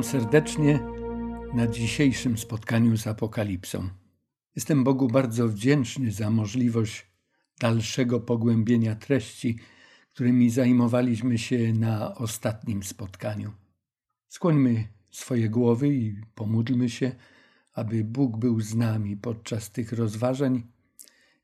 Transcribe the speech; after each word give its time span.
Witam 0.00 0.20
serdecznie 0.20 0.80
na 1.54 1.66
dzisiejszym 1.66 2.38
spotkaniu 2.38 2.96
z 2.96 3.06
Apokalipsą. 3.06 3.88
Jestem 4.56 4.84
Bogu 4.84 5.08
bardzo 5.08 5.48
wdzięczny 5.48 6.12
za 6.12 6.30
możliwość 6.30 7.06
dalszego 7.58 8.20
pogłębienia 8.20 8.94
treści, 8.94 9.58
którymi 10.12 10.50
zajmowaliśmy 10.50 11.38
się 11.38 11.72
na 11.72 12.14
ostatnim 12.14 12.82
spotkaniu. 12.82 13.52
Skłońmy 14.28 14.88
swoje 15.10 15.48
głowy 15.48 15.88
i 15.88 16.16
pomódlmy 16.34 16.90
się, 16.90 17.12
aby 17.72 18.04
Bóg 18.04 18.36
był 18.36 18.60
z 18.60 18.74
nami 18.74 19.16
podczas 19.16 19.70
tych 19.70 19.92
rozważań 19.92 20.62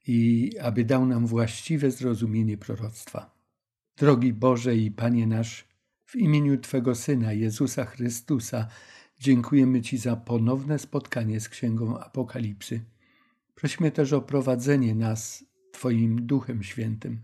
i 0.06 0.50
aby 0.62 0.84
dał 0.84 1.06
nam 1.06 1.26
właściwe 1.26 1.90
zrozumienie 1.90 2.58
proroctwa. 2.58 3.34
Drogi 3.96 4.32
Boże 4.32 4.76
i 4.76 4.90
Panie 4.90 5.26
nasz, 5.26 5.65
w 6.06 6.16
imieniu 6.16 6.58
Twego 6.60 6.94
Syna, 6.94 7.32
Jezusa 7.32 7.84
Chrystusa, 7.84 8.68
dziękujemy 9.20 9.82
Ci 9.82 9.98
za 9.98 10.16
ponowne 10.16 10.78
spotkanie 10.78 11.40
z 11.40 11.48
Księgą 11.48 11.98
Apokalipsy. 11.98 12.80
Prosimy 13.54 13.90
też 13.90 14.12
o 14.12 14.20
prowadzenie 14.20 14.94
nas 14.94 15.44
Twoim 15.72 16.26
Duchem 16.26 16.62
Świętym. 16.62 17.22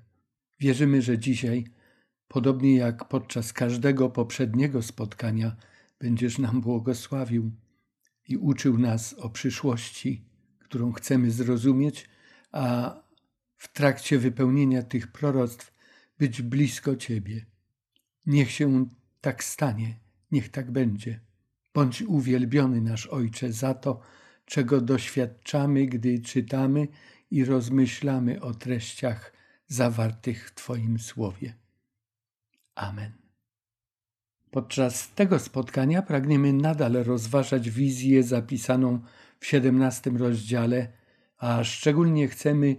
Wierzymy, 0.60 1.02
że 1.02 1.18
dzisiaj, 1.18 1.64
podobnie 2.28 2.76
jak 2.76 3.08
podczas 3.08 3.52
każdego 3.52 4.10
poprzedniego 4.10 4.82
spotkania, 4.82 5.56
będziesz 6.00 6.38
nam 6.38 6.60
błogosławił 6.60 7.50
i 8.28 8.36
uczył 8.36 8.78
nas 8.78 9.14
o 9.14 9.30
przyszłości, 9.30 10.24
którą 10.58 10.92
chcemy 10.92 11.30
zrozumieć, 11.30 12.08
a 12.52 12.94
w 13.56 13.72
trakcie 13.72 14.18
wypełnienia 14.18 14.82
tych 14.82 15.12
proroctw 15.12 15.72
być 16.18 16.42
blisko 16.42 16.96
Ciebie. 16.96 17.51
Niech 18.26 18.50
się 18.50 18.86
tak 19.20 19.44
stanie, 19.44 19.98
niech 20.30 20.48
tak 20.48 20.70
będzie. 20.70 21.20
Bądź 21.74 22.02
uwielbiony 22.02 22.80
nasz 22.80 23.06
Ojcze 23.06 23.52
za 23.52 23.74
to, 23.74 24.00
czego 24.44 24.80
doświadczamy, 24.80 25.86
gdy 25.86 26.18
czytamy 26.18 26.88
i 27.30 27.44
rozmyślamy 27.44 28.40
o 28.40 28.54
treściach 28.54 29.32
zawartych 29.66 30.48
w 30.48 30.54
Twoim 30.54 30.98
słowie. 30.98 31.54
Amen. 32.74 33.12
Podczas 34.50 35.14
tego 35.14 35.38
spotkania 35.38 36.02
pragniemy 36.02 36.52
nadal 36.52 36.92
rozważać 36.92 37.70
wizję 37.70 38.22
zapisaną 38.22 39.00
w 39.40 39.54
XVII 39.54 40.18
rozdziale, 40.18 40.92
a 41.38 41.64
szczególnie 41.64 42.28
chcemy 42.28 42.76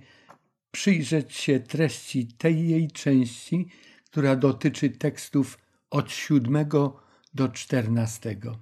przyjrzeć 0.72 1.34
się 1.36 1.60
treści 1.60 2.28
tej 2.28 2.70
jej 2.70 2.92
części, 2.92 3.68
która 4.14 4.36
dotyczy 4.36 4.90
tekstów 4.90 5.60
od 5.90 6.12
siódmego 6.12 7.00
do 7.34 7.50
czternastego. 7.50 8.60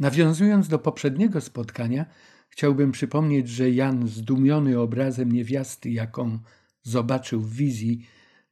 Nawiązując 0.00 0.68
do 0.68 0.78
poprzedniego 0.78 1.40
spotkania, 1.40 2.06
chciałbym 2.48 2.92
przypomnieć, 2.92 3.48
że 3.48 3.70
Jan, 3.70 4.08
zdumiony 4.08 4.80
obrazem 4.80 5.32
niewiasty, 5.32 5.90
jaką 5.90 6.38
zobaczył 6.82 7.40
w 7.40 7.54
wizji, 7.54 8.06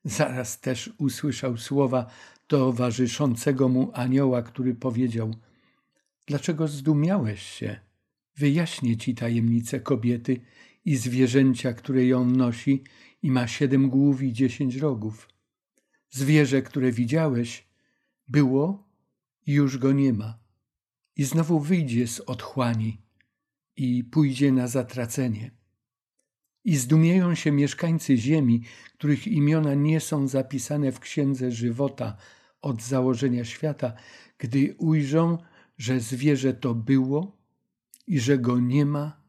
zaraz 0.05 0.61
też 0.61 0.93
usłyszał 0.99 1.57
słowa 1.57 2.07
towarzyszącego 2.47 3.69
mu 3.69 3.91
anioła, 3.95 4.43
który 4.43 4.75
powiedział: 4.75 5.35
Dlaczego 6.27 6.69
zdumiałeś 6.69 7.43
się? 7.43 7.81
Wyjaśnię 8.37 8.97
ci 8.97 9.15
tajemnicę 9.15 9.81
kobiety 9.81 10.41
i 10.85 10.97
zwierzęcia, 10.97 11.73
które 11.73 12.07
ją 12.07 12.25
nosi 12.25 12.85
i 13.23 13.31
ma 13.31 13.47
siedem 13.47 13.89
głów 13.89 14.23
i 14.23 14.33
dziesięć 14.33 14.77
rogów. 14.77 15.38
Zwierzę, 16.11 16.63
które 16.63 16.93
widziałeś, 16.93 17.69
było 18.29 18.89
i 19.47 19.53
już 19.53 19.79
go 19.79 19.93
nie 19.93 20.13
ma. 20.13 20.39
I 21.17 21.25
znowu 21.25 21.61
wyjdzie 21.61 22.07
z 22.07 22.21
otchłani 22.21 23.03
i 23.77 24.05
pójdzie 24.05 24.53
na 24.53 24.67
zatracenie. 24.67 25.51
I 26.65 26.77
zdumieją 26.77 27.35
się 27.35 27.53
mieszkańcy 27.53 28.17
ziemi, 28.17 28.63
których 28.95 29.27
imiona 29.27 29.75
nie 29.75 30.01
są 30.01 30.29
zapisane 30.29 30.93
w 30.93 31.01
księdze 31.01 31.53
żywota 31.53 32.17
od 32.63 32.83
założenia 32.83 33.45
świata, 33.45 33.93
gdy 34.39 34.75
ujrzą, 34.79 35.39
że 35.79 36.01
zwierzę 36.01 36.55
to 36.55 36.75
było 36.75 37.37
i 38.07 38.21
że 38.21 38.39
go 38.39 38.61
nie 38.61 38.87
ma 38.87 39.21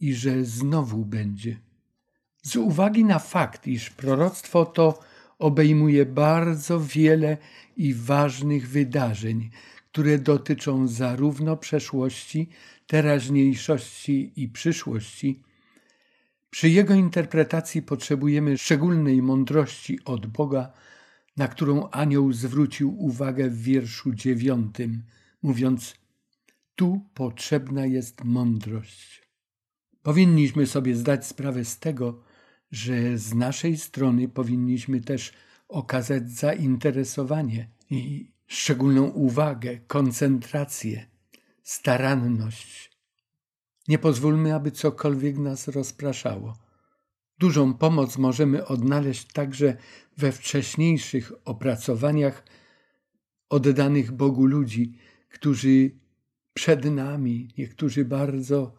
i 0.00 0.14
że 0.14 0.44
znowu 0.44 1.04
będzie. 1.04 1.60
Z 2.42 2.56
uwagi 2.56 3.04
na 3.04 3.18
fakt, 3.18 3.66
iż 3.66 3.90
proroctwo 3.90 4.66
to 4.66 5.00
obejmuje 5.38 6.06
bardzo 6.06 6.80
wiele 6.80 7.36
i 7.76 7.94
ważnych 7.94 8.68
wydarzeń, 8.68 9.50
które 9.92 10.18
dotyczą 10.18 10.88
zarówno 10.88 11.56
przeszłości, 11.56 12.48
teraźniejszości 12.86 14.32
i 14.36 14.48
przyszłości. 14.48 15.42
Przy 16.50 16.68
jego 16.68 16.94
interpretacji 16.94 17.82
potrzebujemy 17.82 18.58
szczególnej 18.58 19.22
mądrości 19.22 19.98
od 20.04 20.26
Boga, 20.26 20.72
na 21.36 21.48
którą 21.48 21.90
anioł 21.90 22.32
zwrócił 22.32 23.04
uwagę 23.04 23.50
w 23.50 23.62
wierszu 23.62 24.14
dziewiątym, 24.14 25.02
mówiąc: 25.42 25.94
Tu 26.74 27.00
potrzebna 27.14 27.86
jest 27.86 28.24
mądrość. 28.24 29.22
Powinniśmy 30.02 30.66
sobie 30.66 30.96
zdać 30.96 31.26
sprawę 31.26 31.64
z 31.64 31.78
tego, 31.78 32.22
że 32.74 33.18
z 33.18 33.34
naszej 33.34 33.76
strony 33.76 34.28
powinniśmy 34.28 35.00
też 35.00 35.32
okazać 35.68 36.30
zainteresowanie 36.30 37.68
i 37.90 38.32
szczególną 38.46 39.04
uwagę, 39.04 39.78
koncentrację, 39.86 41.06
staranność. 41.62 42.90
Nie 43.88 43.98
pozwólmy, 43.98 44.54
aby 44.54 44.70
cokolwiek 44.70 45.38
nas 45.38 45.68
rozpraszało. 45.68 46.56
Dużą 47.38 47.74
pomoc 47.74 48.18
możemy 48.18 48.66
odnaleźć 48.66 49.32
także 49.32 49.76
we 50.16 50.32
wcześniejszych 50.32 51.32
opracowaniach 51.44 52.44
oddanych 53.48 54.12
Bogu 54.12 54.46
ludzi, 54.46 54.98
którzy 55.28 55.90
przed 56.54 56.84
nami, 56.84 57.48
niektórzy 57.58 58.04
bardzo 58.04 58.74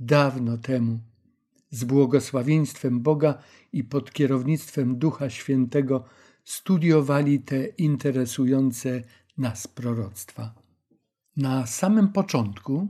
dawno 0.00 0.58
temu, 0.58 1.00
z 1.70 1.84
błogosławieństwem 1.84 3.00
Boga 3.00 3.38
i 3.72 3.84
pod 3.84 4.12
kierownictwem 4.12 4.98
Ducha 4.98 5.30
Świętego 5.30 6.04
studiowali 6.44 7.40
te 7.40 7.66
interesujące 7.66 9.02
nas 9.38 9.66
proroctwa. 9.66 10.54
Na 11.36 11.66
samym 11.66 12.08
początku, 12.08 12.88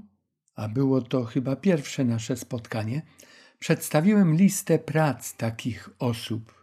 a 0.55 0.69
było 0.69 1.03
to 1.03 1.25
chyba 1.25 1.57
pierwsze 1.57 2.05
nasze 2.05 2.37
spotkanie, 2.37 3.03
przedstawiłem 3.59 4.35
listę 4.35 4.79
prac 4.79 5.37
takich 5.37 5.91
osób. 5.99 6.63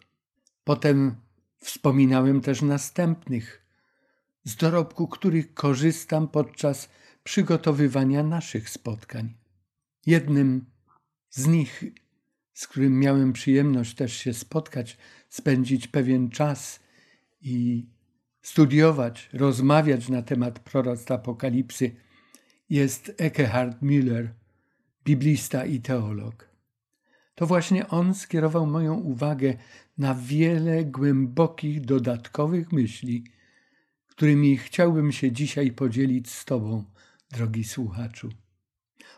Potem 0.64 1.16
wspominałem 1.58 2.42
też 2.42 2.62
następnych, 2.62 3.66
z 4.44 4.56
dorobku 4.56 5.08
których 5.08 5.54
korzystam 5.54 6.28
podczas 6.28 6.90
przygotowywania 7.24 8.24
naszych 8.24 8.70
spotkań. 8.70 9.34
Jednym 10.06 10.66
z 11.30 11.48
nich 11.48 11.84
z 12.54 12.68
którym 12.68 13.00
miałem 13.00 13.34
przyjemność 13.34 13.96
też 13.96 14.14
się 14.14 14.34
spotkać, 14.34 14.98
spędzić 15.30 15.88
pewien 15.88 16.30
czas 16.30 16.80
i 17.42 17.86
studiować, 18.42 19.30
rozmawiać 19.34 20.10
na 20.10 20.22
temat 20.22 20.60
proroctw 20.60 21.12
Apokalipsy, 21.12 21.96
jest 22.70 23.14
Eckhard 23.18 23.82
Müller, 23.82 24.28
biblista 25.06 25.66
i 25.66 25.80
teolog. 25.80 26.50
To 27.36 27.48
właśnie 27.48 27.88
on 27.88 28.14
skierował 28.14 28.68
moją 28.68 28.96
uwagę 28.96 29.54
na 29.98 30.16
wiele 30.16 30.86
głębokich, 30.86 31.82
dodatkowych 31.82 32.72
myśli, 32.72 33.24
którymi 34.08 34.58
chciałbym 34.58 35.12
się 35.12 35.32
dzisiaj 35.32 35.72
podzielić 35.72 36.32
z 36.32 36.46
Tobą, 36.46 36.84
drogi 37.32 37.64
słuchaczu. 37.64 38.30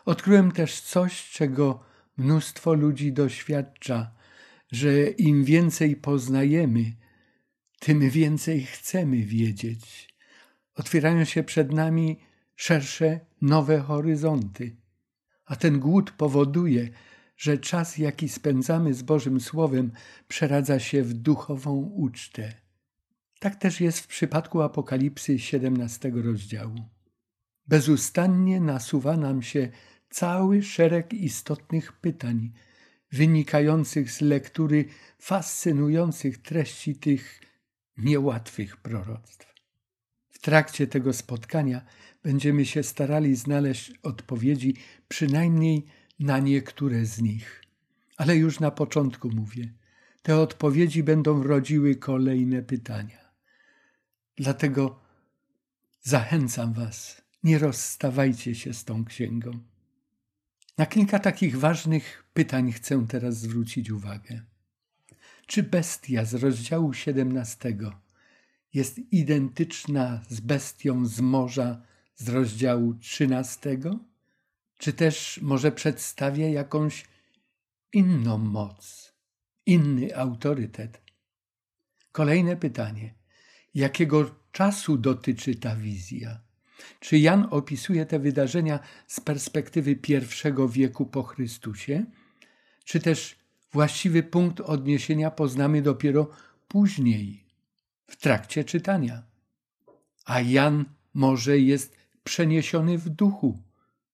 Odkryłem 0.04 0.52
też 0.52 0.80
coś, 0.80 1.30
czego 1.30 1.84
mnóstwo 2.16 2.74
ludzi 2.74 3.12
doświadcza, 3.12 4.14
że 4.72 5.06
im 5.08 5.44
więcej 5.44 5.96
poznajemy, 5.96 6.92
tym 7.80 8.10
więcej 8.10 8.62
chcemy 8.62 9.16
wiedzieć. 9.16 10.14
Otwierają 10.74 11.24
się 11.24 11.42
przed 11.42 11.72
nami 11.72 12.20
szersze, 12.56 13.20
nowe 13.40 13.78
horyzonty. 13.78 14.76
A 15.44 15.56
ten 15.56 15.80
głód 15.80 16.10
powoduje, 16.10 16.88
że 17.36 17.58
czas, 17.58 17.98
jaki 17.98 18.28
spędzamy 18.28 18.94
z 18.94 19.02
Bożym 19.02 19.40
Słowem, 19.40 19.92
przeradza 20.28 20.78
się 20.78 21.02
w 21.02 21.14
duchową 21.14 21.76
ucztę. 21.76 22.52
Tak 23.40 23.56
też 23.56 23.80
jest 23.80 23.98
w 23.98 24.06
przypadku 24.06 24.62
Apokalipsy 24.62 25.38
17 25.38 26.12
rozdziału. 26.14 26.88
Bezustannie 27.66 28.60
nasuwa 28.60 29.16
nam 29.16 29.42
się 29.42 29.68
cały 30.10 30.62
szereg 30.62 31.12
istotnych 31.12 31.92
pytań 31.92 32.52
wynikających 33.12 34.10
z 34.10 34.20
lektury 34.20 34.84
fascynujących 35.18 36.42
treści 36.42 36.96
tych 36.96 37.40
niełatwych 37.96 38.76
proroctw. 38.76 39.54
W 40.30 40.38
trakcie 40.38 40.86
tego 40.86 41.12
spotkania 41.12 41.84
będziemy 42.22 42.66
się 42.66 42.82
starali 42.82 43.36
znaleźć 43.36 43.92
odpowiedzi 44.02 44.74
przynajmniej 45.08 45.86
na 46.18 46.38
niektóre 46.38 47.06
z 47.06 47.20
nich. 47.20 47.62
Ale 48.16 48.36
już 48.36 48.60
na 48.60 48.70
początku 48.70 49.30
mówię, 49.30 49.72
te 50.22 50.36
odpowiedzi 50.36 51.02
będą 51.02 51.42
rodziły 51.42 51.96
kolejne 51.96 52.62
pytania. 52.62 53.30
Dlatego 54.36 55.00
zachęcam 56.02 56.72
Was, 56.72 57.22
nie 57.42 57.58
rozstawajcie 57.58 58.54
się 58.54 58.74
z 58.74 58.84
tą 58.84 59.04
księgą. 59.04 59.50
Na 60.78 60.86
kilka 60.86 61.18
takich 61.18 61.58
ważnych 61.58 62.24
pytań 62.34 62.72
chcę 62.72 63.06
teraz 63.08 63.36
zwrócić 63.38 63.90
uwagę. 63.90 64.42
Czy 65.46 65.62
bestia 65.62 66.24
z 66.24 66.34
rozdziału 66.34 66.92
17 66.92 67.76
jest 68.74 68.98
identyczna 68.98 70.22
z 70.28 70.40
bestią 70.40 71.06
z 71.06 71.20
morza 71.20 71.82
z 72.14 72.28
rozdziału 72.28 72.94
13? 72.94 73.78
Czy 74.78 74.92
też 74.92 75.40
może 75.42 75.72
przedstawia 75.72 76.48
jakąś 76.48 77.04
inną 77.92 78.38
moc, 78.38 79.12
inny 79.66 80.16
autorytet? 80.16 81.02
Kolejne 82.12 82.56
pytanie. 82.56 83.14
Jakiego 83.74 84.34
czasu 84.52 84.98
dotyczy 84.98 85.54
ta 85.54 85.76
wizja? 85.76 86.45
Czy 87.00 87.18
Jan 87.18 87.48
opisuje 87.50 88.06
te 88.06 88.18
wydarzenia 88.18 88.80
z 89.06 89.20
perspektywy 89.20 89.96
pierwszego 89.96 90.68
wieku 90.68 91.06
po 91.06 91.22
Chrystusie, 91.22 92.04
czy 92.84 93.00
też 93.00 93.36
właściwy 93.72 94.22
punkt 94.22 94.60
odniesienia 94.60 95.30
poznamy 95.30 95.82
dopiero 95.82 96.30
później, 96.68 97.44
w 98.06 98.16
trakcie 98.16 98.64
czytania? 98.64 99.22
A 100.24 100.40
Jan 100.40 100.84
może 101.14 101.58
jest 101.58 101.96
przeniesiony 102.24 102.98
w 102.98 103.08
duchu 103.08 103.62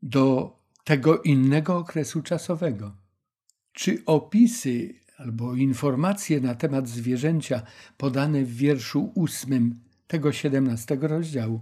do 0.03 0.57
tego 0.85 1.23
innego 1.23 1.77
okresu 1.77 2.23
czasowego. 2.23 2.97
Czy 3.73 4.03
opisy 4.07 4.95
albo 5.17 5.55
informacje 5.55 6.41
na 6.41 6.55
temat 6.55 6.89
zwierzęcia 6.89 7.63
podane 7.97 8.45
w 8.45 8.57
wierszu 8.57 9.13
ósmym 9.15 9.81
tego 10.07 10.33
siedemnastego 10.33 11.09
rozdziału 11.09 11.61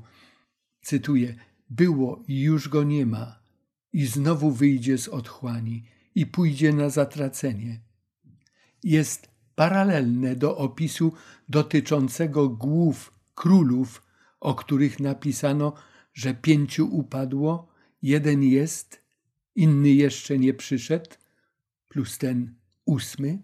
cytuję, 0.83 1.35
było 1.71 2.23
i 2.29 2.41
już 2.41 2.69
go 2.69 2.83
nie 2.85 3.07
ma, 3.07 3.41
i 3.93 4.07
znowu 4.07 4.51
wyjdzie 4.51 4.99
z 4.99 5.09
otchłani 5.09 5.85
i 6.15 6.27
pójdzie 6.27 6.73
na 6.73 6.91
zatracenie. 6.91 7.81
Jest 8.85 9.29
paralelne 9.55 10.37
do 10.37 10.57
opisu 10.57 11.13
dotyczącego 11.49 12.49
głów 12.49 13.13
królów, 13.35 14.03
o 14.41 14.55
których 14.55 15.01
napisano, 15.01 15.73
że 16.13 16.35
pięciu 16.35 16.97
upadło, 16.97 17.69
jeden 18.03 18.43
jest, 18.43 19.03
inny 19.55 19.89
jeszcze 19.89 20.39
nie 20.39 20.55
przyszedł, 20.55 21.11
plus 21.89 22.19
ten 22.19 22.55
ósmy. 22.85 23.39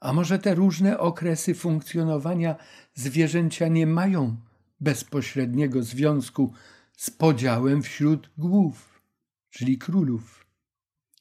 A 0.00 0.12
może 0.12 0.38
te 0.38 0.54
różne 0.54 0.98
okresy 0.98 1.54
funkcjonowania 1.54 2.56
zwierzęcia 2.94 3.68
nie 3.68 3.86
mają 3.86 4.36
bezpośredniego 4.80 5.82
związku 5.82 6.52
z 6.96 7.10
podziałem 7.10 7.82
wśród 7.82 8.30
głów, 8.38 9.02
czyli 9.50 9.78
królów. 9.78 10.46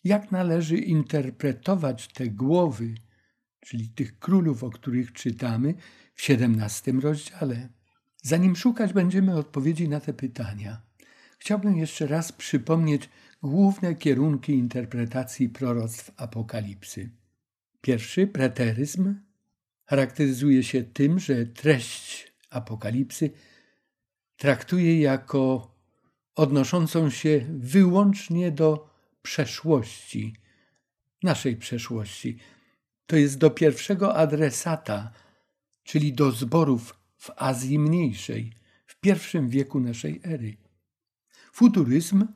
Jak 0.03 0.31
należy 0.31 0.77
interpretować 0.77 2.07
te 2.07 2.27
głowy, 2.27 2.95
czyli 3.59 3.89
tych 3.89 4.19
królów, 4.19 4.63
o 4.63 4.69
których 4.69 5.13
czytamy 5.13 5.73
w 6.15 6.29
XVII 6.29 6.99
rozdziale? 6.99 7.69
Zanim 8.21 8.55
szukać 8.55 8.93
będziemy 8.93 9.35
odpowiedzi 9.35 9.89
na 9.89 9.99
te 9.99 10.13
pytania, 10.13 10.81
chciałbym 11.39 11.77
jeszcze 11.77 12.07
raz 12.07 12.31
przypomnieć 12.31 13.09
główne 13.43 13.95
kierunki 13.95 14.53
interpretacji 14.53 15.49
proroctw 15.49 16.11
Apokalipsy. 16.17 17.09
Pierwszy, 17.81 18.27
preteryzm, 18.27 19.15
charakteryzuje 19.85 20.63
się 20.63 20.83
tym, 20.83 21.19
że 21.19 21.45
treść 21.45 22.33
Apokalipsy 22.49 23.29
traktuje 24.37 24.99
jako 24.99 25.71
odnoszącą 26.35 27.09
się 27.09 27.45
wyłącznie 27.49 28.51
do 28.51 28.89
przeszłości, 29.21 30.35
naszej 31.23 31.57
przeszłości. 31.57 32.37
To 33.07 33.15
jest 33.15 33.37
do 33.37 33.49
pierwszego 33.49 34.15
adresata, 34.15 35.11
czyli 35.83 36.13
do 36.13 36.31
zborów 36.31 36.99
w 37.17 37.31
Azji 37.35 37.79
Mniejszej, 37.79 38.53
w 38.85 38.99
pierwszym 38.99 39.49
wieku 39.49 39.79
naszej 39.79 40.21
ery. 40.23 40.57
Futuryzm 41.53 42.27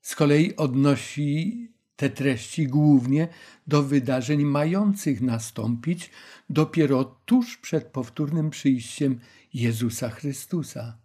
z 0.00 0.14
kolei 0.14 0.56
odnosi 0.56 1.68
te 1.96 2.10
treści 2.10 2.66
głównie 2.66 3.28
do 3.66 3.82
wydarzeń 3.82 4.44
mających 4.44 5.20
nastąpić 5.20 6.10
dopiero 6.50 7.04
tuż 7.04 7.56
przed 7.56 7.84
powtórnym 7.86 8.50
przyjściem 8.50 9.20
Jezusa 9.54 10.10
Chrystusa. 10.10 11.03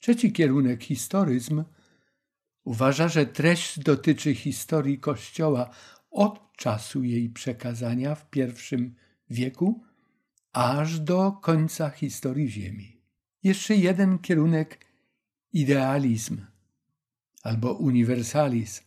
Trzeci 0.00 0.32
kierunek, 0.32 0.84
historyzm, 0.84 1.64
uważa, 2.64 3.08
że 3.08 3.26
treść 3.26 3.78
dotyczy 3.78 4.34
historii 4.34 4.98
Kościoła 4.98 5.70
od 6.10 6.56
czasu 6.56 7.04
jej 7.04 7.30
przekazania 7.30 8.14
w 8.14 8.30
pierwszym 8.30 8.94
wieku 9.30 9.84
aż 10.52 11.00
do 11.00 11.32
końca 11.32 11.90
historii 11.90 12.50
Ziemi. 12.50 13.00
Jeszcze 13.42 13.76
jeden 13.76 14.18
kierunek, 14.18 14.86
idealizm 15.52 16.40
albo 17.42 17.72
uniwersalizm. 17.72 18.82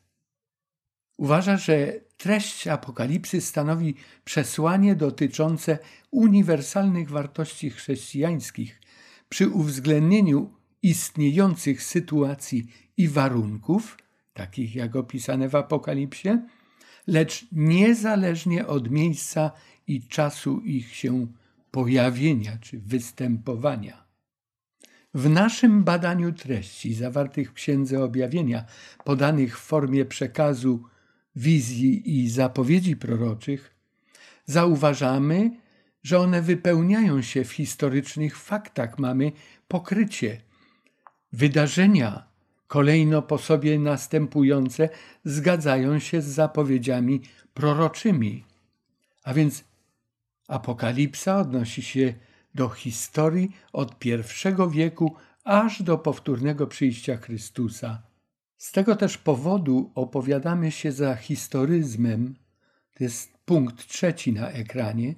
Uważa, 1.17 1.57
że 1.57 1.93
treść 2.17 2.67
Apokalipsy 2.67 3.41
stanowi 3.41 3.95
przesłanie 4.23 4.95
dotyczące 4.95 5.79
uniwersalnych 6.11 7.09
wartości 7.09 7.69
chrześcijańskich 7.69 8.81
przy 9.29 9.49
uwzględnieniu 9.49 10.62
istniejących 10.83 11.83
sytuacji 11.83 12.67
i 12.97 13.07
warunków, 13.07 13.97
takich 14.33 14.75
jak 14.75 14.95
opisane 14.95 15.49
w 15.49 15.55
Apokalipsie, 15.55 16.29
lecz 17.07 17.45
niezależnie 17.51 18.67
od 18.67 18.91
miejsca 18.91 19.51
i 19.87 20.01
czasu 20.07 20.61
ich 20.61 20.95
się 20.95 21.27
pojawienia 21.71 22.57
czy 22.61 22.79
występowania. 22.79 24.03
W 25.13 25.29
naszym 25.29 25.83
badaniu 25.83 26.31
treści 26.31 26.93
zawartych 26.93 27.49
w 27.49 27.53
Księdze 27.53 28.03
Objawienia, 28.03 28.65
podanych 29.03 29.59
w 29.59 29.61
formie 29.61 30.05
przekazu, 30.05 30.83
wizji 31.35 32.19
i 32.19 32.29
zapowiedzi 32.29 32.95
proroczych, 32.95 33.75
zauważamy, 34.45 35.51
że 36.03 36.19
one 36.19 36.41
wypełniają 36.41 37.21
się 37.21 37.43
w 37.43 37.51
historycznych 37.51 38.37
faktach. 38.37 38.99
Mamy 38.99 39.31
pokrycie 39.67 40.41
Wydarzenia 41.33 42.27
kolejno 42.67 43.21
po 43.21 43.37
sobie 43.37 43.79
następujące 43.79 44.89
zgadzają 45.25 45.99
się 45.99 46.21
z 46.21 46.25
zapowiedziami 46.25 47.21
proroczymi. 47.53 48.43
A 49.23 49.33
więc 49.33 49.63
Apokalipsa 50.47 51.37
odnosi 51.37 51.81
się 51.81 52.13
do 52.55 52.69
historii 52.69 53.51
od 53.73 53.99
pierwszego 53.99 54.69
wieku 54.69 55.15
aż 55.43 55.83
do 55.83 55.97
powtórnego 55.97 56.67
przyjścia 56.67 57.17
Chrystusa. 57.17 58.01
Z 58.57 58.71
tego 58.71 58.95
też 58.95 59.17
powodu 59.17 59.91
opowiadamy 59.95 60.71
się 60.71 60.91
za 60.91 61.15
historyzmem, 61.15 62.35
to 62.93 63.03
jest 63.03 63.37
punkt 63.45 63.87
trzeci 63.87 64.33
na 64.33 64.49
ekranie, 64.49 65.15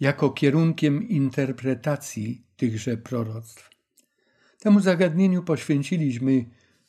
jako 0.00 0.30
kierunkiem 0.30 1.08
interpretacji 1.08 2.42
tychże 2.56 2.96
proroctw. 2.96 3.75
Temu 4.66 4.80
zagadnieniu 4.80 5.42
poświęciliśmy 5.42 6.44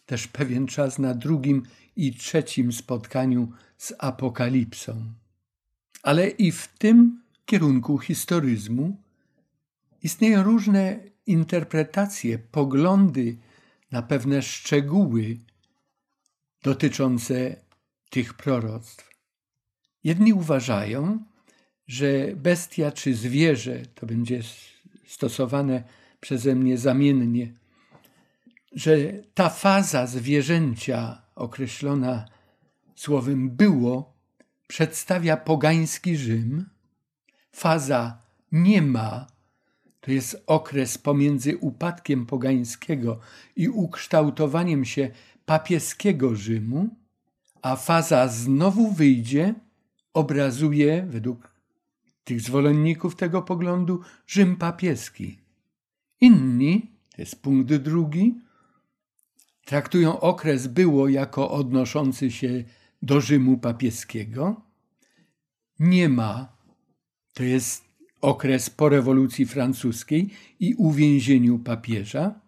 też 0.05 0.27
pewien 0.27 0.67
czas 0.67 0.99
na 0.99 1.13
drugim 1.13 1.63
i 1.95 2.13
trzecim 2.13 2.73
spotkaniu 2.73 3.51
z 3.77 3.93
Apokalipsą. 3.99 5.13
Ale 6.03 6.29
i 6.29 6.51
w 6.51 6.67
tym 6.67 7.21
kierunku 7.45 7.97
historyzmu 7.97 8.97
istnieją 10.03 10.43
różne 10.43 10.99
interpretacje, 11.27 12.39
poglądy 12.39 13.37
na 13.91 14.01
pewne 14.01 14.41
szczegóły 14.41 15.37
dotyczące 16.63 17.55
tych 18.09 18.33
proroctw. 18.33 19.09
Jedni 20.03 20.33
uważają, 20.33 21.23
że 21.87 22.07
bestia 22.35 22.91
czy 22.91 23.15
zwierzę, 23.15 23.85
to 23.95 24.05
będzie 24.05 24.41
stosowane 25.07 25.83
przeze 26.19 26.55
mnie 26.55 26.77
zamiennie, 26.77 27.53
że 28.77 28.97
ta 29.33 29.49
faza 29.49 30.07
zwierzęcia 30.07 31.21
określona 31.35 32.25
słowem 32.95 33.49
było 33.49 34.13
przedstawia 34.67 35.37
pogański 35.37 36.17
Rzym, 36.17 36.69
faza 37.51 38.17
nie 38.51 38.81
ma 38.81 39.27
to 40.01 40.11
jest 40.11 40.43
okres 40.47 40.97
pomiędzy 40.97 41.57
upadkiem 41.57 42.25
pogańskiego 42.25 43.19
i 43.55 43.69
ukształtowaniem 43.69 44.85
się 44.85 45.11
papieskiego 45.45 46.35
Rzymu, 46.35 46.89
a 47.61 47.75
faza 47.75 48.27
znowu 48.27 48.91
wyjdzie, 48.91 49.55
obrazuje 50.13 51.05
według 51.09 51.51
tych 52.23 52.41
zwolenników 52.41 53.15
tego 53.15 53.41
poglądu 53.41 54.01
Rzym 54.27 54.55
papieski. 54.55 55.37
Inni, 56.21 56.91
to 57.15 57.21
jest 57.21 57.41
punkt 57.41 57.73
drugi, 57.73 58.46
traktują 59.67 60.19
okres 60.19 60.67
było 60.67 61.07
jako 61.09 61.51
odnoszący 61.51 62.31
się 62.31 62.63
do 63.01 63.21
Rzymu 63.21 63.57
papieskiego. 63.57 64.61
Nie 65.79 66.09
ma, 66.09 66.57
to 67.33 67.43
jest 67.43 67.83
okres 68.21 68.69
po 68.69 68.89
rewolucji 68.89 69.45
francuskiej 69.45 70.29
i 70.59 70.75
uwięzieniu 70.75 71.59
papieża, 71.59 72.39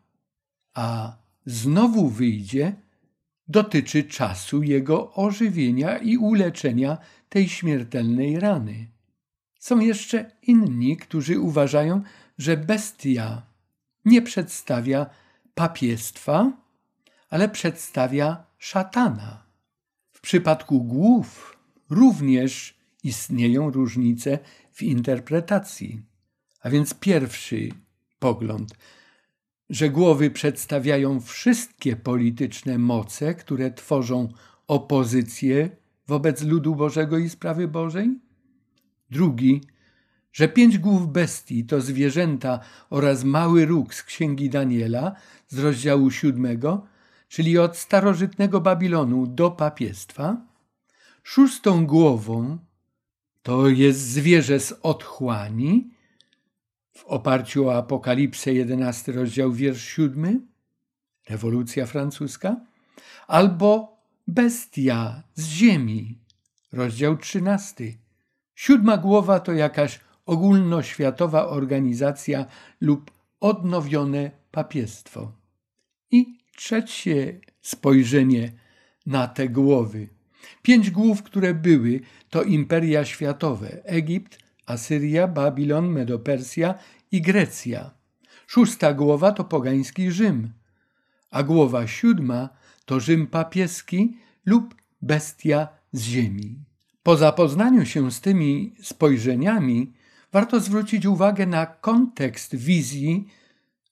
a 0.73 1.17
znowu 1.45 2.09
wyjdzie, 2.09 2.75
dotyczy 3.47 4.03
czasu 4.03 4.63
jego 4.63 5.13
ożywienia 5.13 5.97
i 5.97 6.17
uleczenia 6.17 6.97
tej 7.29 7.49
śmiertelnej 7.49 8.39
rany. 8.39 8.87
Są 9.59 9.79
jeszcze 9.79 10.31
inni, 10.41 10.97
którzy 10.97 11.39
uważają, 11.39 12.01
że 12.37 12.57
bestia 12.57 13.41
nie 14.05 14.21
przedstawia 14.21 15.09
papiestwa, 15.55 16.68
ale 17.29 17.49
przedstawia 17.49 18.45
szatana. 18.57 19.43
W 20.11 20.21
przypadku 20.21 20.83
głów 20.83 21.57
również 21.89 22.79
istnieją 23.03 23.71
różnice 23.71 24.39
w 24.71 24.83
interpretacji. 24.83 26.01
A 26.61 26.69
więc 26.69 26.93
pierwszy 26.93 27.69
pogląd, 28.19 28.73
że 29.69 29.89
głowy 29.89 30.31
przedstawiają 30.31 31.21
wszystkie 31.21 31.95
polityczne 31.95 32.77
moce, 32.77 33.35
które 33.35 33.71
tworzą 33.71 34.33
opozycję 34.67 35.69
wobec 36.07 36.43
ludu 36.43 36.75
Bożego 36.75 37.17
i 37.17 37.29
sprawy 37.29 37.67
Bożej. 37.67 38.19
Drugi, 39.11 39.61
że 40.33 40.47
pięć 40.47 40.77
głów 40.77 41.11
bestii 41.11 41.65
to 41.65 41.81
zwierzęta 41.81 42.59
oraz 42.89 43.23
mały 43.23 43.65
róg 43.65 43.93
z 43.93 44.03
księgi 44.03 44.49
Daniela 44.49 45.15
z 45.47 45.59
rozdziału 45.59 46.11
siódmego, 46.11 46.87
czyli 47.29 47.57
od 47.57 47.77
starożytnego 47.77 48.61
Babilonu 48.61 49.27
do 49.27 49.51
papiestwa. 49.51 50.37
Szóstą 51.23 51.85
głową 51.85 52.57
to 53.43 53.67
jest 53.67 53.99
zwierzę 53.99 54.59
z 54.59 54.71
otchłani, 54.83 55.89
w 56.91 57.05
oparciu 57.05 57.67
o 57.67 57.77
Apokalipsę 57.77 58.53
11 58.53 59.11
rozdział 59.11 59.51
wiersz 59.51 59.83
7, 59.83 60.47
rewolucja 61.29 61.85
francuska, 61.85 62.55
albo 63.27 63.97
bestia 64.27 65.23
z 65.35 65.47
ziemi, 65.47 66.19
rozdział 66.71 67.17
13. 67.17 67.83
Siódma 68.55 68.97
głowa 68.97 69.39
to 69.39 69.53
jakaś 69.53 69.99
ogólnoświatowa 70.25 71.47
organizacja 71.47 72.45
lub 72.81 73.11
odnowione 73.39 74.31
papiestwo. 74.51 75.31
I 76.11 76.38
trzecie 76.59 77.39
spojrzenie 77.61 78.51
na 79.05 79.27
te 79.27 79.49
głowy. 79.49 80.07
Pięć 80.61 80.91
głów, 80.91 81.23
które 81.23 81.53
były, 81.53 81.99
to 82.29 82.43
imperia 82.43 83.05
światowe: 83.05 83.83
Egipt, 83.83 84.39
Asyria, 84.65 85.27
Babilon, 85.27 85.87
Medopersja 85.87 86.75
i 87.11 87.21
Grecja. 87.21 87.91
Szósta 88.47 88.93
głowa 88.93 89.31
to 89.31 89.43
pogański 89.43 90.11
Rzym, 90.11 90.53
a 91.31 91.43
głowa 91.43 91.87
siódma 91.87 92.49
to 92.85 92.99
Rzym 92.99 93.27
papieski 93.27 94.17
lub 94.45 94.75
bestia 95.01 95.67
z 95.93 96.01
ziemi. 96.01 96.59
Po 97.03 97.17
zapoznaniu 97.17 97.85
się 97.85 98.11
z 98.11 98.21
tymi 98.21 98.75
spojrzeniami, 98.83 99.93
warto 100.31 100.59
zwrócić 100.59 101.05
uwagę 101.05 101.45
na 101.45 101.65
kontekst 101.65 102.55
wizji 102.55 103.27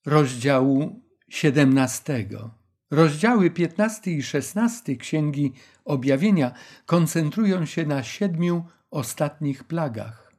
rozdziału 0.06 1.02
17. 1.30 2.28
Rozdziały 2.91 3.51
15 3.51 4.12
i 4.12 4.24
16 4.24 4.96
Księgi 4.96 5.53
Objawienia 5.86 6.51
koncentrują 6.86 7.65
się 7.65 7.86
na 7.86 8.03
siedmiu 8.03 8.65
ostatnich 8.91 9.63
plagach. 9.63 10.32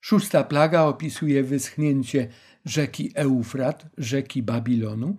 Szósta 0.00 0.44
plaga 0.44 0.82
opisuje 0.82 1.42
wyschnięcie 1.42 2.28
rzeki 2.64 3.12
Eufrat, 3.14 3.86
rzeki 3.98 4.42
Babilonu, 4.42 5.16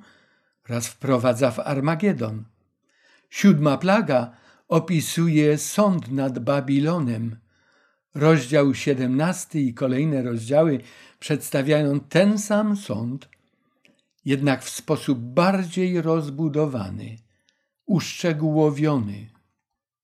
oraz 0.69 0.87
wprowadza 0.87 1.51
w 1.51 1.59
Armagedon. 1.59 2.43
Siódma 3.29 3.77
plaga 3.77 4.31
opisuje 4.67 5.57
sąd 5.57 6.11
nad 6.11 6.39
Babilonem. 6.39 7.35
Rozdział 8.15 8.73
17 8.73 9.59
i 9.59 9.73
kolejne 9.73 10.21
rozdziały 10.21 10.79
przedstawiają 11.19 11.99
ten 11.99 12.39
sam 12.39 12.77
sąd, 12.77 13.29
jednak 14.25 14.63
w 14.63 14.69
sposób 14.69 15.19
bardziej 15.19 16.01
rozbudowany, 16.01 17.17
uszczegółowiony. 17.85 19.29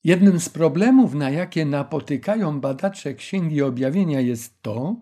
Jednym 0.04 0.40
z 0.40 0.50
problemów, 0.50 1.14
na 1.14 1.30
jakie 1.30 1.66
napotykają 1.66 2.60
badacze 2.60 3.14
Księgi 3.14 3.62
Objawienia, 3.62 4.22
jest 4.22 4.62
to, 4.62 4.96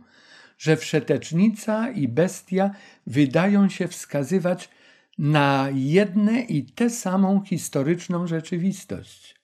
że 0.58 0.78
wszetecznica 0.78 1.90
i 1.90 2.08
bestia 2.08 2.72
wydają 3.08 3.70
się 3.70 3.88
wskazywać 3.88 4.70
na 5.18 5.68
jedne 5.74 6.42
i 6.42 6.64
tę 6.66 6.90
samą 6.90 7.44
historyczną 7.46 8.28
rzeczywistość. 8.28 9.36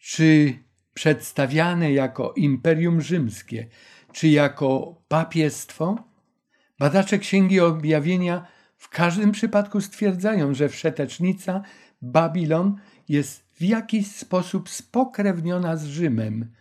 Czy 0.00 0.58
przedstawiane 0.94 1.92
jako 1.92 2.32
imperium 2.36 3.00
rzymskie, 3.00 3.66
czy 4.12 4.28
jako 4.28 5.02
papiestwo, 5.08 6.04
badacze 6.78 7.18
Księgi 7.18 7.60
Objawienia 7.60 8.46
w 8.82 8.88
każdym 8.88 9.32
przypadku 9.32 9.80
stwierdzają, 9.80 10.54
że 10.54 10.68
wszetecznica 10.68 11.62
Babilon 12.02 12.76
jest 13.08 13.44
w 13.52 13.62
jakiś 13.62 14.06
sposób 14.06 14.70
spokrewniona 14.70 15.76
z 15.76 15.84
Rzymem, 15.84 16.52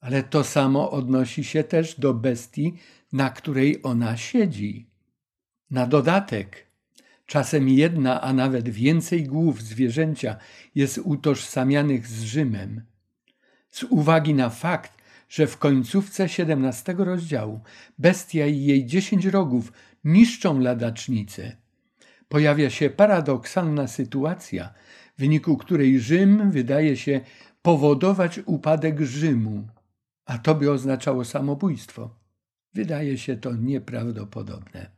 ale 0.00 0.22
to 0.22 0.44
samo 0.44 0.90
odnosi 0.90 1.44
się 1.44 1.64
też 1.64 2.00
do 2.00 2.14
bestii, 2.14 2.74
na 3.12 3.30
której 3.30 3.80
ona 3.82 4.16
siedzi. 4.16 4.90
Na 5.70 5.86
dodatek, 5.86 6.66
czasem 7.26 7.68
jedna, 7.68 8.20
a 8.20 8.32
nawet 8.32 8.68
więcej 8.68 9.24
głów 9.24 9.62
zwierzęcia 9.62 10.36
jest 10.74 10.98
utożsamianych 11.04 12.06
z 12.06 12.22
Rzymem. 12.22 12.82
Z 13.70 13.82
uwagi 13.82 14.34
na 14.34 14.50
fakt, 14.50 14.96
że 15.28 15.46
w 15.46 15.58
końcówce 15.58 16.24
XVII 16.24 16.94
rozdziału 16.98 17.60
bestia 17.98 18.46
i 18.46 18.64
jej 18.64 18.86
dziesięć 18.86 19.24
rogów 19.24 19.72
niszczą 20.06 20.60
ladacznicę, 20.60 21.56
pojawia 22.28 22.70
się 22.70 22.90
paradoksalna 22.90 23.86
sytuacja, 23.86 24.74
w 25.16 25.20
wyniku 25.20 25.56
której 25.56 26.00
Rzym 26.00 26.50
wydaje 26.50 26.96
się 26.96 27.20
powodować 27.62 28.40
upadek 28.46 29.00
Rzymu, 29.00 29.68
a 30.24 30.38
to 30.38 30.54
by 30.54 30.70
oznaczało 30.70 31.24
samobójstwo. 31.24 32.10
Wydaje 32.74 33.18
się 33.18 33.36
to 33.36 33.54
nieprawdopodobne. 33.54 34.90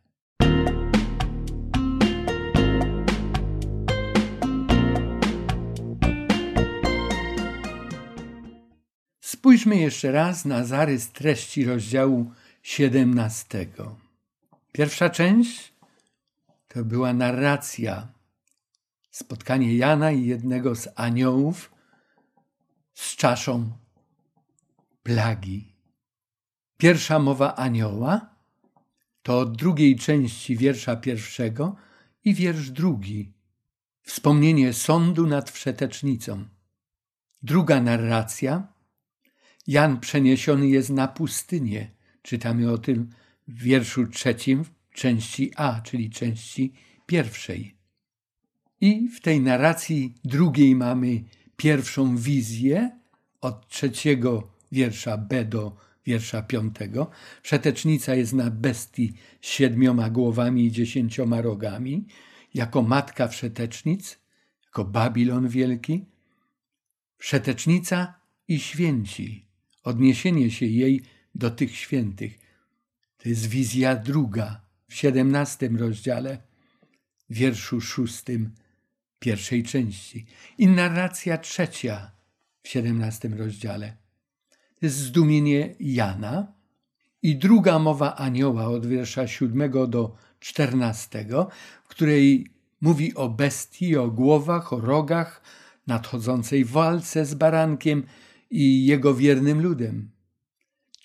Spójrzmy 9.21 9.77
jeszcze 9.77 10.13
raz 10.13 10.45
na 10.45 10.65
zarys 10.65 11.13
treści 11.13 11.65
rozdziału 11.65 12.31
17. 12.63 13.67
Pierwsza 14.79 15.11
część 15.11 15.73
to 16.69 16.85
była 16.85 17.13
narracja, 17.13 18.09
spotkanie 19.11 19.77
Jana 19.77 20.11
i 20.13 20.27
jednego 20.27 20.75
z 20.75 20.89
aniołów 20.95 21.73
z 22.95 23.17
czaszą 23.17 23.73
plagi. 25.03 25.73
Pierwsza 26.77 27.19
mowa 27.19 27.57
anioła 27.57 28.35
to 29.23 29.39
od 29.39 29.57
drugiej 29.57 29.97
części 29.97 30.57
wiersza 30.57 30.97
pierwszego 30.97 31.77
i 32.25 32.35
wiersz 32.35 32.71
drugi. 32.71 33.33
Wspomnienie 34.03 34.73
sądu 34.73 35.27
nad 35.27 35.51
wszetecznicą. 35.51 36.45
Druga 37.43 37.81
narracja. 37.81 38.73
Jan 39.67 40.01
przeniesiony 40.01 40.69
jest 40.69 40.91
na 40.91 41.09
pustynię. 41.09 41.91
Czytamy 42.23 42.73
o 42.73 42.79
tym 42.79 43.11
w 43.49 43.63
wierszu 43.63 44.07
trzecim, 44.07 44.65
części 44.95 45.53
A, 45.57 45.81
czyli 45.81 46.11
części 46.11 46.73
pierwszej. 47.07 47.75
I 48.81 49.09
w 49.09 49.21
tej 49.21 49.41
narracji 49.41 50.15
drugiej 50.25 50.77
mamy 50.77 51.25
pierwszą 51.57 52.17
wizję 52.17 52.91
od 53.41 53.69
trzeciego 53.69 54.51
wiersza 54.73 55.19
B 55.19 55.45
do 55.45 55.77
wiersza 56.07 56.43
piątego. 56.43 57.11
Wszetecznica 57.43 58.15
jest 58.15 58.33
na 58.33 58.51
bestii 58.51 59.13
z 59.41 59.47
siedmioma 59.47 60.11
głowami 60.11 60.65
i 60.65 60.73
dziesięcioma 60.73 61.41
rogami, 61.41 62.07
jako 62.55 62.83
matka 62.83 63.29
wszetecznic, 63.29 64.19
jako 64.65 64.85
Babilon 64.85 65.49
wielki. 65.49 66.05
Wszetecznica 67.19 68.15
i 68.49 68.59
święci, 68.61 69.47
odniesienie 69.85 70.51
się 70.51 70.67
jej 70.67 71.03
do 71.35 71.51
tych 71.51 71.77
świętych. 71.77 72.48
To 73.19 73.29
jest 73.29 73.47
wizja 73.47 73.97
druga 73.97 74.61
w 74.89 74.95
siedemnastym 74.95 75.77
rozdziale, 75.77 76.39
wierszu 77.31 77.81
szóstym 77.81 78.55
pierwszej 79.19 79.63
części. 79.63 80.27
I 80.59 80.67
narracja 80.67 81.39
trzecia 81.39 82.11
w 82.63 82.69
siedemnastym 82.69 83.35
rozdziale. 83.35 83.97
To 84.51 84.87
jest 84.87 84.97
zdumienie 84.97 85.75
Jana 85.81 86.53
i 87.23 87.37
druga 87.37 87.79
mowa 87.79 88.17
anioła 88.17 88.69
od 88.69 88.87
wiersza 88.87 89.27
siódmego 89.27 89.87
do 89.87 90.17
czternastego, 90.41 91.49
w 91.85 91.89
której 91.89 92.47
mówi 92.81 93.15
o 93.15 93.29
bestii, 93.29 93.97
o 93.97 94.11
głowach, 94.11 94.73
o 94.73 94.81
rogach, 94.81 95.43
nadchodzącej 95.87 96.65
walce 96.65 97.27
z 97.27 97.35
barankiem 97.35 98.07
i 98.51 98.87
jego 98.87 99.15
wiernym 99.15 99.63
ludem. 99.63 100.11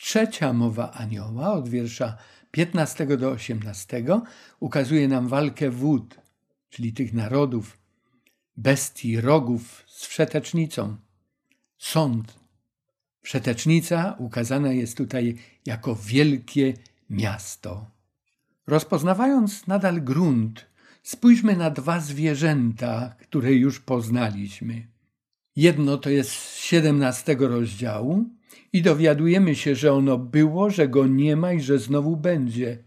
Trzecia 0.03 0.53
mowa 0.53 0.91
anioła 0.91 1.53
od 1.53 1.69
wiersza 1.69 2.17
15 2.51 3.17
do 3.17 3.31
18 3.31 4.03
ukazuje 4.59 5.07
nam 5.07 5.27
walkę 5.27 5.69
wód, 5.69 6.15
czyli 6.69 6.93
tych 6.93 7.13
narodów, 7.13 7.77
bestii, 8.57 9.21
rogów 9.21 9.83
z 9.87 10.05
wszetecznicą. 10.05 10.95
Sąd. 11.77 12.39
Wszetecznica 13.21 14.15
ukazana 14.19 14.71
jest 14.71 14.97
tutaj 14.97 15.37
jako 15.65 15.95
wielkie 15.95 16.73
miasto. 17.09 17.85
Rozpoznawając 18.67 19.67
nadal 19.67 20.01
grunt, 20.01 20.65
spójrzmy 21.03 21.55
na 21.55 21.69
dwa 21.69 21.99
zwierzęta, 21.99 23.15
które 23.19 23.53
już 23.53 23.79
poznaliśmy. 23.79 24.87
Jedno 25.55 25.97
to 25.97 26.09
jest 26.09 26.31
z 26.31 26.57
17 26.57 27.35
rozdziału 27.39 28.25
i 28.73 28.81
dowiadujemy 28.81 29.55
się, 29.55 29.75
że 29.75 29.93
ono 29.93 30.17
było, 30.17 30.69
że 30.69 30.87
go 30.87 31.07
nie 31.07 31.35
ma 31.35 31.53
i 31.53 31.61
że 31.61 31.79
znowu 31.79 32.17
będzie. 32.17 32.83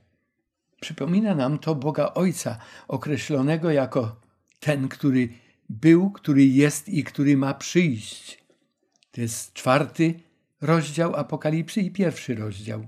Przypomina 0.81 1.35
nam 1.35 1.59
to 1.59 1.75
Boga 1.75 2.15
Ojca, 2.15 2.59
określonego 2.89 3.71
jako 3.71 4.21
ten, 4.61 4.89
który 4.89 5.29
był, 5.69 6.11
który 6.11 6.47
jest 6.47 6.89
i 6.89 7.05
który 7.05 7.37
ma 7.37 7.55
przyjść. 7.55 8.45
To 9.11 9.21
jest 9.21 9.53
czwarty 9.53 10.15
rozdział 10.61 11.17
Apokalipsy 11.17 11.81
i 11.81 11.91
pierwszy 11.91 12.35
rozdział. 12.35 12.87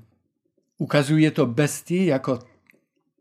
Ukazuje 0.78 1.30
to 1.30 1.46
bestię 1.46 2.06
jako 2.06 2.38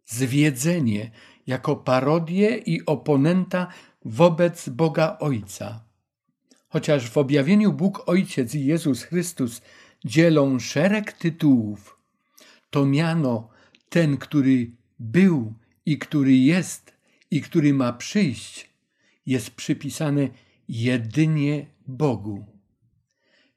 zwiedzenie, 0.05 1.11
jako 1.47 1.75
parodię 1.75 2.57
i 2.57 2.85
oponenta 2.85 3.67
wobec 4.05 4.69
Boga 4.69 5.17
Ojca. 5.19 5.86
Chociaż 6.69 7.09
w 7.09 7.17
objawieniu 7.17 7.73
Bóg 7.73 8.09
Ojciec 8.09 8.55
i 8.55 8.65
Jezus 8.65 9.03
Chrystus 9.03 9.61
dzielą 10.05 10.59
szereg 10.59 11.13
tytułów, 11.13 11.99
to 12.69 12.85
miano 12.85 13.49
ten, 13.89 14.17
który 14.17 14.71
był 14.99 15.53
i 15.85 15.97
który 15.97 16.33
jest 16.33 16.93
i 17.31 17.41
który 17.41 17.73
ma 17.73 17.93
przyjść, 17.93 18.69
jest 19.25 19.51
przypisane 19.51 20.29
jedynie 20.69 21.65
Bogu. 21.87 22.45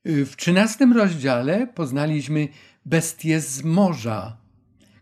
W 0.04 0.36
trzynastym 0.36 0.92
rozdziale 0.92 1.66
poznaliśmy 1.66 2.48
bestię 2.86 3.40
z 3.40 3.62
morza, 3.62 4.36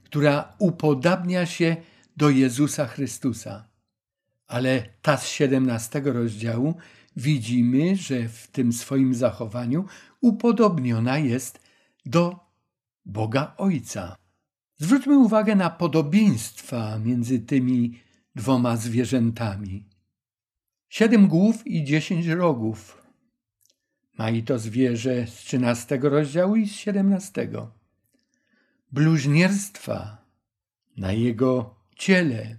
która 0.05 0.57
upodabnia 0.59 1.47
się 1.47 1.77
do 2.16 2.31
Jezusa 2.31 2.87
Chrystusa. 2.87 3.68
Ale 4.47 4.88
ta 5.03 5.16
z 5.16 5.29
siedemnastego 5.29 6.12
rozdziału 6.12 6.75
widzimy, 7.18 7.96
że 7.96 8.28
w 8.28 8.46
tym 8.46 8.72
swoim 8.72 9.14
zachowaniu 9.14 9.85
upodobniona 10.20 11.18
jest 11.18 11.61
do 12.07 12.40
Boga 13.07 13.54
Ojca. 13.57 14.16
Zwróćmy 14.76 15.18
uwagę 15.18 15.57
na 15.57 15.70
podobieństwa 15.70 16.98
między 16.98 17.38
tymi 17.38 17.98
dwoma 18.35 18.76
zwierzętami. 18.76 19.85
Siedem 20.88 21.28
głów 21.28 21.66
i 21.66 21.85
dziesięć 21.85 22.26
rogów. 22.26 23.02
Ma 24.18 24.31
i 24.31 24.42
to 24.42 24.59
zwierzę 24.59 25.26
z 25.26 25.35
trzynastego 25.35 26.09
rozdziału 26.09 26.57
i 26.57 26.68
z 26.68 26.72
siedemnastego. 26.72 27.72
Bluźnierstwa 28.92 30.24
na 30.96 31.12
jego 31.12 31.74
ciele. 31.96 32.57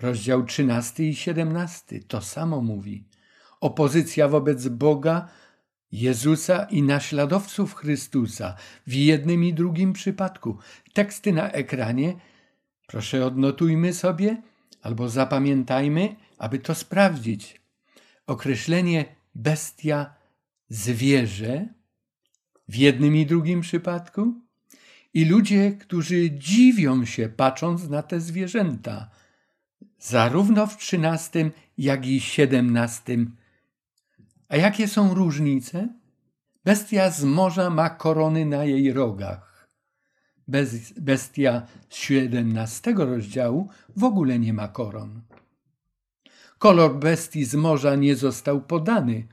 Rozdział 0.00 0.44
trzynasty 0.44 1.04
i 1.04 1.14
siedemnasty 1.14 2.00
to 2.00 2.20
samo 2.20 2.60
mówi 2.62 3.08
opozycja 3.66 4.28
wobec 4.28 4.68
Boga, 4.68 5.28
Jezusa 5.92 6.66
i 6.70 6.82
naśladowców 6.82 7.74
Chrystusa 7.74 8.56
w 8.86 8.92
jednym 8.92 9.44
i 9.44 9.54
drugim 9.54 9.92
przypadku. 9.92 10.58
Teksty 10.92 11.32
na 11.32 11.50
ekranie, 11.50 12.16
proszę 12.86 13.26
odnotujmy 13.26 13.92
sobie 13.92 14.42
albo 14.82 15.08
zapamiętajmy, 15.08 16.16
aby 16.38 16.58
to 16.58 16.74
sprawdzić. 16.74 17.60
Określenie 18.26 19.04
bestia, 19.34 20.14
zwierzę 20.68 21.68
w 22.68 22.74
jednym 22.76 23.16
i 23.16 23.26
drugim 23.26 23.60
przypadku 23.60 24.34
i 25.14 25.24
ludzie, 25.24 25.72
którzy 25.80 26.30
dziwią 26.30 27.04
się 27.04 27.28
patrząc 27.28 27.88
na 27.88 28.02
te 28.02 28.20
zwierzęta, 28.20 29.10
zarówno 29.98 30.66
w 30.66 30.76
trzynastym, 30.76 31.52
jak 31.78 32.06
i 32.06 32.20
siedemnastym 32.20 33.36
a 34.48 34.56
jakie 34.56 34.88
są 34.88 35.14
różnice? 35.14 35.88
Bestia 36.64 37.10
z 37.10 37.24
morza 37.24 37.70
ma 37.70 37.90
korony 37.90 38.46
na 38.46 38.64
jej 38.64 38.92
rogach. 38.92 39.68
Bez, 40.48 40.92
bestia 40.92 41.62
z 41.88 41.96
17 41.96 42.94
rozdziału 42.96 43.68
w 43.96 44.04
ogóle 44.04 44.38
nie 44.38 44.52
ma 44.52 44.68
koron. 44.68 45.22
Kolor 46.58 46.98
bestii 46.98 47.44
z 47.44 47.54
morza 47.54 47.94
nie 47.94 48.16
został 48.16 48.60
podany, 48.60 49.26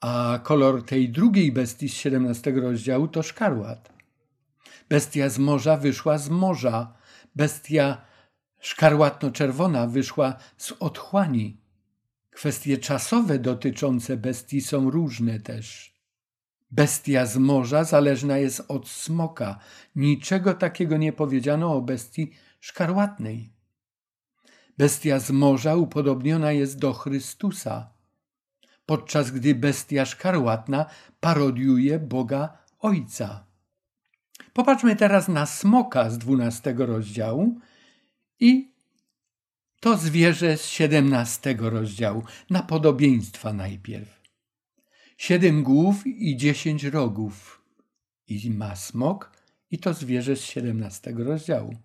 a 0.00 0.40
kolor 0.42 0.84
tej 0.84 1.08
drugiej 1.08 1.52
bestii 1.52 1.88
z 1.88 1.94
17 1.94 2.52
rozdziału 2.52 3.08
to 3.08 3.22
szkarłat. 3.22 3.92
Bestia 4.88 5.28
z 5.28 5.38
morza 5.38 5.76
wyszła 5.76 6.18
z 6.18 6.28
morza, 6.28 6.94
bestia 7.36 8.02
szkarłatno-czerwona 8.60 9.86
wyszła 9.86 10.36
z 10.56 10.72
otchłani. 10.72 11.63
Kwestie 12.34 12.78
czasowe 12.78 13.38
dotyczące 13.38 14.16
bestii 14.16 14.60
są 14.60 14.90
różne 14.90 15.40
też. 15.40 15.94
Bestia 16.70 17.26
z 17.26 17.36
morza 17.36 17.84
zależna 17.84 18.38
jest 18.38 18.64
od 18.68 18.88
smoka. 18.88 19.58
Niczego 19.96 20.54
takiego 20.54 20.96
nie 20.96 21.12
powiedziano 21.12 21.76
o 21.76 21.80
bestii 21.80 22.30
szkarłatnej. 22.60 23.52
Bestia 24.78 25.18
z 25.18 25.30
morza 25.30 25.76
upodobniona 25.76 26.52
jest 26.52 26.78
do 26.78 26.92
Chrystusa, 26.92 27.90
podczas 28.86 29.30
gdy 29.30 29.54
bestia 29.54 30.04
szkarłatna 30.04 30.86
parodiuje 31.20 31.98
Boga 31.98 32.58
Ojca. 32.78 33.46
Popatrzmy 34.52 34.96
teraz 34.96 35.28
na 35.28 35.46
smoka 35.46 36.10
z 36.10 36.18
dwunastego 36.18 36.86
rozdziału 36.86 37.60
i 38.40 38.73
to 39.84 39.96
zwierzę 39.96 40.56
z 40.56 40.66
siedemnastego 40.66 41.70
rozdziału, 41.70 42.22
na 42.50 42.62
podobieństwa 42.62 43.52
najpierw. 43.52 44.20
Siedem 45.16 45.62
głów 45.62 46.06
i 46.06 46.36
dziesięć 46.36 46.84
rogów 46.84 47.62
i 48.28 48.50
ma 48.50 48.76
smok 48.76 49.32
i 49.70 49.78
to 49.78 49.94
zwierzę 49.94 50.36
z 50.36 50.44
siedemnastego 50.44 51.24
rozdziału. 51.24 51.76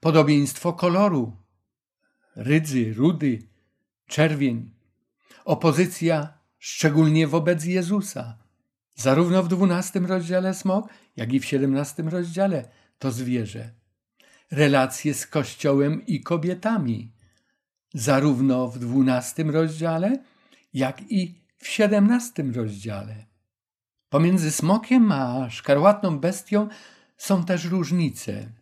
Podobieństwo 0.00 0.72
koloru, 0.72 1.36
rydzy, 2.36 2.94
rudy, 2.94 3.38
czerwień. 4.06 4.70
Opozycja 5.44 6.38
szczególnie 6.58 7.26
wobec 7.26 7.64
Jezusa. 7.64 8.38
Zarówno 8.96 9.42
w 9.42 9.48
dwunastym 9.48 10.06
rozdziale 10.06 10.54
smok, 10.54 10.88
jak 11.16 11.32
i 11.32 11.40
w 11.40 11.44
siedemnastym 11.44 12.08
rozdziale 12.08 12.68
to 12.98 13.10
zwierzę. 13.10 13.70
Relacje 14.50 15.14
z 15.14 15.26
Kościołem 15.26 16.06
i 16.06 16.20
kobietami 16.20 17.17
zarówno 17.94 18.68
w 18.68 18.78
dwunastym 18.78 19.50
rozdziale, 19.50 20.24
jak 20.74 21.12
i 21.12 21.34
w 21.58 21.68
siedemnastym 21.68 22.54
rozdziale. 22.54 23.26
Pomiędzy 24.08 24.50
smokiem 24.50 25.12
a 25.12 25.50
szkarłatną 25.50 26.18
bestią 26.18 26.68
są 27.16 27.44
też 27.44 27.64
różnice. 27.64 28.52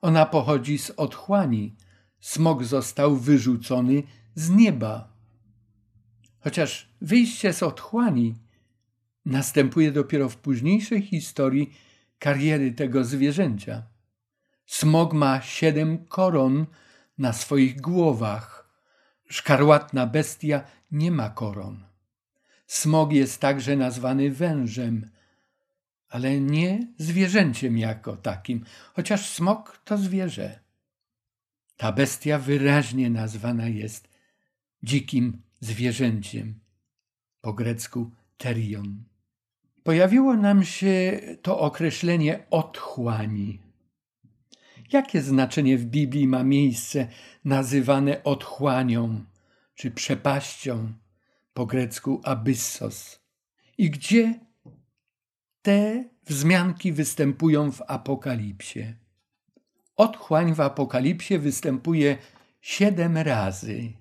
Ona 0.00 0.26
pochodzi 0.26 0.78
z 0.78 0.90
otchłani. 0.90 1.76
Smok 2.20 2.64
został 2.64 3.16
wyrzucony 3.16 4.02
z 4.34 4.50
nieba. 4.50 5.12
Chociaż 6.40 6.88
wyjście 7.00 7.52
z 7.52 7.62
otchłani 7.62 8.34
następuje 9.24 9.92
dopiero 9.92 10.28
w 10.28 10.36
późniejszej 10.36 11.02
historii 11.02 11.74
kariery 12.18 12.72
tego 12.72 13.04
zwierzęcia. 13.04 13.82
Smog 14.66 15.12
ma 15.12 15.40
siedem 15.40 16.06
koron 16.06 16.66
na 17.18 17.32
swoich 17.32 17.80
głowach. 17.80 18.68
Szkarłatna 19.28 20.06
bestia 20.06 20.64
nie 20.90 21.10
ma 21.10 21.30
koron. 21.30 21.84
Smog 22.66 23.12
jest 23.12 23.40
także 23.40 23.76
nazwany 23.76 24.30
wężem, 24.30 25.10
ale 26.08 26.40
nie 26.40 26.86
zwierzęciem 26.98 27.78
jako 27.78 28.16
takim, 28.16 28.64
chociaż 28.94 29.28
smok 29.28 29.80
to 29.84 29.98
zwierzę. 29.98 30.60
Ta 31.76 31.92
bestia 31.92 32.38
wyraźnie 32.38 33.10
nazwana 33.10 33.68
jest 33.68 34.08
dzikim 34.82 35.42
zwierzęciem, 35.60 36.60
po 37.40 37.52
grecku 37.52 38.10
terion. 38.36 39.04
Pojawiło 39.82 40.36
nam 40.36 40.64
się 40.64 41.20
to 41.42 41.58
określenie 41.58 42.46
otchłani. 42.50 43.65
Jakie 44.92 45.22
znaczenie 45.22 45.78
w 45.78 45.84
Biblii 45.84 46.26
ma 46.26 46.42
miejsce 46.42 47.08
nazywane 47.44 48.24
otchłanią 48.24 49.24
czy 49.74 49.90
przepaścią, 49.90 50.92
po 51.54 51.66
grecku 51.66 52.20
abyssos? 52.24 53.20
I 53.78 53.90
gdzie 53.90 54.40
te 55.62 56.04
wzmianki 56.26 56.92
występują 56.92 57.72
w 57.72 57.82
Apokalipsie? 57.86 58.94
Otchłań 59.96 60.54
w 60.54 60.60
Apokalipsie 60.60 61.38
występuje 61.38 62.18
siedem 62.60 63.18
razy. 63.18 63.92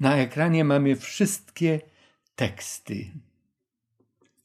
Na 0.00 0.16
ekranie 0.16 0.64
mamy 0.64 0.96
wszystkie 0.96 1.80
teksty. 2.36 3.06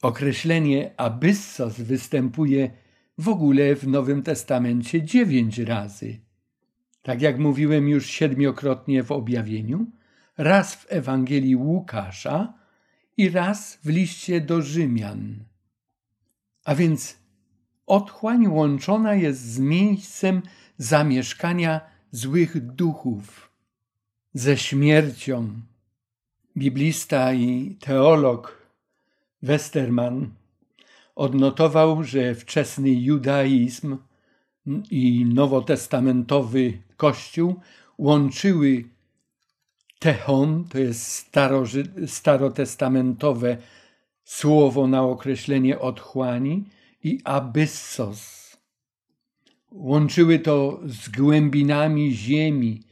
Określenie 0.01 0.91
abyssos 0.97 1.73
występuje 1.73 2.71
w 3.17 3.29
ogóle 3.29 3.75
w 3.75 3.87
Nowym 3.87 4.23
Testamencie 4.23 5.03
dziewięć 5.03 5.59
razy. 5.59 6.19
Tak 7.01 7.21
jak 7.21 7.39
mówiłem 7.39 7.89
już 7.89 8.05
siedmiokrotnie 8.05 9.03
w 9.03 9.11
objawieniu, 9.11 9.85
raz 10.37 10.75
w 10.75 10.85
Ewangelii 10.89 11.55
Łukasza 11.55 12.53
i 13.17 13.29
raz 13.29 13.79
w 13.83 13.89
liście 13.89 14.41
do 14.41 14.61
Rzymian. 14.61 15.35
A 16.65 16.75
więc 16.75 17.17
otchłań 17.85 18.47
łączona 18.47 19.15
jest 19.15 19.41
z 19.41 19.59
miejscem 19.59 20.41
zamieszkania 20.77 21.81
złych 22.11 22.65
duchów, 22.65 23.51
ze 24.33 24.57
śmiercią. 24.57 25.49
Biblista 26.57 27.33
i 27.33 27.77
teolog 27.79 28.67
Westerman 29.41 30.31
odnotował, 31.17 32.03
że 32.03 32.35
wczesny 32.35 32.91
judaizm 32.91 33.97
i 34.91 35.25
nowotestamentowy 35.25 36.77
Kościół 36.97 37.55
łączyły 37.97 38.83
techon, 39.99 40.65
to 40.69 40.79
jest 40.79 41.31
starotestamentowe 42.07 43.57
słowo 44.23 44.87
na 44.87 45.03
określenie 45.03 45.79
otchłani, 45.79 46.63
i 47.03 47.21
abyssos. 47.23 48.57
Łączyły 49.71 50.39
to 50.39 50.79
z 50.85 51.09
głębinami 51.09 52.11
ziemi, 52.11 52.83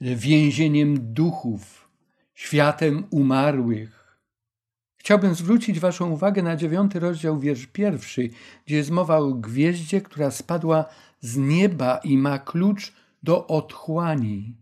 więzieniem 0.00 1.14
duchów, 1.14 1.88
światem 2.34 3.04
umarłych. 3.10 3.95
Chciałbym 5.06 5.34
zwrócić 5.34 5.80
Waszą 5.80 6.10
uwagę 6.10 6.42
na 6.42 6.56
dziewiąty 6.56 7.00
rozdział, 7.00 7.40
wiersz 7.40 7.66
pierwszy, 7.66 8.30
gdzie 8.66 8.76
jest 8.76 8.90
mowa 8.90 9.18
o 9.18 9.32
gwieździe, 9.32 10.00
która 10.00 10.30
spadła 10.30 10.84
z 11.20 11.36
nieba 11.36 11.98
i 12.04 12.18
ma 12.18 12.38
klucz 12.38 12.92
do 13.22 13.46
otchłani. 13.46 14.56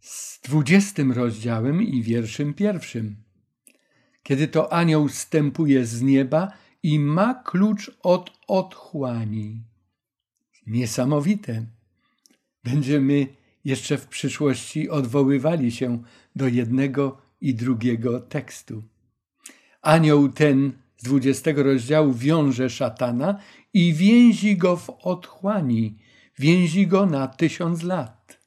Z 0.00 0.40
dwudziestym 0.40 1.12
rozdziałem 1.12 1.82
i 1.82 2.02
wierszem 2.02 2.54
pierwszym. 2.54 3.16
Kiedy 4.22 4.48
to 4.48 4.72
anioł 4.72 5.08
stępuje 5.08 5.86
z 5.86 6.02
nieba 6.02 6.52
i 6.82 6.98
ma 6.98 7.34
klucz 7.34 7.90
od 8.02 8.32
otchłani. 8.48 9.62
Niesamowite. 10.66 11.66
Będziemy 12.64 13.26
jeszcze 13.64 13.98
w 13.98 14.06
przyszłości 14.06 14.90
odwoływali 14.90 15.72
się 15.72 16.02
do 16.36 16.48
jednego 16.48 17.18
i 17.40 17.54
drugiego 17.54 18.20
tekstu. 18.20 18.82
Anioł 19.82 20.28
ten 20.28 20.72
z 20.96 21.02
dwudziestego 21.02 21.62
rozdziału 21.62 22.12
wiąże 22.12 22.70
szatana 22.70 23.38
i 23.74 23.94
więzi 23.94 24.56
go 24.56 24.76
w 24.76 24.90
otchłani, 24.90 25.98
więzi 26.38 26.86
go 26.86 27.06
na 27.06 27.28
tysiąc 27.28 27.82
lat. 27.82 28.40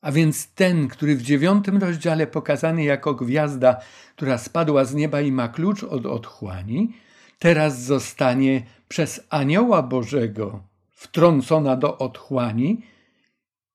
A 0.00 0.12
więc 0.12 0.54
ten, 0.54 0.88
który 0.88 1.16
w 1.16 1.22
dziewiątym 1.22 1.76
rozdziale 1.78 2.26
pokazany 2.26 2.84
jako 2.84 3.14
gwiazda, 3.14 3.80
która 4.16 4.38
spadła 4.38 4.84
z 4.84 4.94
nieba 4.94 5.20
i 5.20 5.32
ma 5.32 5.48
klucz 5.48 5.84
od 5.84 6.06
otchłani, 6.06 6.92
teraz 7.38 7.82
zostanie 7.82 8.62
przez 8.88 9.20
anioła 9.30 9.82
Bożego 9.82 10.62
wtrącona 10.90 11.76
do 11.76 11.98
otchłani 11.98 12.82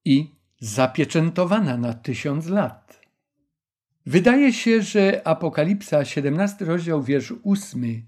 i 0.06 0.32
zapieczętowana 0.60 1.78
na 1.78 1.94
tysiąc 1.94 2.48
lat. 2.48 3.03
Wydaje 4.06 4.54
się, 4.54 4.82
że 4.82 5.28
Apokalipsa, 5.28 6.06
17 6.06 6.66
rozdział, 6.66 7.04
wiersz 7.04 7.34
8, 7.44 8.04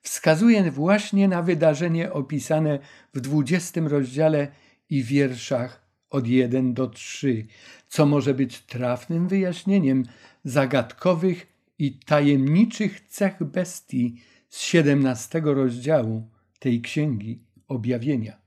wskazuje 0.00 0.70
właśnie 0.70 1.28
na 1.28 1.42
wydarzenie 1.42 2.12
opisane 2.12 2.78
w 3.14 3.20
20 3.20 3.80
rozdziale 3.80 4.48
i 4.90 5.02
wierszach 5.02 5.90
od 6.10 6.26
1 6.26 6.74
do 6.74 6.86
3, 6.86 7.46
co 7.88 8.06
może 8.06 8.34
być 8.34 8.58
trafnym 8.58 9.28
wyjaśnieniem 9.28 10.04
zagadkowych 10.44 11.46
i 11.78 11.98
tajemniczych 11.98 13.00
cech 13.08 13.44
bestii 13.44 14.16
z 14.48 14.60
17 14.60 15.42
rozdziału 15.44 16.30
tej 16.58 16.80
księgi 16.80 17.42
objawienia. 17.68 18.38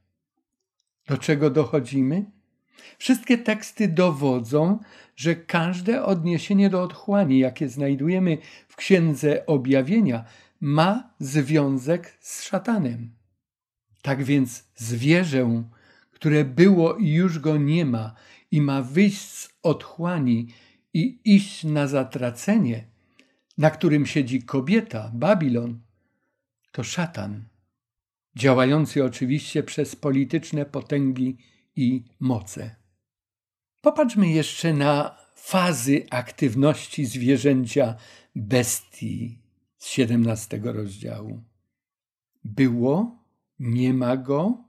Do 1.08 1.18
czego 1.18 1.50
dochodzimy? 1.50 2.26
Wszystkie 2.98 3.38
teksty 3.38 3.88
dowodzą, 3.88 4.80
że 5.16 5.36
każde 5.36 6.04
odniesienie 6.06 6.70
do 6.70 6.84
otchłani, 6.84 7.40
jakie 7.40 7.70
znajdujemy 7.70 8.38
w 8.68 8.76
księdze 8.76 9.46
objawienia, 9.46 10.26
ma 10.62 11.14
związek 11.20 12.18
z 12.20 12.44
szatanem. 12.44 13.12
Tak 14.02 14.24
więc 14.24 14.64
zwierzę, 14.76 15.64
które 16.12 16.46
było 16.46 16.96
i 16.96 17.10
już 17.10 17.40
go 17.40 17.58
nie 17.58 17.86
ma, 17.86 18.16
i 18.52 18.62
ma 18.62 18.82
wyjść 18.82 19.22
z 19.22 19.50
otchłani 19.64 20.48
i 20.94 21.20
iść 21.26 21.64
na 21.64 21.88
zatracenie, 21.88 22.88
na 23.58 23.70
którym 23.70 24.06
siedzi 24.06 24.44
kobieta, 24.44 25.12
Babilon, 25.14 25.80
to 26.72 26.84
szatan, 26.84 27.44
działający 28.36 29.04
oczywiście 29.04 29.64
przez 29.64 29.96
polityczne 29.96 30.66
potęgi 30.66 31.38
i 31.76 32.04
moce. 32.20 32.76
Popatrzmy 33.82 34.30
jeszcze 34.30 34.74
na 34.74 35.18
fazy 35.36 36.06
aktywności 36.10 37.06
zwierzęcia 37.06 37.96
bestii 38.36 39.42
z 39.78 39.88
17 39.88 40.60
rozdziału. 40.64 41.44
Było, 42.44 43.24
nie 43.60 43.94
ma 43.94 44.18
go, 44.18 44.64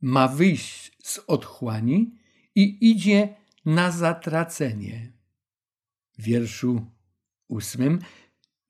ma 0.00 0.28
wyjść 0.28 0.92
z 1.02 1.18
otchłani 1.26 2.18
i 2.54 2.90
idzie 2.90 3.36
na 3.64 3.90
zatracenie. 3.90 5.12
W 6.18 6.22
wierszu 6.22 6.86
ósmym 7.48 7.98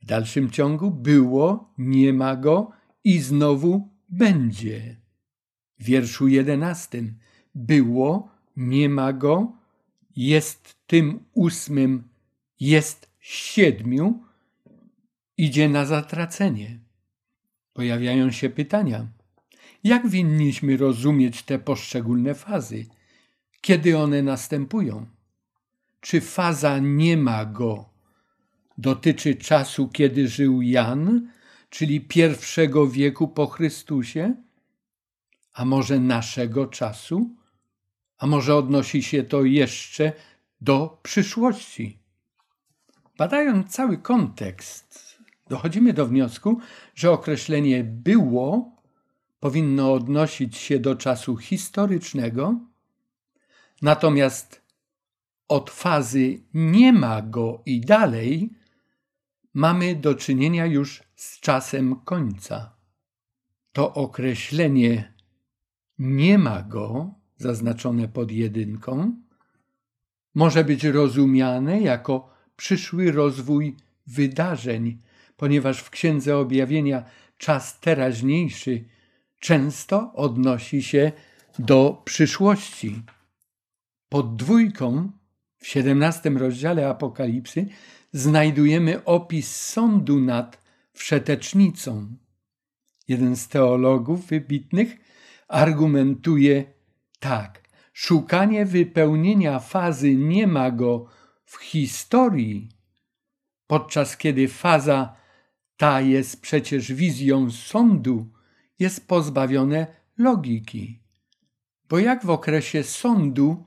w 0.02 0.06
dalszym 0.06 0.50
ciągu 0.50 0.90
było, 0.90 1.74
nie 1.78 2.12
ma 2.12 2.36
go 2.36 2.70
i 3.04 3.18
znowu 3.20 3.88
będzie. 4.08 5.00
W 5.78 5.84
wierszu 5.84 6.28
jedenastym 6.28 7.18
było, 7.54 8.28
nie 8.56 8.88
ma 8.88 9.12
go, 9.12 9.52
jest 10.16 10.76
tym 10.86 11.24
ósmym, 11.34 12.02
jest 12.60 13.10
siedmiu, 13.20 14.22
idzie 15.36 15.68
na 15.68 15.84
zatracenie. 15.84 16.78
Pojawiają 17.72 18.30
się 18.30 18.50
pytania. 18.50 19.06
Jak 19.84 20.08
winniśmy 20.08 20.76
rozumieć 20.76 21.42
te 21.42 21.58
poszczególne 21.58 22.34
fazy? 22.34 22.86
Kiedy 23.60 23.98
one 23.98 24.22
następują? 24.22 25.06
Czy 26.00 26.20
faza 26.20 26.78
nie 26.78 27.16
ma 27.16 27.44
go 27.44 27.94
dotyczy 28.78 29.34
czasu, 29.34 29.88
kiedy 29.88 30.28
żył 30.28 30.62
Jan, 30.62 31.28
czyli 31.70 32.00
pierwszego 32.00 32.88
wieku 32.88 33.28
po 33.28 33.46
Chrystusie? 33.46 34.34
A 35.52 35.64
może 35.64 36.00
naszego 36.00 36.66
czasu? 36.66 37.30
A 38.24 38.26
może 38.26 38.56
odnosi 38.56 39.02
się 39.02 39.22
to 39.22 39.44
jeszcze 39.44 40.12
do 40.60 40.98
przyszłości? 41.02 41.98
Badając 43.18 43.72
cały 43.72 43.98
kontekst 43.98 45.18
dochodzimy 45.48 45.92
do 45.92 46.06
wniosku, 46.06 46.60
że 46.94 47.10
określenie 47.10 47.84
było 47.84 48.76
powinno 49.40 49.92
odnosić 49.92 50.56
się 50.56 50.78
do 50.78 50.96
czasu 50.96 51.36
historycznego, 51.36 52.60
natomiast 53.82 54.62
od 55.48 55.70
fazy 55.70 56.42
nie 56.54 56.92
ma 56.92 57.22
go 57.22 57.62
i 57.66 57.80
dalej 57.80 58.50
mamy 59.54 59.94
do 59.94 60.14
czynienia 60.14 60.66
już 60.66 61.02
z 61.16 61.40
czasem 61.40 61.96
końca. 61.96 62.76
To 63.72 63.94
określenie 63.94 65.14
nie 65.98 66.38
ma 66.38 66.62
go, 66.62 67.14
zaznaczone 67.36 68.08
pod 68.08 68.30
jedynką, 68.30 69.16
może 70.34 70.64
być 70.64 70.84
rozumiane 70.84 71.80
jako 71.80 72.34
przyszły 72.56 73.12
rozwój 73.12 73.76
wydarzeń, 74.06 74.98
ponieważ 75.36 75.80
w 75.80 75.90
Księdze 75.90 76.36
Objawienia 76.36 77.04
czas 77.38 77.80
teraźniejszy 77.80 78.84
często 79.40 80.12
odnosi 80.12 80.82
się 80.82 81.12
do 81.58 82.02
przyszłości. 82.04 83.02
Pod 84.08 84.36
dwójką 84.36 85.10
w 85.58 85.76
XVII 85.76 86.38
rozdziale 86.38 86.88
Apokalipsy 86.88 87.66
znajdujemy 88.12 89.04
opis 89.04 89.56
sądu 89.56 90.20
nad 90.20 90.64
wszetecznicą. 90.92 92.16
Jeden 93.08 93.36
z 93.36 93.48
teologów 93.48 94.26
wybitnych 94.26 94.96
argumentuje 95.48 96.73
tak: 97.24 97.62
szukanie 97.92 98.66
wypełnienia 98.66 99.58
fazy 99.58 100.14
nie 100.14 100.46
ma 100.46 100.70
go 100.70 101.06
w 101.44 101.56
historii, 101.56 102.68
podczas 103.66 104.16
kiedy 104.16 104.48
faza 104.48 105.16
ta 105.76 106.00
jest 106.00 106.40
przecież 106.40 106.92
wizją 106.92 107.50
sądu, 107.50 108.28
jest 108.78 109.08
pozbawione 109.08 109.86
logiki. 110.18 111.00
Bo 111.88 111.98
jak 111.98 112.24
w 112.26 112.30
okresie 112.30 112.82
sądu 112.82 113.64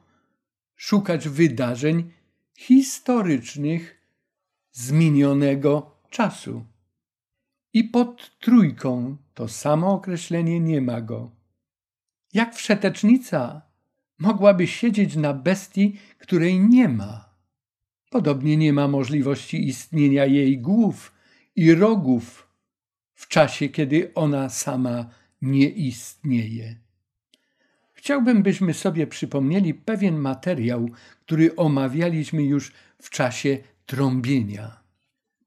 szukać 0.76 1.30
wydarzeń 1.30 2.12
historycznych 2.58 4.02
z 4.72 4.92
minionego 4.92 5.92
czasu? 6.10 6.66
I 7.74 7.84
pod 7.84 8.40
trójką 8.40 9.18
to 9.34 9.48
samo 9.48 9.94
określenie 9.94 10.60
nie 10.60 10.82
ma 10.82 11.02
go. 11.02 11.37
Jak 12.38 12.56
wszetecznica 12.56 13.62
mogłaby 14.20 14.68
siedzieć 14.68 15.16
na 15.16 15.34
bestii, 15.34 16.00
której 16.18 16.60
nie 16.60 16.90
ma? 16.90 17.30
Podobnie 18.10 18.58
nie 18.58 18.74
ma 18.74 18.88
możliwości 18.88 19.68
istnienia 19.68 20.26
jej 20.26 20.58
głów 20.58 21.14
i 21.56 21.74
rogów 21.74 22.48
w 23.14 23.28
czasie, 23.28 23.70
kiedy 23.70 24.14
ona 24.14 24.50
sama 24.50 25.10
nie 25.42 25.70
istnieje. 25.70 26.76
Chciałbym, 27.94 28.44
byśmy 28.44 28.74
sobie 28.74 29.08
przypomnieli 29.08 29.74
pewien 29.74 30.18
materiał, 30.18 30.90
który 31.26 31.56
omawialiśmy 31.56 32.44
już 32.44 32.72
w 33.02 33.10
czasie 33.10 33.58
trąbienia. 33.86 34.80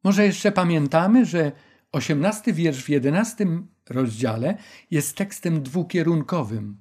Może 0.05 0.25
jeszcze 0.27 0.53
pamiętamy, 0.53 1.27
że 1.27 1.53
osiemnasty 1.93 2.53
wiersz 2.53 2.85
w 2.85 2.89
jedenastym 2.89 3.69
rozdziale 3.91 4.57
jest 4.91 5.17
tekstem 5.17 5.63
dwukierunkowym. 5.63 6.81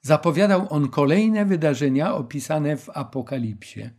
Zapowiadał 0.00 0.66
on 0.70 0.88
kolejne 0.88 1.44
wydarzenia 1.44 2.14
opisane 2.14 2.76
w 2.76 2.90
Apokalipsie. 2.90 3.90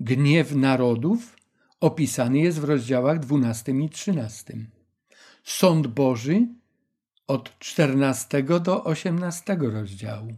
Gniew 0.00 0.54
narodów 0.54 1.36
opisany 1.80 2.38
jest 2.38 2.60
w 2.60 2.64
rozdziałach 2.64 3.18
12 3.18 3.72
i 3.72 3.90
13. 3.90 4.54
Sąd 5.44 5.86
Boży 5.86 6.46
od 7.26 7.58
14 7.58 8.42
do 8.42 8.84
18 8.84 9.56
rozdziału. 9.60 10.34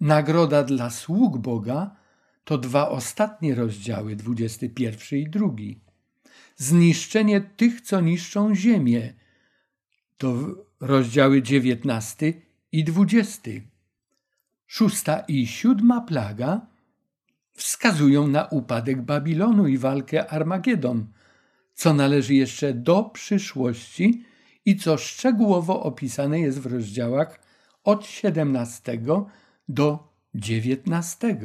Nagroda 0.00 0.62
dla 0.62 0.90
sług 0.90 1.38
Boga 1.38 1.96
to 2.44 2.58
dwa 2.58 2.88
ostatnie 2.88 3.54
rozdziały, 3.54 4.16
21 4.16 5.18
i 5.18 5.30
2. 5.30 5.48
Zniszczenie 6.56 7.40
tych, 7.40 7.80
co 7.80 8.00
niszczą 8.00 8.54
ziemię, 8.54 9.14
to 10.16 10.34
rozdziały 10.80 11.42
19 11.42 12.32
i 12.72 12.84
20. 12.84 13.50
Szósta 14.66 15.18
i 15.18 15.46
siódma 15.46 16.00
plaga 16.00 16.66
wskazują 17.52 18.26
na 18.26 18.44
upadek 18.44 19.02
Babilonu 19.02 19.66
i 19.66 19.78
walkę 19.78 20.30
Armagedon, 20.30 21.06
co 21.74 21.94
należy 21.94 22.34
jeszcze 22.34 22.74
do 22.74 23.02
przyszłości 23.04 24.24
i 24.64 24.76
co 24.76 24.98
szczegółowo 24.98 25.82
opisane 25.82 26.40
jest 26.40 26.60
w 26.60 26.66
rozdziałach 26.66 27.40
od 27.84 28.06
17 28.06 28.98
do 29.68 30.12
19. 30.34 31.36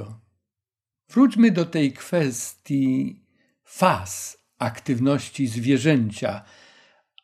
Wróćmy 1.10 1.52
do 1.52 1.66
tej 1.66 1.94
kwestii 1.94 3.20
faz 3.64 4.38
aktywności 4.60 5.48
zwierzęcia, 5.48 6.44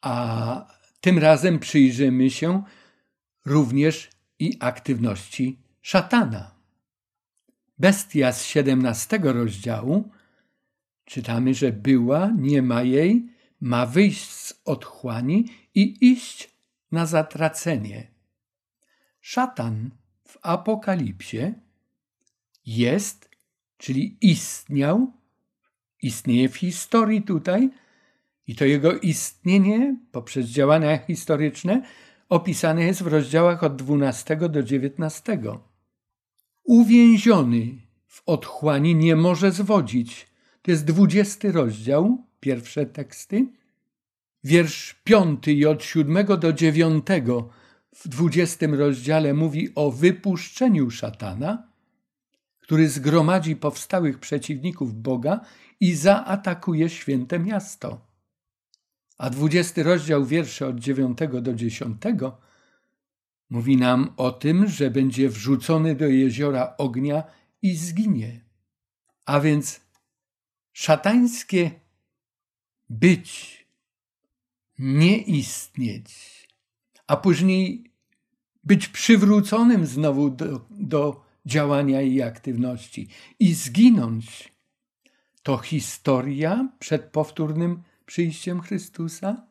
a 0.02 0.77
tym 1.02 1.18
razem 1.20 1.60
przyjrzymy 1.60 2.30
się 2.30 2.64
również 3.46 4.10
i 4.40 4.58
aktywności 4.60 5.60
szatana. 5.82 6.56
Bestia 7.80 8.32
z 8.32 8.46
17 8.46 9.20
rozdziału 9.24 10.12
czytamy, 11.06 11.54
że 11.54 11.72
była, 11.72 12.32
nie 12.38 12.62
ma 12.62 12.84
jej, 12.84 13.30
ma 13.62 13.86
wyjść 13.86 14.30
z 14.30 14.62
otchłani 14.66 15.46
i 15.76 16.12
iść 16.12 16.50
na 16.92 17.06
zatracenie. 17.06 18.08
Szatan 19.22 19.92
w 20.28 20.38
Apokalipsie 20.42 21.54
jest, 22.66 23.30
czyli 23.78 24.18
istniał, 24.22 25.14
istnieje 26.02 26.50
w 26.50 26.56
historii 26.56 27.22
tutaj, 27.22 27.70
i 28.48 28.56
to 28.56 28.66
jego 28.66 29.00
istnienie 29.00 29.98
poprzez 30.12 30.46
działania 30.46 30.98
historyczne 30.98 31.82
opisane 32.30 32.84
jest 32.84 33.04
w 33.04 33.08
rozdziałach 33.08 33.64
od 33.64 33.76
12 33.76 34.36
do 34.36 34.64
19. 34.64 35.40
Uwięziony 36.64 37.68
w 38.08 38.22
otchłani 38.26 38.96
nie 38.96 39.16
może 39.16 39.52
zwodzić. 39.52 40.28
To 40.62 40.72
jest 40.72 40.86
20 40.86 41.52
rozdział, 41.52 42.24
pierwsze 42.40 42.86
teksty. 42.86 43.46
Wiersz 44.44 44.94
5 45.04 45.48
i 45.48 45.66
od 45.66 45.84
7 45.84 46.26
do 46.40 46.54
9 46.54 47.06
w 47.96 48.08
20 48.08 48.68
rozdziale 48.68 49.34
mówi 49.34 49.70
o 49.76 49.92
wypuszczeniu 49.92 50.92
szatana, 50.92 51.68
który 52.60 52.90
zgromadzi 52.90 53.56
powstałych 53.56 54.20
przeciwników 54.20 54.94
Boga 54.94 55.40
i 55.80 55.96
zaatakuje 55.96 56.90
święte 56.90 57.40
miasto. 57.40 58.07
A 59.18 59.30
20 59.30 59.84
rozdział 59.84 60.26
wiersze 60.26 60.68
od 60.68 60.80
9 60.80 61.18
do 61.42 61.54
10 61.54 62.02
mówi 63.50 63.78
nam 63.78 64.14
o 64.18 64.32
tym, 64.32 64.68
że 64.68 64.92
będzie 64.92 65.30
wrzucony 65.30 65.96
do 65.96 66.08
jeziora 66.08 66.74
ognia 66.78 67.24
i 67.62 67.76
zginie. 67.76 68.42
A 69.26 69.40
więc 69.40 69.82
szatańskie 70.74 71.72
być, 72.90 73.58
nie 74.80 75.18
istnieć, 75.18 76.48
a 77.08 77.18
później 77.18 77.92
być 78.64 78.88
przywróconym 78.88 79.86
znowu 79.86 80.30
do, 80.30 80.66
do 80.70 81.26
działania 81.46 82.02
i 82.02 82.22
aktywności 82.22 83.10
i 83.40 83.54
zginąć. 83.54 84.54
To 85.44 85.58
historia 85.58 86.70
przed 86.80 87.04
powtórnym 87.04 87.84
przyjściem 88.08 88.62
Chrystusa? 88.62 89.48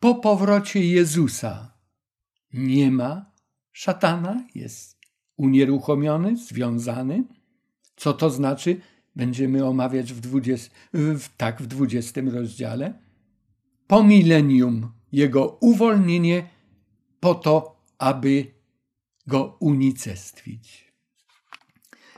Po 0.00 0.14
powrocie 0.14 0.84
Jezusa 0.84 1.72
nie 2.52 2.90
ma 2.90 3.32
szatana, 3.72 4.44
jest 4.54 4.98
unieruchomiony, 5.36 6.36
związany. 6.36 7.24
Co 7.96 8.12
to 8.12 8.30
znaczy? 8.30 8.80
Będziemy 9.16 9.66
omawiać 9.66 10.12
w, 10.12 10.20
20, 10.20 10.74
w, 10.92 11.28
tak 11.36 11.62
w 11.62 11.66
20 11.66 12.20
rozdziale. 12.32 12.98
Po 13.86 14.04
milenium 14.04 14.92
jego 15.12 15.58
uwolnienie 15.60 16.48
po 17.20 17.34
to, 17.34 17.82
aby 17.98 18.46
go 19.26 19.56
unicestwić. 19.60 20.92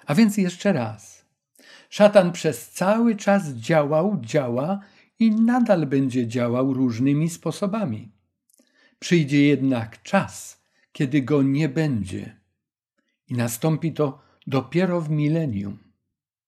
A 0.06 0.14
więc 0.14 0.36
jeszcze 0.36 0.72
raz. 0.72 1.24
Szatan 1.90 2.32
przez 2.32 2.70
cały 2.70 3.16
czas 3.16 3.48
działał, 3.48 4.20
działa 4.20 4.80
i 5.20 5.30
nadal 5.30 5.86
będzie 5.86 6.26
działał 6.26 6.74
różnymi 6.74 7.30
sposobami. 7.30 8.08
Przyjdzie 8.98 9.46
jednak 9.46 10.02
czas, 10.02 10.62
kiedy 10.92 11.22
go 11.22 11.42
nie 11.42 11.68
będzie. 11.68 12.36
I 13.28 13.34
nastąpi 13.34 13.92
to 13.92 14.18
dopiero 14.46 15.00
w 15.00 15.10
milenium. 15.10 15.78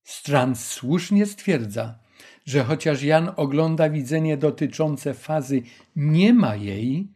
Strand 0.03 0.59
słusznie 0.59 1.27
stwierdza, 1.27 1.99
że 2.45 2.65
chociaż 2.65 3.03
Jan 3.03 3.31
ogląda 3.37 3.91
widzenie 3.91 4.37
dotyczące 4.37 5.15
fazy 5.15 5.63
nie 5.97 6.35
ma 6.35 6.57
jej, 6.57 7.09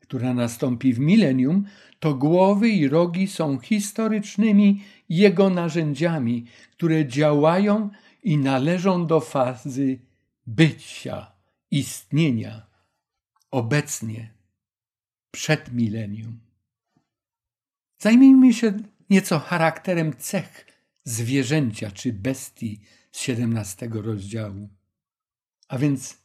która 0.00 0.34
nastąpi 0.34 0.92
w 0.92 0.98
milenium, 0.98 1.64
to 2.00 2.14
głowy 2.14 2.68
i 2.68 2.88
rogi 2.88 3.26
są 3.26 3.58
historycznymi 3.58 4.82
jego 5.08 5.50
narzędziami, 5.50 6.44
które 6.72 7.06
działają 7.06 7.90
i 8.22 8.38
należą 8.38 9.06
do 9.06 9.20
fazy 9.20 9.98
bycia, 10.48 11.32
istnienia, 11.70 12.66
obecnie, 13.50 14.34
przed 15.30 15.72
milenium. 15.72 16.40
Zajmijmy 17.98 18.52
się 18.54 18.72
nieco 19.10 19.38
charakterem 19.38 20.16
cech 20.16 20.66
zwierzęcia 21.04 21.90
czy 21.90 22.12
bestii 22.12 22.80
z 23.12 23.18
17 23.18 23.88
rozdziału. 23.92 24.68
A 25.68 25.78
więc 25.78 26.18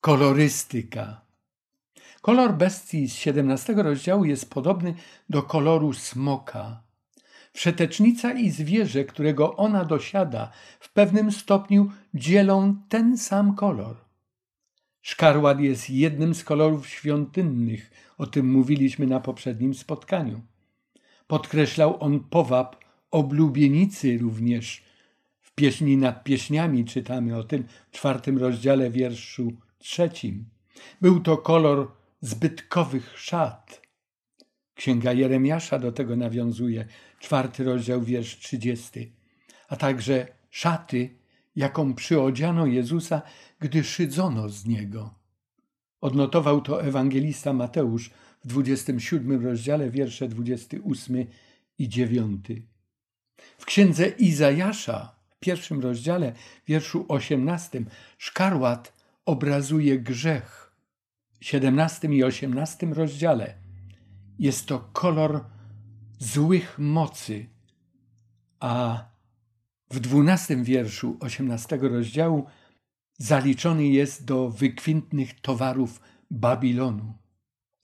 kolorystyka. 0.00 1.20
Kolor 2.22 2.54
bestii 2.54 3.08
z 3.08 3.14
17 3.14 3.74
rozdziału 3.74 4.24
jest 4.24 4.50
podobny 4.50 4.94
do 5.28 5.42
koloru 5.42 5.92
smoka. 5.92 6.87
Wszetecznica 7.52 8.32
i 8.32 8.50
zwierzę, 8.50 9.04
którego 9.04 9.56
ona 9.56 9.84
dosiada, 9.84 10.52
w 10.80 10.92
pewnym 10.92 11.32
stopniu 11.32 11.90
dzielą 12.14 12.76
ten 12.88 13.18
sam 13.18 13.54
kolor. 13.54 13.96
Szkarłat 15.02 15.60
jest 15.60 15.90
jednym 15.90 16.34
z 16.34 16.44
kolorów 16.44 16.88
świątynnych, 16.88 17.90
o 18.18 18.26
tym 18.26 18.50
mówiliśmy 18.52 19.06
na 19.06 19.20
poprzednim 19.20 19.74
spotkaniu. 19.74 20.40
Podkreślał 21.26 21.96
on 22.00 22.20
powab 22.20 22.76
oblubienicy 23.10 24.18
również. 24.18 24.82
W 25.40 25.54
pieśni 25.54 25.96
nad 25.96 26.24
pieśniami 26.24 26.84
czytamy 26.84 27.36
o 27.36 27.44
tym 27.44 27.64
w 27.90 27.96
czwartym 27.96 28.38
rozdziale 28.38 28.90
wierszu 28.90 29.52
trzecim. 29.78 30.44
Był 31.00 31.20
to 31.20 31.36
kolor 31.36 31.90
zbytkowych 32.20 33.18
szat. 33.18 33.82
Księga 34.74 35.12
Jeremiasza 35.12 35.78
do 35.78 35.92
tego 35.92 36.16
nawiązuje, 36.16 36.86
czwarty 37.18 37.64
rozdział, 37.64 38.02
wiersz 38.02 38.38
trzydziesty. 38.38 39.12
A 39.68 39.76
także 39.76 40.26
szaty, 40.50 41.10
jaką 41.56 41.94
przyodziano 41.94 42.66
Jezusa, 42.66 43.22
gdy 43.60 43.84
szydzono 43.84 44.48
z 44.48 44.66
Niego. 44.66 45.14
Odnotował 46.00 46.60
to 46.60 46.82
ewangelista 46.84 47.52
Mateusz 47.52 48.10
w 48.44 48.46
27 48.46 49.44
rozdziale, 49.44 49.90
wiersze 49.90 50.28
28 50.28 51.26
i 51.78 51.88
9. 51.88 52.46
W 53.58 53.64
księdze 53.64 54.08
Izajasza, 54.08 55.14
w 55.28 55.38
pierwszym 55.38 55.80
rozdziale, 55.80 56.32
wierszu 56.66 57.04
18, 57.08 57.84
szkarłat 58.18 58.92
obrazuje 59.24 59.98
grzech. 59.98 60.72
W 61.40 61.44
17 61.44 62.08
i 62.08 62.24
18 62.24 62.86
rozdziale 62.86 63.54
jest 64.38 64.66
to 64.66 64.90
kolor 64.92 65.44
złych 66.18 66.78
mocy, 66.78 67.46
a 68.60 69.04
w 69.90 70.00
12 70.00 70.56
wierszu 70.64 71.16
18 71.20 71.76
rozdziału 71.76 72.46
zaliczony 73.18 73.86
jest 73.86 74.24
do 74.24 74.50
wykwintnych 74.50 75.40
towarów 75.40 76.00
Babilonu. 76.30 77.14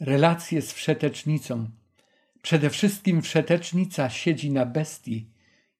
Relacje 0.00 0.62
z 0.62 0.72
wszetecznicą. 0.72 1.70
Przede 2.42 2.70
wszystkim 2.70 3.22
wszetecznica 3.22 4.10
siedzi 4.10 4.50
na 4.50 4.66
bestii 4.66 5.30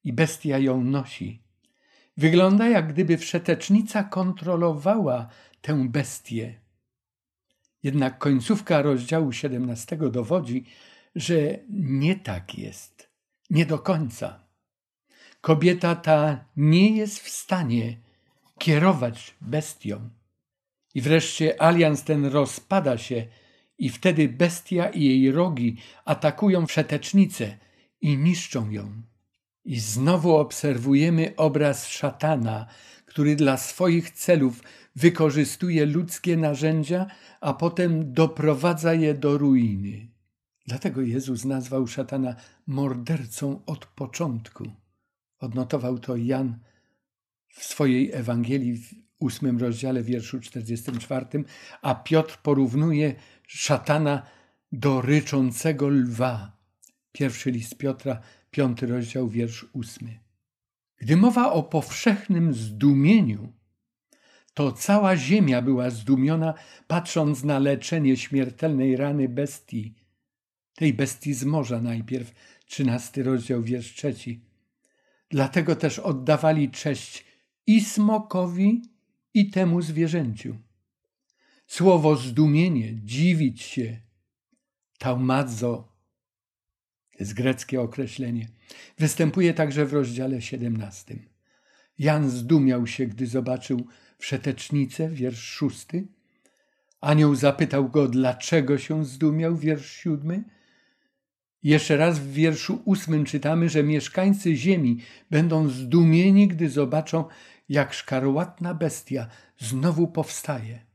i 0.03 0.13
bestia 0.13 0.57
ją 0.57 0.83
nosi. 0.83 1.41
Wygląda 2.17 2.69
jak 2.69 2.93
gdyby 2.93 3.17
wszetecznica 3.17 4.03
kontrolowała 4.03 5.27
tę 5.61 5.89
bestię. 5.89 6.59
Jednak 7.83 8.17
końcówka 8.17 8.81
rozdziału 8.81 9.31
17 9.31 9.97
dowodzi, 9.97 10.65
że 11.15 11.59
nie 11.69 12.15
tak 12.15 12.57
jest, 12.57 13.09
nie 13.49 13.65
do 13.65 13.79
końca. 13.79 14.39
Kobieta 15.41 15.95
ta 15.95 16.45
nie 16.57 16.97
jest 16.97 17.19
w 17.19 17.29
stanie 17.29 17.97
kierować 18.59 19.35
bestią. 19.41 20.09
I 20.93 21.01
wreszcie 21.01 21.61
alians 21.61 22.03
ten 22.03 22.25
rozpada 22.25 22.97
się, 22.97 23.27
i 23.77 23.89
wtedy 23.89 24.29
bestia 24.29 24.89
i 24.89 25.03
jej 25.03 25.31
rogi 25.31 25.77
atakują 26.05 26.67
wszetecznicę 26.67 27.57
i 28.01 28.17
niszczą 28.17 28.69
ją. 28.69 29.01
I 29.65 29.79
znowu 29.79 30.35
obserwujemy 30.35 31.33
obraz 31.37 31.87
szatana, 31.87 32.65
który 33.05 33.35
dla 33.35 33.57
swoich 33.57 34.11
celów 34.11 34.63
wykorzystuje 34.95 35.85
ludzkie 35.85 36.37
narzędzia, 36.37 37.07
a 37.41 37.53
potem 37.53 38.13
doprowadza 38.13 38.93
je 38.93 39.13
do 39.13 39.37
ruiny. 39.37 40.14
Dlatego 40.67 41.01
Jezus 41.01 41.45
nazwał 41.45 41.87
szatana 41.87 42.35
mordercą 42.67 43.65
od 43.65 43.85
początku. 43.85 44.71
Odnotował 45.39 45.99
to 45.99 46.15
Jan 46.15 46.59
w 47.47 47.63
swojej 47.63 48.11
Ewangelii 48.13 48.77
w 48.77 48.93
ósmym 49.19 49.59
rozdziale, 49.59 50.03
wierszu 50.03 50.39
44, 50.39 51.25
a 51.81 51.95
Piotr 51.95 52.37
porównuje 52.37 53.15
szatana 53.47 54.21
do 54.71 55.01
ryczącego 55.01 55.89
lwa. 55.89 56.57
Pierwszy 57.11 57.51
list 57.51 57.77
Piotra, 57.77 58.21
piąty 58.51 58.87
rozdział, 58.87 59.29
wiersz 59.29 59.65
ósmy. 59.73 60.19
Gdy 60.97 61.17
mowa 61.17 61.51
o 61.51 61.63
powszechnym 61.63 62.53
zdumieniu, 62.53 63.53
to 64.53 64.71
cała 64.71 65.17
ziemia 65.17 65.61
była 65.61 65.89
zdumiona, 65.89 66.53
patrząc 66.87 67.43
na 67.43 67.59
leczenie 67.59 68.17
śmiertelnej 68.17 68.97
rany 68.97 69.29
bestii, 69.29 69.95
tej 70.75 70.93
bestii 70.93 71.33
z 71.33 71.43
morza 71.43 71.81
najpierw, 71.81 72.33
trzynasty 72.65 73.23
rozdział, 73.23 73.63
wiersz 73.63 73.93
trzeci. 73.93 74.41
Dlatego 75.29 75.75
też 75.75 75.99
oddawali 75.99 76.71
cześć 76.71 77.25
i 77.67 77.81
smokowi, 77.81 78.81
i 79.33 79.49
temu 79.49 79.81
zwierzęciu. 79.81 80.57
Słowo 81.67 82.15
zdumienie, 82.15 82.95
dziwić 83.03 83.61
się, 83.61 83.99
taumadzo, 84.97 85.87
to 87.11 87.17
jest 87.19 87.33
greckie 87.33 87.81
określenie, 87.81 88.47
występuje 88.97 89.53
także 89.53 89.85
w 89.85 89.93
rozdziale 89.93 90.41
17. 90.41 91.19
Jan 91.99 92.29
zdumiał 92.29 92.87
się, 92.87 93.07
gdy 93.07 93.27
zobaczył 93.27 93.87
wszetecznicę, 94.17 95.09
wiersz 95.09 95.43
szósty. 95.43 96.07
Anioł 97.01 97.35
zapytał 97.35 97.89
go, 97.89 98.07
dlaczego 98.07 98.77
się 98.77 99.05
zdumiał, 99.05 99.55
wiersz 99.55 99.91
siódmy. 99.91 100.43
Jeszcze 101.65 101.97
raz 101.97 102.19
w 102.19 102.31
wierszu 102.31 102.81
ósmym 102.85 103.25
czytamy, 103.25 103.69
że 103.69 103.83
mieszkańcy 103.83 104.55
ziemi 104.55 104.99
będą 105.31 105.69
zdumieni, 105.69 106.47
gdy 106.47 106.69
zobaczą, 106.69 107.25
jak 107.69 107.93
szkarłatna 107.93 108.73
bestia 108.73 109.27
znowu 109.57 110.07
powstaje. 110.07 110.85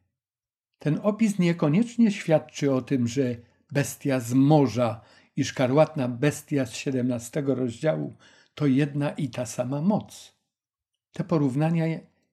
Ten 0.78 1.00
opis 1.02 1.38
niekoniecznie 1.38 2.10
świadczy 2.10 2.72
o 2.72 2.82
tym, 2.82 3.08
że 3.08 3.36
bestia 3.72 4.20
z 4.20 4.32
morza 4.32 5.00
i 5.36 5.44
szkarłatna 5.44 6.08
bestia 6.08 6.66
z 6.66 6.72
17 6.74 7.42
rozdziału 7.46 8.16
to 8.54 8.66
jedna 8.66 9.10
i 9.10 9.28
ta 9.28 9.46
sama 9.46 9.82
moc. 9.82 10.34
Te 11.12 11.24
porównania 11.24 11.84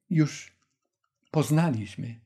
już 0.10 0.58
poznaliśmy. 1.32 2.20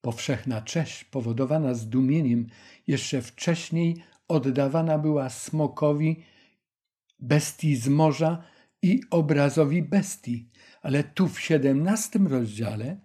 Powszechna 0.00 0.60
cześć 0.60 1.04
powodowana 1.04 1.74
zdumieniem 1.74 2.46
jeszcze 2.86 3.22
wcześniej 3.22 4.11
oddawana 4.28 4.98
była 4.98 5.30
smokowi 5.30 6.24
bestii 7.18 7.76
z 7.76 7.88
morza 7.88 8.42
i 8.82 9.00
obrazowi 9.10 9.82
bestii, 9.82 10.48
ale 10.82 11.04
tu 11.04 11.28
w 11.28 11.40
17 11.40 12.18
rozdziale 12.18 13.00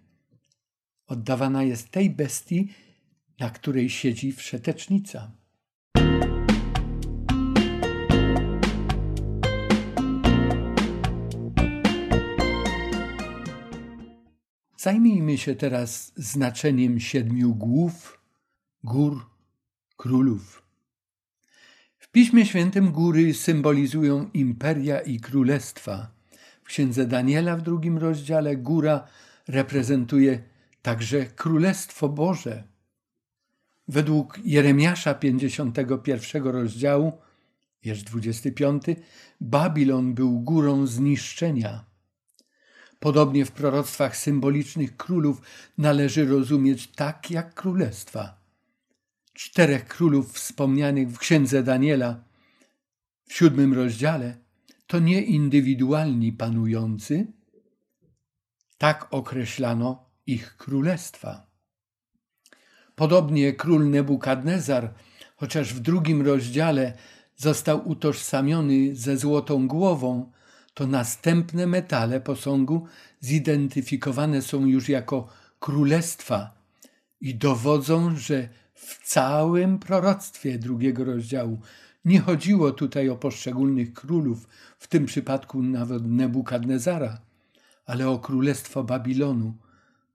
oddawana 1.07 1.63
jest 1.63 1.91
tej 1.91 2.09
bestii, 2.09 2.73
na 3.39 3.49
której 3.49 3.89
siedzi 3.89 4.31
wszetecznica. 4.31 5.31
Zajmijmy 14.77 15.37
się 15.37 15.55
teraz 15.55 16.13
znaczeniem 16.15 16.99
siedmiu 16.99 17.55
głów, 17.55 18.21
gór, 18.83 19.25
królów. 19.97 20.66
Piśmie 22.17 22.45
Świętym 22.45 22.91
góry 22.91 23.33
symbolizują 23.33 24.29
imperia 24.33 24.99
i 24.99 25.19
królestwa. 25.19 26.11
W 26.63 26.67
księdze 26.67 27.05
Daniela 27.05 27.57
w 27.57 27.61
drugim 27.61 27.97
rozdziale 27.97 28.55
góra 28.55 29.07
reprezentuje 29.47 30.43
także 30.81 31.25
Królestwo 31.25 32.09
Boże. 32.09 32.63
Według 33.87 34.39
Jeremiasza 34.45 35.13
51 35.13 36.43
rozdziału, 36.43 37.11
wiersz 37.83 38.03
25, 38.03 38.83
Babilon 39.41 40.13
był 40.13 40.39
górą 40.39 40.87
zniszczenia. 40.87 41.85
Podobnie 42.99 43.45
w 43.45 43.51
proroctwach 43.51 44.17
symbolicznych 44.17 44.97
królów 44.97 45.41
należy 45.77 46.25
rozumieć 46.25 46.87
tak 46.87 47.31
jak 47.31 47.53
królestwa. 47.53 48.46
Czterech 49.37 49.87
królów 49.87 50.33
wspomnianych 50.33 51.11
w 51.11 51.17
księdze 51.17 51.63
Daniela 51.63 52.23
w 53.27 53.33
siódmym 53.33 53.73
rozdziale 53.73 54.37
to 54.87 54.99
nie 54.99 55.21
indywidualni 55.21 56.33
panujący, 56.33 57.27
tak 58.77 59.07
określano 59.13 60.09
ich 60.27 60.57
królestwa. 60.57 61.47
Podobnie 62.95 63.53
król 63.53 63.89
Nebukadnezar, 63.89 64.93
chociaż 65.35 65.73
w 65.73 65.79
drugim 65.79 66.21
rozdziale 66.21 66.93
został 67.35 67.89
utożsamiony 67.89 68.95
ze 68.95 69.17
złotą 69.17 69.67
głową, 69.67 70.31
to 70.73 70.87
następne 70.87 71.67
metale 71.67 72.21
posągu 72.21 72.85
zidentyfikowane 73.19 74.41
są 74.41 74.65
już 74.65 74.89
jako 74.89 75.27
królestwa 75.59 76.57
i 77.21 77.35
dowodzą, 77.35 78.15
że 78.15 78.49
w 78.77 79.07
całym 79.07 79.79
proroctwie 79.79 80.59
drugiego 80.59 81.03
rozdziału 81.03 81.61
nie 82.05 82.19
chodziło 82.19 82.71
tutaj 82.71 83.09
o 83.09 83.15
poszczególnych 83.15 83.93
królów, 83.93 84.47
w 84.79 84.87
tym 84.87 85.05
przypadku 85.05 85.63
nawet 85.63 86.05
Nebukadnezara, 86.05 87.21
ale 87.85 88.09
o 88.09 88.19
królestwo 88.19 88.83
Babilonu, 88.83 89.53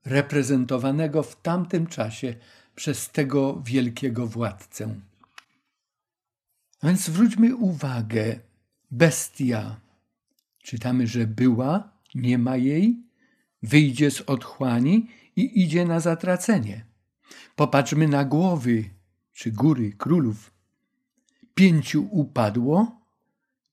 reprezentowanego 0.04 1.22
w 1.22 1.42
tamtym 1.42 1.86
czasie 1.86 2.34
przez 2.74 3.10
tego 3.10 3.62
wielkiego 3.64 4.26
władcę. 4.26 4.94
A 6.82 6.86
więc 6.86 7.00
zwróćmy 7.00 7.56
uwagę, 7.56 8.38
bestia. 8.90 9.80
Czytamy, 10.62 11.06
że 11.06 11.26
była, 11.26 11.88
nie 12.14 12.38
ma 12.38 12.56
jej, 12.56 13.02
wyjdzie 13.62 14.10
z 14.10 14.20
otchłani 14.20 15.08
i 15.36 15.62
idzie 15.62 15.84
na 15.84 16.00
zatracenie. 16.00 16.91
Popatrzmy 17.62 18.08
na 18.08 18.24
głowy 18.24 18.84
czy 19.32 19.52
góry 19.52 19.92
królów. 19.92 20.54
Pięciu 21.54 22.08
upadło, 22.10 23.00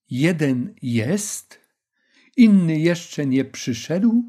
jeden 0.09 0.75
jest, 0.81 1.59
inny 2.37 2.79
jeszcze 2.79 3.25
nie 3.25 3.45
przyszedł 3.45 4.23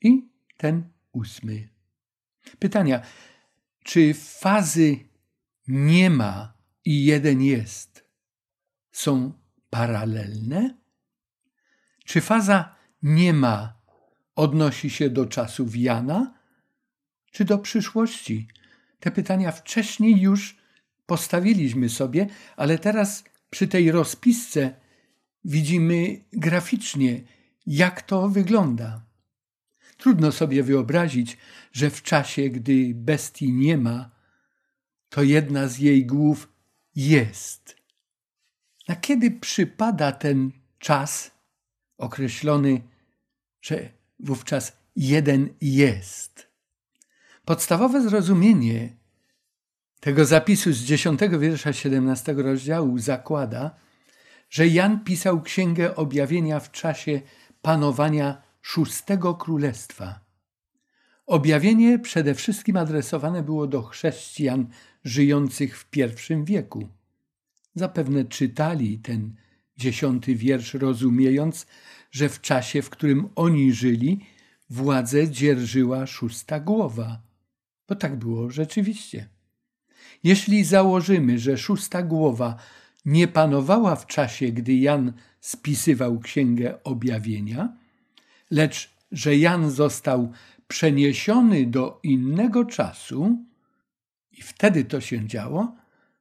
i 0.00 0.28
ten 0.56 0.84
ósmy. 1.12 1.68
Pytania, 2.58 3.02
czy 3.84 4.14
fazy 4.14 4.98
nie 5.68 6.10
ma 6.10 6.54
i 6.84 7.04
jeden 7.04 7.42
jest 7.42 8.04
są 8.92 9.32
paralelne? 9.70 10.78
Czy 12.04 12.20
faza 12.20 12.76
nie 13.02 13.32
ma 13.32 13.80
odnosi 14.36 14.90
się 14.90 15.10
do 15.10 15.26
czasów 15.26 15.76
Jana, 15.76 16.34
czy 17.32 17.44
do 17.44 17.58
przyszłości? 17.58 18.48
Te 19.02 19.10
pytania 19.10 19.52
wcześniej 19.52 20.20
już 20.20 20.56
postawiliśmy 21.06 21.88
sobie, 21.88 22.26
ale 22.56 22.78
teraz 22.78 23.24
przy 23.50 23.68
tej 23.68 23.90
rozpisce 23.90 24.74
widzimy 25.44 26.24
graficznie, 26.32 27.20
jak 27.66 28.02
to 28.02 28.28
wygląda. 28.28 29.04
Trudno 29.96 30.32
sobie 30.32 30.62
wyobrazić, 30.62 31.36
że 31.72 31.90
w 31.90 32.02
czasie, 32.02 32.48
gdy 32.50 32.92
bestii 32.94 33.52
nie 33.52 33.78
ma, 33.78 34.10
to 35.08 35.22
jedna 35.22 35.68
z 35.68 35.78
jej 35.78 36.06
głów 36.06 36.52
jest. 36.94 37.76
Na 38.88 38.96
kiedy 38.96 39.30
przypada 39.30 40.12
ten 40.12 40.52
czas 40.78 41.30
określony, 41.98 42.82
że 43.60 43.92
wówczas 44.18 44.76
jeden 44.96 45.54
jest? 45.60 46.51
Podstawowe 47.44 48.02
zrozumienie 48.02 48.96
tego 50.00 50.24
zapisu 50.24 50.72
z 50.72 50.78
dziesiątego 50.78 51.38
wiersza 51.38 51.72
17 51.72 52.32
rozdziału 52.32 52.98
zakłada, 52.98 53.74
że 54.50 54.68
Jan 54.68 55.04
pisał 55.04 55.42
Księgę 55.42 55.96
Objawienia 55.96 56.60
w 56.60 56.70
czasie 56.70 57.20
panowania 57.62 58.42
szóstego 58.60 59.34
królestwa. 59.34 60.20
Objawienie 61.26 61.98
przede 61.98 62.34
wszystkim 62.34 62.76
adresowane 62.76 63.42
było 63.42 63.66
do 63.66 63.82
chrześcijan 63.82 64.66
żyjących 65.04 65.78
w 65.78 65.90
pierwszym 65.90 66.44
wieku. 66.44 66.88
Zapewne 67.74 68.24
czytali 68.24 68.98
ten 68.98 69.34
dziesiąty 69.76 70.34
wiersz, 70.34 70.74
rozumiejąc, 70.74 71.66
że 72.10 72.28
w 72.28 72.40
czasie, 72.40 72.82
w 72.82 72.90
którym 72.90 73.28
oni 73.34 73.72
żyli, 73.72 74.26
władzę 74.70 75.30
dzierżyła 75.30 76.06
szósta 76.06 76.60
głowa. 76.60 77.31
Bo 77.92 77.96
tak 77.96 78.16
było 78.16 78.50
rzeczywiście. 78.50 79.28
Jeśli 80.24 80.64
założymy, 80.64 81.38
że 81.38 81.58
szósta 81.58 82.02
głowa 82.02 82.56
nie 83.04 83.28
panowała 83.28 83.96
w 83.96 84.06
czasie, 84.06 84.52
gdy 84.52 84.74
Jan 84.74 85.12
spisywał 85.40 86.20
Księgę 86.20 86.82
Objawienia, 86.84 87.76
lecz 88.50 88.90
że 89.10 89.36
Jan 89.36 89.70
został 89.70 90.32
przeniesiony 90.68 91.66
do 91.66 92.00
innego 92.02 92.64
czasu 92.64 93.44
i 94.32 94.42
wtedy 94.42 94.84
to 94.84 95.00
się 95.00 95.26
działo, 95.26 95.76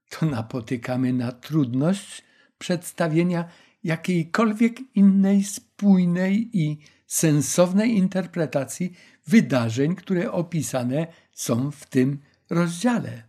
to 0.09 0.25
napotykamy 0.25 1.13
na 1.13 1.31
trudność 1.31 2.23
przedstawienia 2.57 3.45
jakiejkolwiek 3.83 4.79
innej 4.95 5.43
spójnej 5.43 6.49
i 6.53 6.77
sensownej 7.07 7.97
interpretacji 7.97 8.93
wydarzeń, 9.31 9.95
które 9.95 10.31
opisane 10.31 11.07
są 11.33 11.71
w 11.71 11.85
tym 11.85 12.19
rozdziale. 12.49 13.23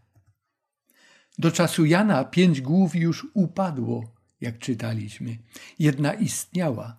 Do 1.38 1.50
czasu 1.50 1.84
Jana 1.84 2.24
pięć 2.24 2.60
głów 2.60 2.96
już 2.96 3.26
upadło, 3.34 4.14
jak 4.40 4.58
czytaliśmy. 4.58 5.38
Jedna 5.78 6.14
istniała. 6.14 6.96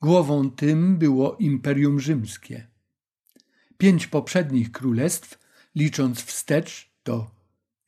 Głową 0.00 0.50
tym 0.50 0.98
było 0.98 1.36
Imperium 1.36 2.00
Rzymskie. 2.00 2.66
Pięć 3.78 4.06
poprzednich 4.06 4.72
królestw, 4.72 5.38
licząc 5.74 6.22
wstecz, 6.22 6.90
to 7.02 7.30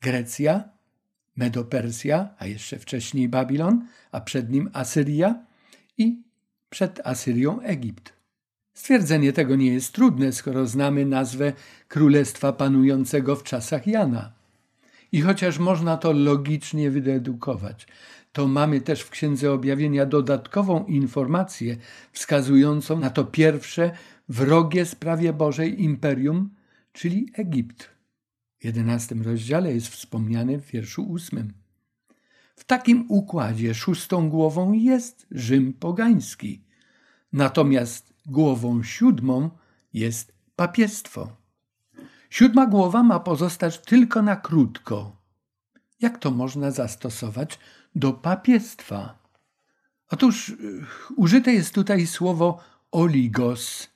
Grecja, 0.01 0.69
Medopersja, 1.35 2.35
a 2.37 2.45
jeszcze 2.45 2.79
wcześniej 2.79 3.29
Babilon, 3.29 3.87
a 4.11 4.21
przed 4.21 4.49
nim 4.49 4.69
Asyria 4.73 5.45
i 5.97 6.23
przed 6.69 6.99
Asyrią 7.03 7.61
Egipt. 7.61 8.16
Stwierdzenie 8.77 9.33
tego 9.33 9.55
nie 9.55 9.73
jest 9.73 9.93
trudne, 9.93 10.31
skoro 10.31 10.67
znamy 10.67 11.05
nazwę 11.05 11.53
królestwa 11.87 12.53
panującego 12.53 13.35
w 13.35 13.43
czasach 13.43 13.87
Jana. 13.87 14.33
I 15.11 15.21
chociaż 15.21 15.59
można 15.59 15.97
to 15.97 16.13
logicznie 16.13 16.91
wydedukować, 16.91 17.87
to 18.31 18.47
mamy 18.47 18.81
też 18.81 19.01
w 19.01 19.09
Księdze 19.09 19.51
Objawienia 19.51 20.05
dodatkową 20.05 20.85
informację 20.85 21.77
wskazującą 22.11 22.99
na 22.99 23.09
to 23.09 23.23
pierwsze 23.23 23.91
wrogie 24.29 24.85
sprawie 24.85 25.33
Bożej 25.33 25.83
imperium, 25.83 26.49
czyli 26.93 27.31
Egipt. 27.33 27.89
W 28.59 28.65
jedenastym 28.65 29.21
rozdziale 29.21 29.73
jest 29.73 29.87
wspomniany 29.87 30.59
w 30.59 30.65
wierszu 30.71 31.03
ósmym. 31.03 31.53
W 32.55 32.63
takim 32.63 33.05
układzie 33.09 33.73
szóstą 33.73 34.29
głową 34.29 34.73
jest 34.73 35.27
Rzym 35.31 35.73
pogański, 35.73 36.61
natomiast 37.33 38.16
głową 38.27 38.83
siódmą 38.83 39.49
jest 39.93 40.33
papiestwo. 40.55 41.27
Siódma 42.29 42.65
głowa 42.65 43.03
ma 43.03 43.19
pozostać 43.19 43.77
tylko 43.77 44.21
na 44.21 44.35
krótko. 44.35 45.15
Jak 45.99 46.17
to 46.17 46.31
można 46.31 46.71
zastosować 46.71 47.59
do 47.95 48.13
papiestwa? 48.13 49.27
Otóż 50.09 50.49
y, 50.49 50.55
użyte 51.15 51.53
jest 51.53 51.73
tutaj 51.73 52.07
słowo 52.07 52.59
oligos, 52.91 53.87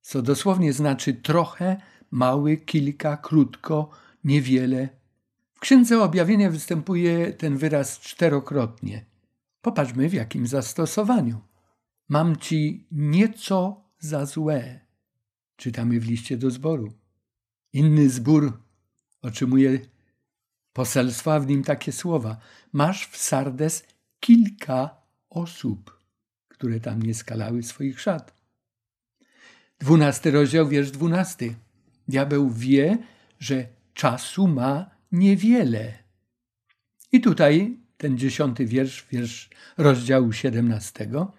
co 0.00 0.22
dosłownie 0.22 0.72
znaczy 0.72 1.14
trochę, 1.14 1.76
mały, 2.10 2.56
kilka, 2.56 3.16
krótko, 3.16 3.90
niewiele. 4.24 4.88
W 5.54 5.60
Księdze 5.60 6.02
Objawienia 6.02 6.50
występuje 6.50 7.32
ten 7.32 7.56
wyraz 7.56 8.00
czterokrotnie. 8.00 9.04
Popatrzmy 9.62 10.08
w 10.08 10.12
jakim 10.12 10.46
zastosowaniu. 10.46 11.47
Mam 12.08 12.36
ci 12.36 12.86
nieco 12.90 13.84
za 13.98 14.26
złe. 14.26 14.80
Czytamy 15.56 16.00
w 16.00 16.06
liście 16.06 16.36
do 16.36 16.50
zboru. 16.50 16.92
Inny 17.72 18.10
zbór 18.10 18.62
otrzymuje 19.22 19.78
poselstwa, 20.72 21.40
w 21.40 21.46
nim 21.46 21.64
takie 21.64 21.92
słowa. 21.92 22.36
Masz 22.72 23.06
w 23.06 23.16
Sardes 23.16 23.84
kilka 24.20 24.96
osób, 25.30 25.98
które 26.48 26.80
tam 26.80 27.02
nie 27.02 27.14
skalały 27.14 27.62
swoich 27.62 28.00
szat. 28.00 28.34
Dwunasty 29.78 30.30
rozdział, 30.30 30.68
wiersz 30.68 30.90
dwunasty. 30.90 31.54
Diabeł 32.08 32.50
wie, 32.50 32.98
że 33.38 33.66
czasu 33.94 34.48
ma 34.48 34.90
niewiele. 35.12 35.98
I 37.12 37.20
tutaj 37.20 37.78
ten 37.96 38.18
dziesiąty 38.18 38.66
wiersz, 38.66 39.06
wiersz 39.10 39.50
rozdziału 39.76 40.32
siedemnastego, 40.32 41.32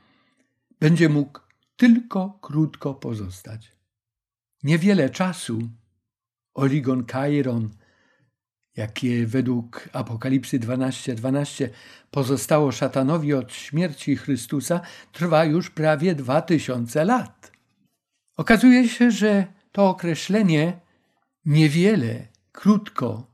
będzie 0.80 1.09
mógł 1.09 1.39
tylko 1.75 2.39
krótko 2.41 2.93
pozostać. 2.93 3.71
Niewiele 4.63 5.09
czasu 5.09 5.59
Oligon 6.53 7.05
Kairon, 7.05 7.69
jakie 8.75 9.27
według 9.27 9.89
Apokalipsy 9.93 10.59
12:12 10.59 11.13
12 11.15 11.69
pozostało 12.11 12.71
szatanowi 12.71 13.34
od 13.34 13.53
śmierci 13.53 14.15
Chrystusa, 14.15 14.82
trwa 15.11 15.45
już 15.45 15.69
prawie 15.69 16.15
dwa 16.15 16.41
tysiące 16.41 17.05
lat. 17.05 17.51
Okazuje 18.38 18.89
się, 18.89 19.11
że 19.11 19.47
to 19.71 19.89
określenie 19.89 20.80
niewiele, 21.45 22.27
krótko, 22.51 23.27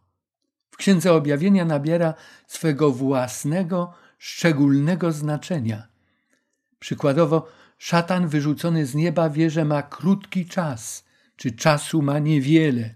w 0.72 0.78
Księdze 0.78 1.14
Objawienia 1.14 1.66
nabiera 1.66 2.14
swego 2.48 2.92
własnego, 2.92 3.94
szczególnego 4.18 5.12
znaczenia. 5.12 5.88
Przykładowo, 6.86 7.48
szatan 7.78 8.28
wyrzucony 8.28 8.86
z 8.86 8.96
nieba 8.96 9.30
wie, 9.30 9.50
że 9.50 9.66
ma 9.66 9.84
krótki 9.84 10.46
czas, 10.46 11.06
czy 11.36 11.52
czasu 11.52 12.02
ma 12.02 12.20
niewiele. 12.20 12.96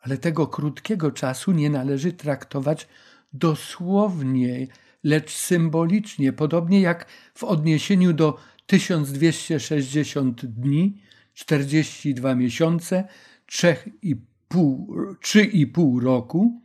Ale 0.00 0.18
tego 0.18 0.46
krótkiego 0.46 1.10
czasu 1.10 1.52
nie 1.52 1.70
należy 1.70 2.12
traktować 2.12 2.88
dosłownie, 3.32 4.66
lecz 5.04 5.36
symbolicznie, 5.36 6.32
podobnie 6.32 6.80
jak 6.80 7.06
w 7.34 7.44
odniesieniu 7.44 8.12
do 8.12 8.38
1260 8.66 10.46
dni, 10.46 11.02
42 11.34 12.34
miesiące, 12.34 13.08
3,5 13.48 16.02
roku, 16.02 16.60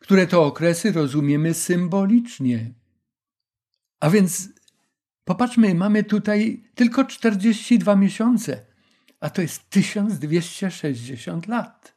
które 0.00 0.26
to 0.26 0.44
okresy 0.44 0.92
rozumiemy 0.92 1.54
symbolicznie. 1.54 2.70
A 4.00 4.10
więc 4.10 4.48
popatrzmy, 5.30 5.74
mamy 5.74 6.04
tutaj 6.04 6.62
tylko 6.74 7.04
42 7.04 7.96
miesiące, 7.96 8.66
a 9.20 9.30
to 9.30 9.42
jest 9.42 9.70
1260 9.70 11.46
lat. 11.46 11.94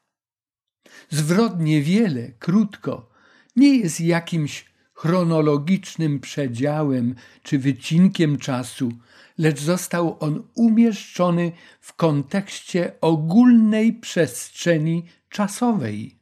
Zwrot 1.10 1.60
niewiele, 1.60 2.32
krótko, 2.40 3.10
nie 3.56 3.78
jest 3.78 4.02
jakimś 4.02 4.66
chronologicznym 4.94 6.20
przedziałem 6.20 7.16
czy 7.44 7.60
wycinkiem 7.60 8.38
czasu, 8.38 8.92
lecz 9.38 9.60
został 9.60 10.18
on 10.20 10.48
umieszczony 10.56 11.52
w 11.80 11.94
kontekście 11.94 12.92
ogólnej 13.02 13.94
przestrzeni 13.94 15.06
czasowej. 15.30 16.20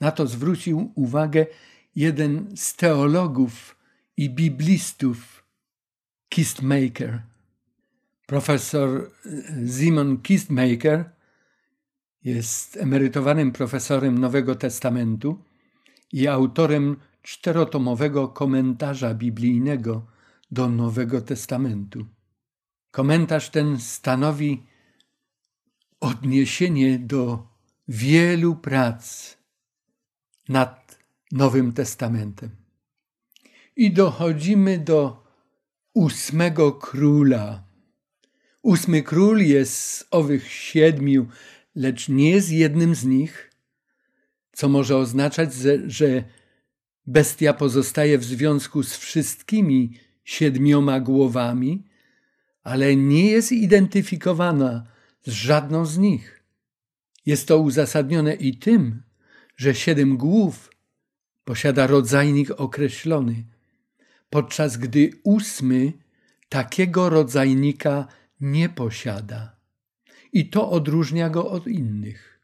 Na 0.00 0.10
to 0.10 0.26
zwrócił 0.26 0.92
uwagę 0.94 1.46
jeden 1.96 2.56
z 2.56 2.76
teologów 2.76 3.76
i 4.16 4.30
biblistów, 4.30 5.35
Kistmaker. 6.28 7.22
Profesor 8.26 9.10
Simon 9.68 10.22
Kistmaker 10.22 11.10
jest 12.24 12.76
emerytowanym 12.76 13.52
profesorem 13.52 14.18
Nowego 14.18 14.54
Testamentu 14.54 15.44
i 16.12 16.28
autorem 16.28 16.96
czterotomowego 17.22 18.28
komentarza 18.28 19.14
biblijnego 19.14 20.06
do 20.50 20.68
Nowego 20.68 21.20
Testamentu. 21.20 22.06
Komentarz 22.90 23.50
ten 23.50 23.80
stanowi 23.80 24.62
odniesienie 26.00 26.98
do 26.98 27.48
wielu 27.88 28.56
prac 28.56 29.36
nad 30.48 30.98
Nowym 31.32 31.72
Testamentem. 31.72 32.50
I 33.76 33.92
dochodzimy 33.92 34.78
do 34.78 35.25
ósmego 35.96 36.72
króla. 36.72 37.64
Ósmy 38.62 39.02
król 39.02 39.40
jest 39.40 39.76
z 39.76 40.04
owych 40.10 40.52
siedmiu, 40.52 41.26
lecz 41.74 42.08
nie 42.08 42.30
jest 42.30 42.50
jednym 42.50 42.94
z 42.94 43.04
nich, 43.04 43.50
co 44.52 44.68
może 44.68 44.96
oznaczać, 44.96 45.54
że 45.86 46.24
bestia 47.06 47.52
pozostaje 47.52 48.18
w 48.18 48.24
związku 48.24 48.82
z 48.82 48.96
wszystkimi 48.96 49.92
siedmioma 50.24 51.00
głowami, 51.00 51.84
ale 52.62 52.96
nie 52.96 53.30
jest 53.30 53.52
identyfikowana 53.52 54.86
z 55.24 55.30
żadną 55.30 55.86
z 55.86 55.98
nich. 55.98 56.44
Jest 57.26 57.48
to 57.48 57.58
uzasadnione 57.58 58.34
i 58.34 58.58
tym, 58.58 59.02
że 59.56 59.74
siedem 59.74 60.16
głów 60.16 60.70
posiada 61.44 61.86
rodzajnik 61.86 62.50
określony, 62.50 63.55
podczas 64.30 64.76
gdy 64.76 65.10
ósmy 65.24 65.92
takiego 66.48 67.10
rodzajnika 67.10 68.06
nie 68.40 68.68
posiada. 68.68 69.56
I 70.32 70.50
to 70.50 70.70
odróżnia 70.70 71.30
go 71.30 71.50
od 71.50 71.66
innych. 71.66 72.40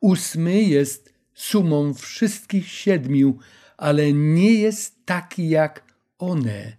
Ósmy 0.00 0.62
jest 0.62 1.14
sumą 1.34 1.94
wszystkich 1.94 2.68
siedmiu, 2.68 3.38
ale 3.76 4.12
nie 4.12 4.54
jest 4.54 5.06
taki 5.06 5.48
jak 5.48 5.84
one. 6.18 6.76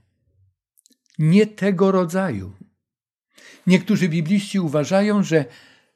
Nie 1.19 1.47
tego 1.47 1.91
rodzaju. 1.91 2.53
Niektórzy 3.67 4.09
bibliści 4.09 4.59
uważają, 4.59 5.23
że 5.23 5.45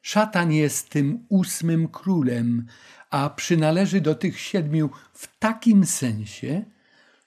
szatan 0.02 0.52
jest 0.52 0.88
tym 0.88 1.26
ósmym 1.28 1.88
królem, 1.88 2.66
a 3.10 3.30
przynależy 3.30 4.00
do 4.00 4.14
tych 4.14 4.40
siedmiu 4.40 4.90
w 5.12 5.38
takim 5.38 5.86
sensie, 5.86 6.64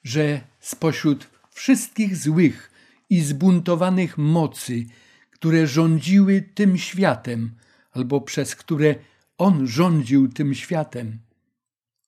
że 0.04 0.42
spośród 0.60 1.30
wszystkich 1.50 2.18
złych 2.18 2.72
i 3.10 3.22
zbuntowanych 3.22 4.18
mocy, 4.18 4.86
które 5.32 5.68
rządziły 5.68 6.42
tym 6.42 6.78
światem, 6.78 7.52
albo 7.92 8.22
przez 8.22 8.56
które 8.56 8.96
on 9.38 9.68
rządził 9.68 10.28
tym 10.28 10.54
światem, 10.54 11.20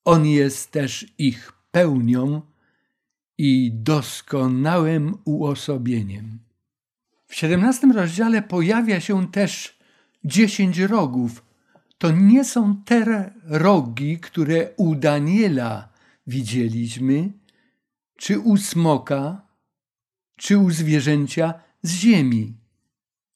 on 0.04 0.26
jest 0.26 0.70
też 0.70 1.06
ich 1.18 1.52
pełnią 1.70 2.42
i 3.38 3.72
doskonałym 3.74 5.14
uosobieniem. 5.24 6.38
W 7.26 7.44
XVII 7.44 7.92
rozdziale 7.92 8.42
pojawia 8.42 9.00
się 9.00 9.30
też 9.30 9.78
dziesięć 10.24 10.78
rogów, 10.78 11.44
to 11.98 12.10
nie 12.10 12.44
są 12.44 12.76
te 12.84 13.30
rogi, 13.44 14.18
które 14.18 14.70
u 14.76 14.94
Daniela 14.94 15.88
widzieliśmy, 16.26 17.32
czy 18.16 18.40
u 18.40 18.56
smoka, 18.56 19.46
czy 20.36 20.58
u 20.58 20.70
zwierzęcia 20.70 21.54
z 21.82 21.92
ziemi. 21.92 22.56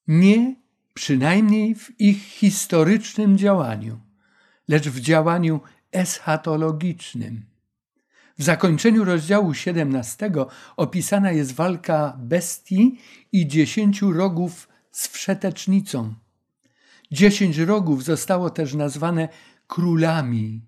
Nie 0.07 0.57
przynajmniej 0.95 1.75
w 1.75 2.01
ich 2.01 2.23
historycznym 2.23 3.39
działaniu, 3.39 4.01
lecz 4.69 4.89
w 4.89 5.01
działaniu 5.01 5.61
eschatologicznym. 5.93 7.45
W 8.39 8.43
zakończeniu 8.43 9.05
rozdziału 9.05 9.55
17 9.55 10.31
opisana 10.77 11.33
jest 11.33 11.53
walka 11.55 12.17
bestii 12.19 12.99
i 13.33 13.47
dziesięciu 13.47 14.13
rogów 14.13 14.69
z 14.91 15.09
wszetecznicą. 15.09 16.15
Dziesięć 17.13 17.59
rogów 17.59 18.05
zostało 18.05 18.51
też 18.51 18.75
nazwane 18.75 19.29
królami. 19.67 20.63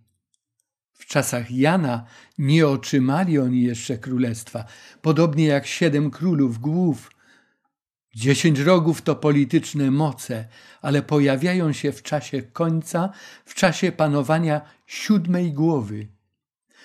W 1.01 1.07
czasach 1.07 1.51
Jana 1.51 2.05
nie 2.38 2.66
otrzymali 2.68 3.38
oni 3.38 3.62
jeszcze 3.62 3.98
królestwa, 3.98 4.64
podobnie 5.03 5.46
jak 5.46 5.66
siedem 5.66 6.11
królów 6.11 6.59
głów. 6.59 7.11
Dziesięć 8.14 8.59
rogów 8.59 9.03
to 9.03 9.16
polityczne 9.16 9.90
moce, 9.90 10.48
ale 10.82 11.03
pojawiają 11.03 11.72
się 11.72 11.92
w 11.92 12.03
czasie 12.03 12.42
końca, 12.42 13.12
w 13.44 13.55
czasie 13.55 13.92
panowania 13.92 14.61
siódmej 14.86 15.53
głowy. 15.53 16.09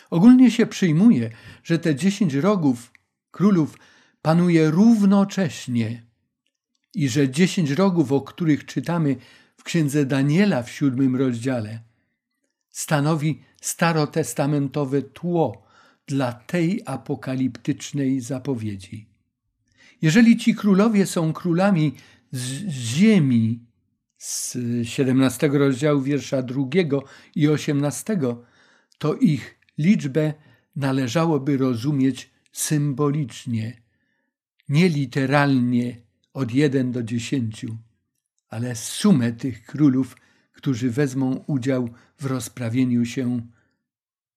Ogólnie 0.09 0.51
się 0.51 0.65
przyjmuje, 0.65 1.29
że 1.63 1.79
te 1.79 1.95
dziesięć 1.95 2.33
rogów 2.33 2.91
królów 3.31 3.77
panuje 4.21 4.71
równocześnie 4.71 6.05
i 6.93 7.09
że 7.09 7.29
dziesięć 7.29 7.71
rogów, 7.71 8.11
o 8.11 8.21
których 8.21 8.65
czytamy 8.65 9.15
księdze 9.65 10.05
Daniela 10.05 10.63
w 10.63 10.71
siódmym 10.71 11.15
rozdziale 11.15 11.79
stanowi 12.69 13.43
starotestamentowe 13.65 15.01
tło 15.01 15.63
dla 16.07 16.33
tej 16.33 16.81
apokaliptycznej 16.85 18.21
zapowiedzi. 18.21 19.05
Jeżeli 20.01 20.37
ci 20.37 20.55
królowie 20.55 21.05
są 21.05 21.33
królami 21.33 21.95
z 22.31 22.67
ziemi, 22.69 23.59
z 24.17 24.57
17 24.83 25.47
rozdziału 25.47 26.01
wiersza 26.01 26.41
drugiego 26.41 27.03
i 27.35 27.47
18, 27.47 28.17
to 28.97 29.15
ich 29.15 29.59
liczbę 29.77 30.33
należałoby 30.75 31.57
rozumieć 31.57 32.31
symbolicznie, 32.51 33.81
nie 34.69 34.89
literalnie 34.89 36.01
od 36.33 36.53
1 36.53 36.91
do 36.91 37.03
10 37.03 37.65
ale 38.49 38.75
sumę 38.75 39.33
tych 39.33 39.65
królów, 39.65 40.17
którzy 40.53 40.89
wezmą 40.89 41.43
udział 41.47 41.89
w 42.17 42.25
rozprawieniu 42.25 43.05
się 43.05 43.41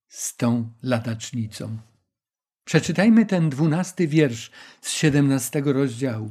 z 0.09 0.37
tą 0.37 0.71
latacznicą. 0.83 1.77
Przeczytajmy 2.65 3.27
ten 3.27 3.51
dwunasty 3.51 4.09
wiersz 4.09 4.51
z 4.81 4.91
siedemnastego 4.91 5.73
rozdziału. 5.73 6.31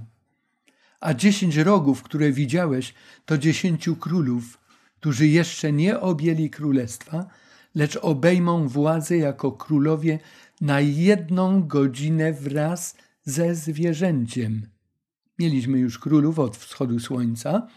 A 0.99 1.13
dziesięć 1.13 1.55
rogów, 1.55 2.03
które 2.03 2.31
widziałeś, 2.31 2.93
to 3.25 3.37
dziesięciu 3.37 3.95
królów, 3.95 4.57
którzy 4.99 5.27
jeszcze 5.27 5.71
nie 5.71 5.99
objęli 5.99 6.49
królestwa, 6.49 7.27
lecz 7.75 7.95
obejmą 7.95 8.67
władzę 8.67 9.17
jako 9.17 9.51
królowie 9.51 10.19
na 10.61 10.79
jedną 10.81 11.67
godzinę 11.67 12.33
wraz 12.33 12.95
ze 13.23 13.55
zwierzęciem. 13.55 14.67
Mieliśmy 15.39 15.79
już 15.79 15.99
królów 15.99 16.39
od 16.39 16.57
wschodu 16.57 16.99
słońca, 16.99 17.67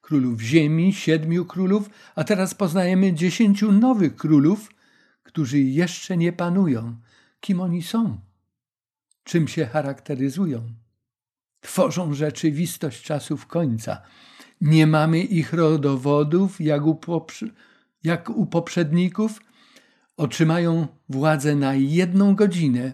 królów 0.00 0.40
ziemi, 0.40 0.92
siedmiu 0.92 1.44
królów, 1.44 1.90
a 2.14 2.24
teraz 2.24 2.54
poznajemy 2.54 3.12
dziesięciu 3.12 3.72
nowych 3.72 4.16
królów, 4.16 4.70
którzy 5.30 5.60
jeszcze 5.60 6.16
nie 6.16 6.32
panują. 6.32 6.96
Kim 7.40 7.60
oni 7.60 7.82
są? 7.82 8.20
Czym 9.24 9.48
się 9.48 9.66
charakteryzują? 9.66 10.72
Tworzą 11.60 12.14
rzeczywistość 12.14 13.02
czasów 13.02 13.46
końca. 13.46 14.02
Nie 14.60 14.86
mamy 14.86 15.20
ich 15.20 15.52
rodowodów 15.52 16.60
jak 16.60 16.86
u, 16.86 17.00
jak 18.04 18.30
u 18.30 18.46
poprzedników. 18.46 19.40
Otrzymają 20.16 20.86
władzę 21.08 21.54
na 21.56 21.74
jedną 21.74 22.34
godzinę, 22.34 22.92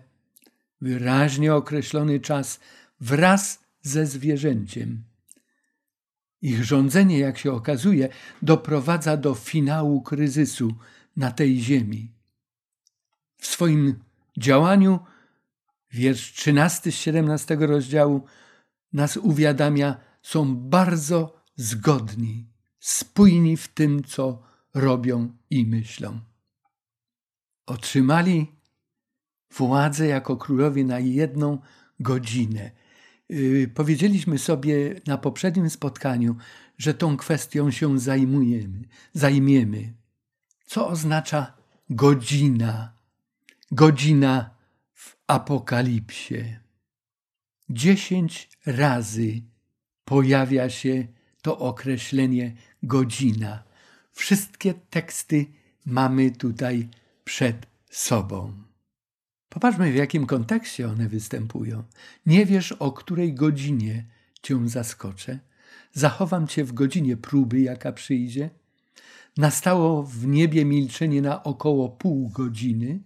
wyraźnie 0.80 1.54
określony 1.54 2.20
czas 2.20 2.60
wraz 3.00 3.64
ze 3.82 4.06
zwierzęciem. 4.06 5.04
Ich 6.42 6.64
rządzenie, 6.64 7.18
jak 7.18 7.38
się 7.38 7.52
okazuje, 7.52 8.08
doprowadza 8.42 9.16
do 9.16 9.34
finału 9.34 10.02
kryzysu 10.02 10.74
na 11.16 11.30
tej 11.30 11.60
ziemi. 11.60 12.15
W 13.38 13.46
swoim 13.46 14.04
działaniu, 14.38 14.98
wiersz 15.90 16.32
13 16.32 16.92
z 16.92 16.94
17 16.94 17.56
rozdziału, 17.60 18.24
nas 18.92 19.16
uwiadamia, 19.16 19.96
są 20.22 20.56
bardzo 20.56 21.42
zgodni, 21.56 22.46
spójni 22.80 23.56
w 23.56 23.68
tym, 23.68 24.04
co 24.04 24.42
robią 24.74 25.32
i 25.50 25.66
myślą. 25.66 26.20
Otrzymali 27.66 28.52
władzę 29.56 30.06
jako 30.06 30.36
królowie 30.36 30.84
na 30.84 30.98
jedną 30.98 31.58
godzinę. 32.00 32.70
Yy, 33.28 33.68
powiedzieliśmy 33.68 34.38
sobie 34.38 35.00
na 35.06 35.18
poprzednim 35.18 35.70
spotkaniu, 35.70 36.36
że 36.78 36.94
tą 36.94 37.16
kwestią 37.16 37.70
się 37.70 37.98
zajmujemy, 37.98 38.82
zajmiemy. 39.12 39.94
Co 40.66 40.88
oznacza 40.88 41.52
godzina? 41.90 42.95
Godzina 43.72 44.50
w 44.92 45.16
Apokalipsie. 45.26 46.58
Dziesięć 47.70 48.50
razy 48.66 49.42
pojawia 50.04 50.70
się 50.70 51.06
to 51.42 51.58
określenie 51.58 52.54
godzina. 52.82 53.64
Wszystkie 54.12 54.74
teksty 54.74 55.46
mamy 55.86 56.30
tutaj 56.30 56.88
przed 57.24 57.66
sobą. 57.90 58.52
Popatrzmy, 59.48 59.92
w 59.92 59.94
jakim 59.94 60.26
kontekście 60.26 60.88
one 60.88 61.08
występują. 61.08 61.84
Nie 62.26 62.46
wiesz, 62.46 62.72
o 62.72 62.92
której 62.92 63.34
godzinie 63.34 64.06
cię 64.42 64.68
zaskoczę. 64.68 65.38
Zachowam 65.92 66.46
cię 66.46 66.64
w 66.64 66.72
godzinie 66.72 67.16
próby, 67.16 67.60
jaka 67.60 67.92
przyjdzie. 67.92 68.50
Nastało 69.36 70.02
w 70.02 70.26
niebie 70.26 70.64
milczenie 70.64 71.22
na 71.22 71.42
około 71.42 71.88
pół 71.88 72.28
godziny. 72.28 73.00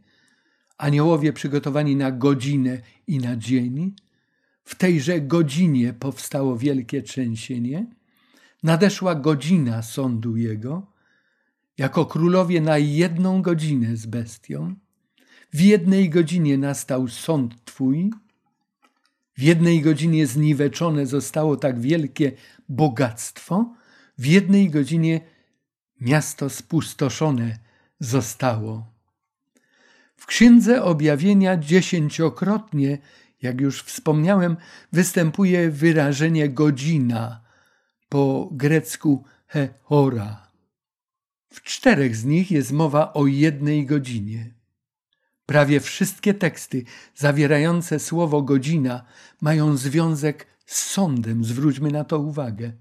Aniołowie 0.80 1.32
przygotowani 1.32 1.96
na 1.96 2.12
godzinę 2.12 2.80
i 3.06 3.18
na 3.18 3.36
dzień. 3.36 3.94
W 4.64 4.74
tejże 4.74 5.20
godzinie 5.20 5.92
powstało 5.92 6.56
wielkie 6.56 7.02
trzęsienie. 7.02 7.86
Nadeszła 8.62 9.14
godzina 9.14 9.82
sądu 9.82 10.36
jego, 10.36 10.86
jako 11.78 12.06
królowie 12.06 12.60
na 12.60 12.78
jedną 12.78 13.42
godzinę 13.42 13.96
z 13.96 14.06
bestią. 14.06 14.74
W 15.52 15.60
jednej 15.60 16.10
godzinie 16.10 16.58
nastał 16.58 17.08
sąd 17.08 17.64
Twój, 17.64 18.10
w 19.36 19.42
jednej 19.42 19.82
godzinie 19.82 20.26
zniweczone 20.26 21.06
zostało 21.06 21.56
tak 21.56 21.80
wielkie 21.80 22.32
bogactwo, 22.68 23.74
w 24.18 24.26
jednej 24.26 24.70
godzinie 24.70 25.20
miasto 26.00 26.50
spustoszone 26.50 27.58
zostało. 27.98 28.89
W 30.20 30.26
Księdze 30.26 30.82
Objawienia 30.82 31.56
dziesięciokrotnie, 31.56 32.98
jak 33.42 33.60
już 33.60 33.82
wspomniałem, 33.82 34.56
występuje 34.92 35.70
wyrażenie 35.70 36.48
godzina, 36.48 37.40
po 38.08 38.48
grecku 38.52 39.24
hora. 39.82 40.50
W 41.52 41.62
czterech 41.62 42.16
z 42.16 42.24
nich 42.24 42.50
jest 42.50 42.72
mowa 42.72 43.12
o 43.12 43.26
jednej 43.26 43.86
godzinie. 43.86 44.54
Prawie 45.46 45.80
wszystkie 45.80 46.34
teksty 46.34 46.84
zawierające 47.14 47.98
słowo 47.98 48.42
godzina 48.42 49.04
mają 49.40 49.76
związek 49.76 50.46
z 50.66 50.76
sądem, 50.80 51.44
zwróćmy 51.44 51.90
na 51.90 52.04
to 52.04 52.18
uwagę. 52.18 52.72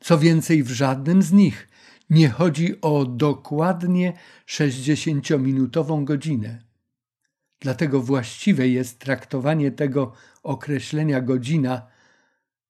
Co 0.00 0.18
więcej, 0.18 0.62
w 0.62 0.70
żadnym 0.70 1.22
z 1.22 1.32
nich 1.32 1.68
nie 2.10 2.28
chodzi 2.28 2.80
o 2.80 3.04
dokładnie 3.04 4.12
60-minutową 4.46 6.04
godzinę. 6.04 6.62
Dlatego 7.60 8.00
właściwe 8.00 8.68
jest 8.68 8.98
traktowanie 8.98 9.70
tego 9.70 10.12
określenia 10.42 11.20
godzina 11.20 11.86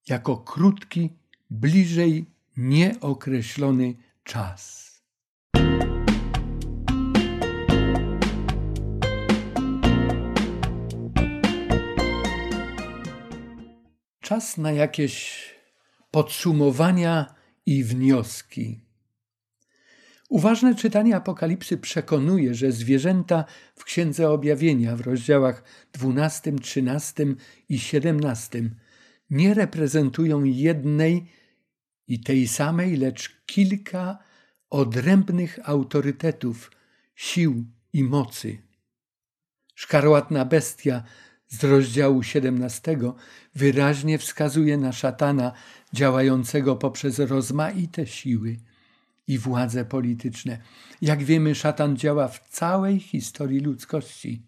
jako 0.08 0.36
krótki, 0.36 1.10
bliżej 1.50 2.26
nieokreślony 2.56 3.94
czas. 4.24 4.88
Czas 14.20 14.56
na 14.56 14.72
jakieś 14.72 15.44
podsumowania 16.10 17.34
i 17.66 17.84
wnioski. 17.84 18.87
Uważne 20.28 20.74
czytanie 20.74 21.16
Apokalipsy 21.16 21.78
przekonuje, 21.78 22.54
że 22.54 22.72
zwierzęta 22.72 23.44
w 23.76 23.84
Księdze 23.84 24.30
Objawienia 24.30 24.96
w 24.96 25.00
rozdziałach 25.00 25.62
12, 25.92 26.52
13 26.52 27.26
i 27.68 27.78
17 27.78 28.70
nie 29.30 29.54
reprezentują 29.54 30.44
jednej 30.44 31.26
i 32.08 32.20
tej 32.20 32.48
samej, 32.48 32.96
lecz 32.96 33.42
kilka 33.46 34.18
odrębnych 34.70 35.58
autorytetów, 35.62 36.70
sił 37.14 37.64
i 37.92 38.04
mocy. 38.04 38.58
Szkarłatna 39.74 40.44
bestia 40.44 41.02
z 41.48 41.64
rozdziału 41.64 42.22
17 42.22 42.98
wyraźnie 43.54 44.18
wskazuje 44.18 44.78
na 44.78 44.92
szatana 44.92 45.52
działającego 45.92 46.76
poprzez 46.76 47.18
rozmaite 47.18 48.06
siły 48.06 48.56
i 49.28 49.38
władze 49.38 49.84
polityczne. 49.84 50.58
Jak 51.02 51.24
wiemy, 51.24 51.54
szatan 51.54 51.96
działa 51.96 52.28
w 52.28 52.48
całej 52.48 53.00
historii 53.00 53.60
ludzkości. 53.60 54.42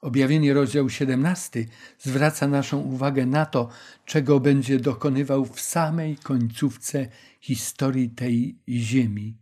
Objawienie 0.00 0.54
rozdział 0.54 0.90
17 0.90 1.66
zwraca 1.98 2.48
naszą 2.48 2.78
uwagę 2.78 3.26
na 3.26 3.46
to, 3.46 3.68
czego 4.04 4.40
będzie 4.40 4.80
dokonywał 4.80 5.44
w 5.44 5.60
samej 5.60 6.16
końcówce 6.16 7.08
historii 7.40 8.10
tej 8.10 8.58
ziemi. 8.68 9.36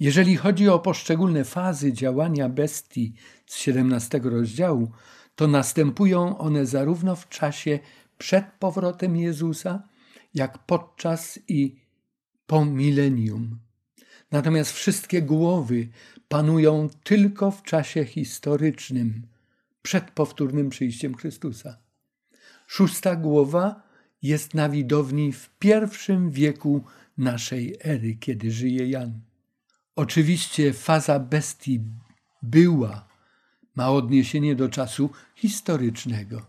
Jeżeli 0.00 0.36
chodzi 0.36 0.68
o 0.68 0.78
poszczególne 0.78 1.44
fazy 1.44 1.92
działania 1.92 2.48
bestii 2.48 3.14
z 3.46 3.56
17 3.56 4.20
rozdziału, 4.24 4.90
to 5.34 5.48
następują 5.48 6.38
one 6.38 6.66
zarówno 6.66 7.16
w 7.16 7.28
czasie 7.28 7.78
przed 8.18 8.44
powrotem 8.58 9.16
Jezusa, 9.16 9.82
jak 10.34 10.58
podczas 10.58 11.38
i 11.48 11.85
po 12.46 12.64
milenium. 12.64 13.58
Natomiast 14.30 14.72
wszystkie 14.72 15.22
głowy 15.22 15.88
panują 16.28 16.88
tylko 17.04 17.50
w 17.50 17.62
czasie 17.62 18.04
historycznym, 18.04 19.26
przed 19.82 20.10
powtórnym 20.10 20.70
przyjściem 20.70 21.14
Chrystusa. 21.14 21.78
Szósta 22.66 23.16
głowa 23.16 23.82
jest 24.22 24.54
na 24.54 24.68
widowni 24.68 25.32
w 25.32 25.50
pierwszym 25.58 26.30
wieku 26.30 26.84
naszej 27.18 27.76
ery, 27.84 28.14
kiedy 28.14 28.50
żyje 28.50 28.88
Jan. 28.88 29.20
Oczywiście 29.96 30.72
faza 30.72 31.18
bestii 31.18 31.80
była, 32.42 33.08
ma 33.74 33.90
odniesienie 33.90 34.54
do 34.54 34.68
czasu 34.68 35.10
historycznego. 35.34 36.46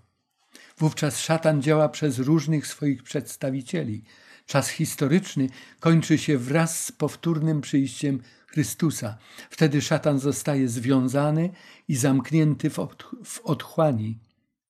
Wówczas 0.77 1.19
szatan 1.19 1.61
działa 1.61 1.89
przez 1.89 2.19
różnych 2.19 2.67
swoich 2.67 3.03
przedstawicieli. 3.03 4.03
Czas 4.47 4.69
historyczny 4.69 5.49
kończy 5.79 6.17
się 6.17 6.37
wraz 6.37 6.85
z 6.85 6.91
powtórnym 6.91 7.61
przyjściem 7.61 8.21
Chrystusa. 8.47 9.17
Wtedy 9.49 9.81
szatan 9.81 10.19
zostaje 10.19 10.67
związany 10.67 11.49
i 11.87 11.95
zamknięty 11.95 12.69
w, 12.69 12.77
w 13.23 13.39
otchłani. 13.39 14.19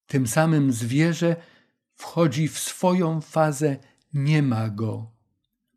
Tym 0.08 0.28
samym 0.28 0.72
zwierzę 0.72 1.36
wchodzi 1.94 2.48
w 2.48 2.60
swoją 2.60 3.22
fazę 3.22 3.78
nie 4.14 4.44
ma 4.44 4.70
go. 4.70 5.12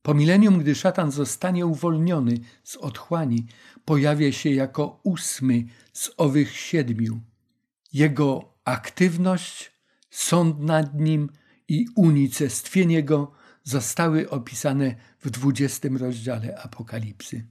Po 0.03 0.15
milenium, 0.15 0.59
gdy 0.59 0.75
szatan 0.75 1.11
zostanie 1.11 1.67
uwolniony 1.67 2.39
z 2.65 2.77
otchłani, 2.77 3.47
pojawia 3.85 4.33
się 4.33 4.51
jako 4.51 5.01
ósmy 5.03 5.65
z 5.93 6.11
owych 6.17 6.57
siedmiu. 6.57 7.21
Jego 7.93 8.55
aktywność, 8.65 9.73
sąd 10.11 10.61
nad 10.61 10.95
nim 10.95 11.29
i 11.69 11.87
unicestwienie 11.95 13.03
go 13.03 13.40
zostały 13.65 14.31
opisane 14.31 14.95
w 15.21 15.31
dwudziestym 15.31 15.97
rozdziale 15.97 16.59
Apokalipsy. 16.63 17.47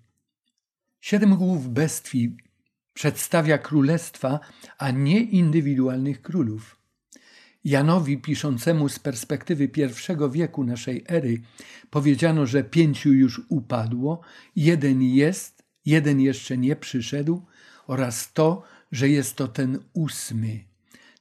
Siedem 1.01 1.35
głów 1.35 1.69
bestwi 1.69 2.37
przedstawia 2.93 3.57
królestwa, 3.57 4.39
a 4.77 4.91
nie 4.91 5.21
indywidualnych 5.21 6.21
królów. 6.21 6.79
Janowi, 7.63 8.17
piszącemu 8.17 8.89
z 8.89 8.99
perspektywy 8.99 9.67
pierwszego 9.67 10.29
wieku 10.29 10.63
naszej 10.63 11.05
ery, 11.07 11.41
powiedziano, 11.89 12.45
że 12.45 12.63
pięciu 12.63 13.13
już 13.13 13.41
upadło, 13.49 14.21
jeden 14.55 15.01
jest, 15.01 15.63
jeden 15.85 16.19
jeszcze 16.21 16.57
nie 16.57 16.75
przyszedł, 16.75 17.45
oraz 17.87 18.33
to, 18.33 18.63
że 18.91 19.09
jest 19.09 19.35
to 19.35 19.47
ten 19.47 19.79
ósmy. 19.93 20.63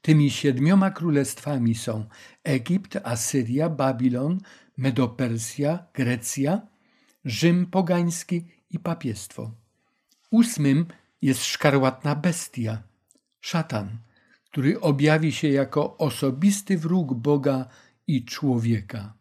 Tymi 0.03 0.31
siedmioma 0.31 0.91
królestwami 0.91 1.75
są 1.75 2.05
Egipt, 2.45 2.97
Asyria, 2.97 3.69
Babilon, 3.69 4.41
Medopersja, 4.79 5.87
Grecja, 5.95 6.61
Rzym 7.25 7.67
pogański 7.67 8.45
i 8.71 8.79
papiestwo. 8.79 9.51
Ósmym 10.31 10.87
jest 11.23 11.45
szkarłatna 11.45 12.15
bestia, 12.15 12.83
szatan, 13.41 13.99
który 14.45 14.81
objawi 14.81 15.33
się 15.33 15.49
jako 15.49 15.97
osobisty 15.97 16.79
wróg 16.79 17.15
Boga 17.15 17.69
i 18.07 18.25
człowieka. 18.25 19.15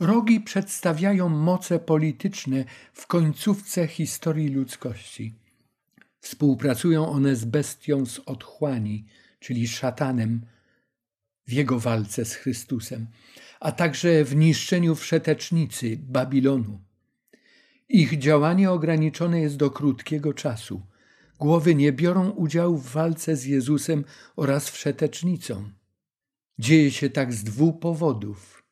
Rogi 0.00 0.40
przedstawiają 0.40 1.28
moce 1.28 1.78
polityczne 1.78 2.64
w 2.92 3.06
końcówce 3.06 3.86
historii 3.86 4.48
ludzkości. 4.48 5.34
Współpracują 6.20 7.08
one 7.08 7.36
z 7.36 7.44
bestią 7.44 8.06
z 8.06 8.18
otchłani, 8.18 9.04
czyli 9.40 9.68
szatanem, 9.68 10.40
w 11.46 11.52
jego 11.52 11.80
walce 11.80 12.24
z 12.24 12.34
Chrystusem, 12.34 13.06
a 13.60 13.72
także 13.72 14.24
w 14.24 14.36
niszczeniu 14.36 14.94
wszetecznicy 14.94 15.98
Babilonu. 16.02 16.80
Ich 17.88 18.18
działanie 18.18 18.70
ograniczone 18.70 19.40
jest 19.40 19.56
do 19.56 19.70
krótkiego 19.70 20.34
czasu. 20.34 20.82
Głowy 21.38 21.74
nie 21.74 21.92
biorą 21.92 22.30
udziału 22.30 22.78
w 22.78 22.90
walce 22.90 23.36
z 23.36 23.44
Jezusem 23.44 24.04
oraz 24.36 24.70
wszetecznicą. 24.70 25.70
Dzieje 26.58 26.90
się 26.90 27.10
tak 27.10 27.32
z 27.32 27.44
dwóch 27.44 27.80
powodów. 27.80 28.62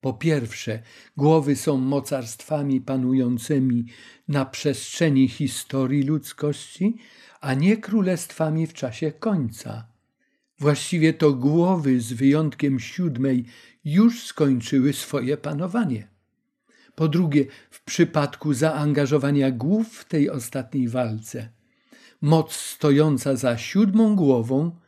Po 0.00 0.12
pierwsze, 0.12 0.82
głowy 1.16 1.56
są 1.56 1.76
mocarstwami 1.76 2.80
panującymi 2.80 3.84
na 4.28 4.44
przestrzeni 4.44 5.28
historii 5.28 6.02
ludzkości, 6.02 6.96
a 7.40 7.54
nie 7.54 7.76
królestwami 7.76 8.66
w 8.66 8.72
czasie 8.72 9.12
końca. 9.12 9.88
Właściwie 10.58 11.14
to 11.14 11.32
głowy, 11.32 12.00
z 12.00 12.12
wyjątkiem 12.12 12.80
siódmej, 12.80 13.44
już 13.86 14.26
skończyły 14.26 14.92
swoje 14.92 15.36
panowanie. 15.36 16.08
Po 16.94 17.08
drugie, 17.08 17.46
w 17.70 17.84
przypadku 17.84 18.54
zaangażowania 18.54 19.50
głów 19.50 19.98
w 19.98 20.04
tej 20.04 20.30
ostatniej 20.30 20.88
walce, 20.88 21.48
moc 22.20 22.52
stojąca 22.52 23.36
za 23.36 23.58
siódmą 23.58 24.16
głową, 24.16 24.80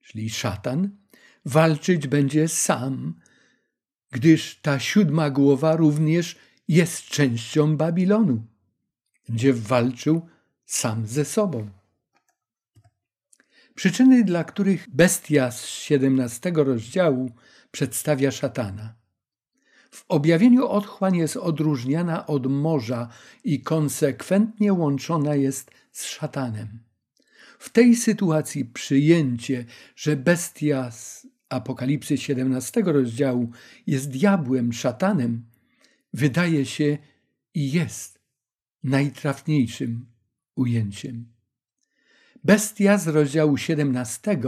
czyli 0.00 0.30
szatan, 0.30 0.90
walczyć 1.44 2.06
będzie 2.06 2.48
sam, 2.48 3.14
gdyż 4.10 4.60
ta 4.62 4.78
siódma 4.78 5.30
głowa 5.30 5.76
również 5.76 6.36
jest 6.68 7.04
częścią 7.04 7.76
Babilonu. 7.76 8.42
Będzie 9.28 9.52
walczył 9.52 10.26
sam 10.64 11.06
ze 11.06 11.24
sobą. 11.24 11.70
Przyczyny, 13.74 14.24
dla 14.24 14.44
których 14.44 14.90
bestia 14.90 15.50
z 15.50 15.66
17 15.66 16.52
rozdziału 16.54 17.32
przedstawia 17.76 18.30
szatana. 18.30 18.94
W 19.90 20.04
objawieniu 20.08 20.66
otchłań 20.66 21.16
jest 21.16 21.36
odróżniana 21.36 22.26
od 22.26 22.46
morza 22.46 23.08
i 23.44 23.60
konsekwentnie 23.60 24.72
łączona 24.72 25.34
jest 25.34 25.70
z 25.92 26.04
szatanem. 26.04 26.68
W 27.58 27.70
tej 27.70 27.96
sytuacji 27.96 28.64
przyjęcie, 28.64 29.64
że 29.96 30.16
bestia 30.16 30.90
z 30.90 31.26
Apokalipsy 31.48 32.18
17 32.18 32.82
rozdziału 32.82 33.50
jest 33.86 34.10
diabłem, 34.10 34.72
szatanem, 34.72 35.44
wydaje 36.12 36.66
się 36.66 36.98
i 37.54 37.72
jest 37.72 38.20
najtrafniejszym 38.82 40.06
ujęciem. 40.54 41.32
Bestia 42.44 42.98
z 42.98 43.08
rozdziału 43.08 43.56
17 43.56 44.38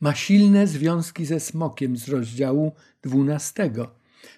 ma 0.00 0.14
silne 0.14 0.66
związki 0.66 1.24
ze 1.24 1.40
smokiem 1.40 1.96
z 1.96 2.08
rozdziału 2.08 2.72
12. 3.02 3.70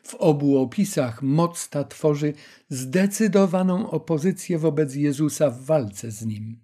W 0.02 0.14
obu 0.14 0.58
opisach 0.58 1.22
moc 1.22 1.68
ta 1.68 1.84
tworzy 1.84 2.32
zdecydowaną 2.68 3.90
opozycję 3.90 4.58
wobec 4.58 4.94
Jezusa 4.94 5.50
w 5.50 5.64
walce 5.64 6.10
z 6.10 6.26
nim. 6.26 6.60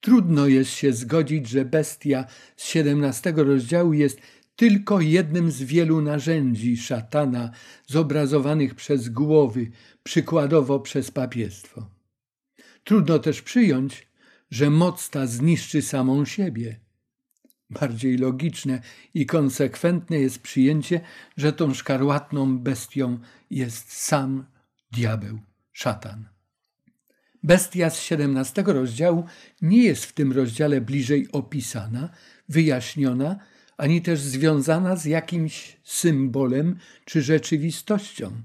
Trudno 0.00 0.46
jest 0.46 0.70
się 0.70 0.92
zgodzić, 0.92 1.48
że 1.48 1.64
bestia 1.64 2.24
z 2.56 2.64
17 2.64 3.32
rozdziału 3.36 3.92
jest 3.92 4.20
tylko 4.56 5.00
jednym 5.00 5.50
z 5.50 5.62
wielu 5.62 6.00
narzędzi 6.00 6.76
szatana 6.76 7.50
zobrazowanych 7.86 8.74
przez 8.74 9.08
głowy, 9.08 9.70
przykładowo 10.02 10.80
przez 10.80 11.10
papiestwo. 11.10 11.90
Trudno 12.84 13.18
też 13.18 13.42
przyjąć, 13.42 14.08
że 14.50 14.70
moc 14.70 15.10
ta 15.10 15.26
zniszczy 15.26 15.82
samą 15.82 16.24
siebie. 16.24 16.80
Bardziej 17.70 18.18
logiczne 18.18 18.80
i 19.14 19.26
konsekwentne 19.26 20.18
jest 20.18 20.38
przyjęcie, 20.38 21.00
że 21.36 21.52
tą 21.52 21.74
szkarłatną 21.74 22.58
bestią 22.58 23.18
jest 23.50 23.92
sam 23.92 24.44
diabeł, 24.92 25.38
szatan. 25.72 26.28
Bestia 27.42 27.90
z 27.90 28.00
17 28.00 28.64
rozdziału 28.66 29.24
nie 29.62 29.82
jest 29.82 30.04
w 30.04 30.12
tym 30.12 30.32
rozdziale 30.32 30.80
bliżej 30.80 31.28
opisana, 31.32 32.08
wyjaśniona, 32.48 33.38
ani 33.76 34.02
też 34.02 34.20
związana 34.20 34.96
z 34.96 35.04
jakimś 35.04 35.80
symbolem 35.84 36.78
czy 37.04 37.22
rzeczywistością. 37.22 38.42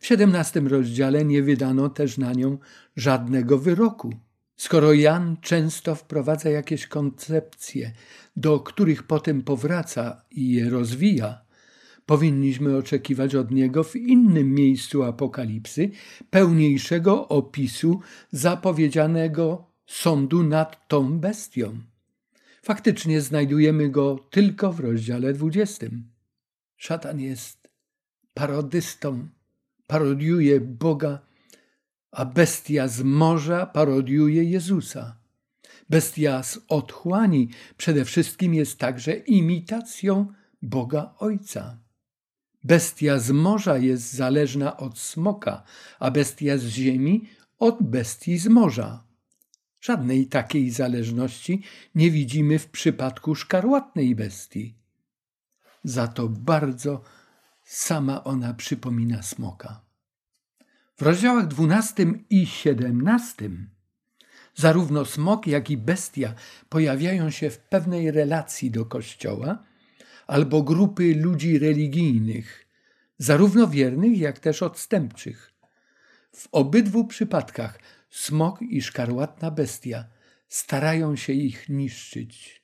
W 0.00 0.06
17 0.06 0.60
rozdziale 0.60 1.24
nie 1.24 1.42
wydano 1.42 1.88
też 1.88 2.18
na 2.18 2.32
nią 2.32 2.58
żadnego 2.96 3.58
wyroku. 3.58 4.25
Skoro 4.56 4.92
Jan 4.92 5.36
często 5.40 5.94
wprowadza 5.94 6.50
jakieś 6.50 6.86
koncepcje, 6.86 7.92
do 8.36 8.60
których 8.60 9.02
potem 9.02 9.42
powraca 9.42 10.22
i 10.30 10.52
je 10.52 10.70
rozwija, 10.70 11.40
powinniśmy 12.06 12.76
oczekiwać 12.76 13.34
od 13.34 13.50
niego 13.50 13.84
w 13.84 13.96
innym 13.96 14.54
miejscu 14.54 15.02
Apokalipsy 15.02 15.90
pełniejszego 16.30 17.28
opisu 17.28 18.00
zapowiedzianego 18.32 19.70
sądu 19.86 20.42
nad 20.42 20.88
tą 20.88 21.18
bestią. 21.18 21.78
Faktycznie 22.62 23.20
znajdujemy 23.20 23.90
go 23.90 24.18
tylko 24.30 24.72
w 24.72 24.80
rozdziale 24.80 25.32
20. 25.32 25.86
Szatan 26.76 27.20
jest 27.20 27.68
parodystą, 28.34 29.28
parodiuje 29.86 30.60
Boga 30.60 31.25
a 32.16 32.24
bestia 32.24 32.88
z 32.88 33.02
morza 33.02 33.66
parodiuje 33.66 34.44
Jezusa. 34.44 35.16
Bestia 35.90 36.42
z 36.42 36.58
otchłani 36.68 37.48
przede 37.76 38.04
wszystkim 38.04 38.54
jest 38.54 38.78
także 38.78 39.16
imitacją 39.16 40.26
Boga 40.62 41.14
Ojca. 41.18 41.78
Bestia 42.64 43.18
z 43.18 43.30
morza 43.30 43.78
jest 43.78 44.12
zależna 44.12 44.76
od 44.76 44.98
smoka, 44.98 45.62
a 45.98 46.10
bestia 46.10 46.58
z 46.58 46.64
ziemi 46.64 47.28
od 47.58 47.82
bestii 47.82 48.38
z 48.38 48.46
morza. 48.46 49.04
Żadnej 49.80 50.26
takiej 50.26 50.70
zależności 50.70 51.62
nie 51.94 52.10
widzimy 52.10 52.58
w 52.58 52.66
przypadku 52.66 53.34
szkarłatnej 53.34 54.14
bestii. 54.14 54.74
Za 55.84 56.08
to 56.08 56.28
bardzo 56.28 57.02
sama 57.64 58.24
ona 58.24 58.54
przypomina 58.54 59.22
smoka. 59.22 59.85
W 60.96 61.02
rozdziałach 61.02 61.46
12 61.46 62.06
i 62.30 62.46
17 62.46 63.50
zarówno 64.54 65.04
smok, 65.04 65.46
jak 65.46 65.70
i 65.70 65.76
bestia 65.76 66.34
pojawiają 66.68 67.30
się 67.30 67.50
w 67.50 67.58
pewnej 67.58 68.10
relacji 68.10 68.70
do 68.70 68.84
Kościoła 68.84 69.64
albo 70.26 70.62
grupy 70.62 71.14
ludzi 71.14 71.58
religijnych, 71.58 72.66
zarówno 73.18 73.68
wiernych, 73.68 74.18
jak 74.18 74.38
też 74.38 74.62
odstępczych. 74.62 75.52
W 76.32 76.48
obydwu 76.52 77.04
przypadkach 77.04 77.78
smok 78.10 78.62
i 78.62 78.82
szkarłatna 78.82 79.50
bestia 79.50 80.04
starają 80.48 81.16
się 81.16 81.32
ich 81.32 81.68
niszczyć. 81.68 82.62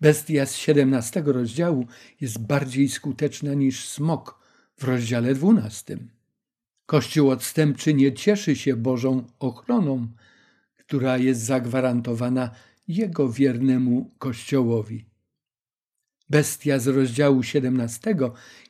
Bestia 0.00 0.46
z 0.46 0.56
17 0.56 1.22
rozdziału 1.26 1.86
jest 2.20 2.38
bardziej 2.38 2.88
skuteczna 2.88 3.54
niż 3.54 3.88
smok 3.88 4.38
w 4.76 4.84
rozdziale 4.84 5.34
12. 5.34 5.98
Kościół 6.86 7.30
odstępczy 7.30 7.94
nie 7.94 8.12
cieszy 8.12 8.56
się 8.56 8.76
Bożą 8.76 9.24
ochroną, 9.38 10.08
która 10.76 11.18
jest 11.18 11.40
zagwarantowana 11.40 12.50
jego 12.88 13.28
wiernemu 13.28 14.10
Kościołowi. 14.18 15.12
Bestia 16.30 16.78
z 16.78 16.86
rozdziału 16.86 17.42
17 17.42 18.16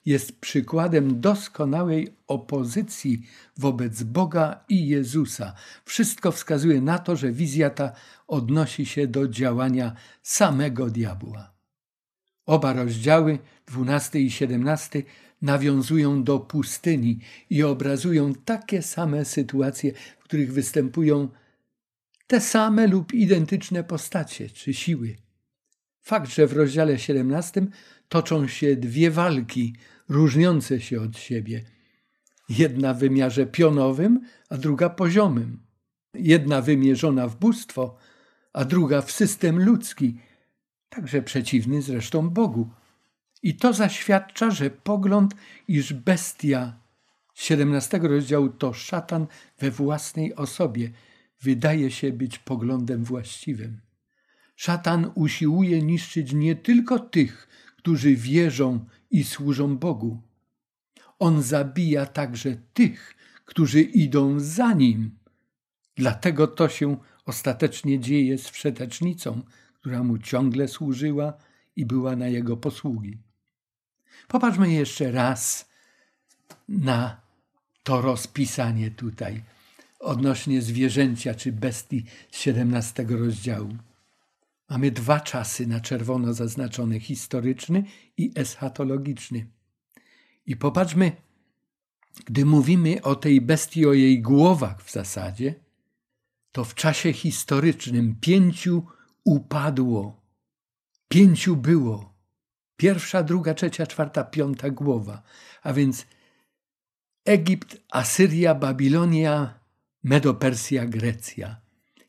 jest 0.07 0.41
przykładem 0.41 1.21
doskonałej 1.21 2.17
opozycji 2.27 3.27
wobec 3.57 4.03
Boga 4.03 4.65
i 4.69 4.89
Jezusa. 4.89 5.55
Wszystko 5.85 6.33
wskazuje 6.33 6.81
na 6.81 6.99
to, 6.99 7.17
że 7.17 7.33
wizja 7.33 7.71
ta 7.71 7.93
odnosi 8.27 8.87
się 8.87 9.07
do 9.07 9.29
działania 9.29 9.95
samego 10.23 10.91
diabła. 10.91 11.53
Oba 12.47 12.73
rozdziały, 12.73 13.39
12 13.67 14.21
i 14.21 14.31
17, 14.31 15.03
nawiązują 15.43 16.25
do 16.25 16.39
pustyni 16.41 17.19
i 17.51 17.63
obrazują 17.63 18.35
takie 18.35 18.83
same 18.83 19.25
sytuacje, 19.25 19.93
w 20.19 20.25
których 20.25 20.53
występują 20.53 21.29
te 22.27 22.41
same 22.41 22.87
lub 22.87 23.15
identyczne 23.15 23.85
postacie 23.85 24.51
czy 24.51 24.75
siły. 24.75 25.17
Fakt, 26.01 26.31
że 26.31 26.47
w 26.47 26.53
rozdziale 26.53 26.99
17 26.99 27.67
toczą 28.09 28.49
się 28.49 28.77
dwie 28.77 29.11
walki 29.11 29.77
różniące 30.09 30.81
się 30.81 31.01
od 31.01 31.19
siebie. 31.19 31.65
Jedna 32.49 32.95
w 32.95 32.99
wymiarze 32.99 33.47
pionowym, 33.47 34.21
a 34.51 34.57
druga 34.57 34.91
poziomym. 34.91 35.59
Jedna 36.15 36.63
wymierzona 36.63 37.29
w 37.29 37.37
bóstwo, 37.37 37.97
a 38.53 38.65
druga 38.65 39.03
w 39.03 39.13
system 39.13 39.65
ludzki, 39.65 40.19
także 40.89 41.23
przeciwny 41.23 41.83
zresztą 41.83 42.31
Bogu. 42.31 42.71
I 43.43 43.57
to 43.57 43.73
zaświadcza, 43.73 44.51
że 44.51 44.71
pogląd, 44.71 45.35
iż 45.69 45.93
bestia 45.93 46.77
17 47.35 47.99
rozdziału 47.99 48.49
to 48.49 48.73
szatan 48.73 49.27
we 49.59 49.71
własnej 49.71 50.35
osobie, 50.35 50.91
wydaje 51.41 51.91
się 51.91 52.13
być 52.13 52.39
poglądem 52.39 53.05
właściwym. 53.05 53.81
Szatan 54.57 55.11
usiłuje 55.15 55.83
niszczyć 55.83 56.33
nie 56.33 56.57
tylko 56.57 56.99
tych, 56.99 57.49
którzy 57.77 58.17
wierzą 58.17 58.85
i 59.11 59.25
służą 59.25 59.77
Bogu. 59.79 60.23
On 61.19 61.43
zabija 61.43 62.07
także 62.07 62.57
tych, 62.75 63.15
którzy 63.45 63.83
idą 63.83 64.41
za 64.41 64.73
nim. 64.73 65.11
Dlatego 65.97 66.47
to 66.47 66.69
się 66.69 66.97
ostatecznie 67.27 68.01
dzieje 68.01 68.39
z 68.39 68.49
wszetecznicą, 68.49 69.43
która 69.75 70.03
mu 70.03 70.19
ciągle 70.19 70.69
służyła 70.69 71.35
i 71.77 71.87
była 71.87 72.17
na 72.17 72.29
jego 72.29 72.57
posługi. 72.57 73.19
Popatrzmy 74.33 74.73
jeszcze 74.73 75.11
raz 75.11 75.69
na 76.69 77.21
to 77.83 78.01
rozpisanie 78.01 78.91
tutaj 78.91 79.43
odnośnie 80.01 80.63
zwierzęcia 80.63 81.35
czy 81.35 81.53
bestii 81.53 82.05
z 82.31 82.39
17 82.39 83.07
rozdziału. 83.09 83.77
Mamy 84.69 84.91
dwa 84.91 85.21
czasy 85.21 85.67
na 85.67 85.81
czerwono 85.81 86.35
zaznaczone: 86.35 87.01
historyczny 87.01 87.85
i 88.17 88.33
eschatologiczny. 88.35 89.47
I 90.47 90.57
popatrzmy, 90.57 91.13
gdy 92.27 92.45
mówimy 92.45 93.03
o 93.03 93.15
tej 93.15 93.41
bestii, 93.41 93.87
o 93.87 93.93
jej 93.93 94.23
głowach 94.23 94.83
w 94.83 94.93
zasadzie, 94.93 95.55
to 96.53 96.65
w 96.65 96.75
czasie 96.75 97.13
historycznym 97.13 98.17
pięciu 98.21 98.87
upadło, 99.25 100.21
pięciu 101.09 101.57
było. 101.57 102.12
Pierwsza, 102.83 103.23
druga, 103.23 103.55
trzecia, 103.55 103.87
czwarta, 103.87 104.25
piąta 104.25 104.71
głowa. 104.71 105.23
A 105.63 105.73
więc 105.73 106.07
Egipt, 107.25 107.77
Asyria, 107.91 108.55
Babilonia, 108.55 109.55
Medopersja, 110.03 110.87
Grecja. 110.87 111.57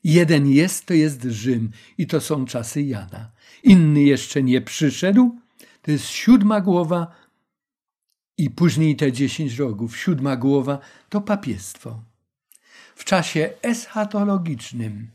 Jeden 0.03 0.47
jest, 0.47 0.85
to 0.85 0.93
jest 0.93 1.23
Rzym 1.23 1.71
i 1.97 2.07
to 2.07 2.21
są 2.21 2.45
czasy 2.45 2.81
Jana. 2.81 3.31
Inny 3.63 4.01
jeszcze 4.01 4.43
nie 4.43 4.61
przyszedł, 4.61 5.39
to 5.81 5.91
jest 5.91 6.07
siódma 6.07 6.61
głowa 6.61 7.15
i 8.37 8.49
później 8.49 8.95
te 8.95 9.11
dziesięć 9.11 9.57
rogów. 9.57 9.97
Siódma 9.97 10.35
głowa 10.35 10.79
to 11.09 11.21
papiestwo. 11.21 12.03
W 12.95 13.03
czasie 13.03 13.49
eschatologicznym 13.61 15.07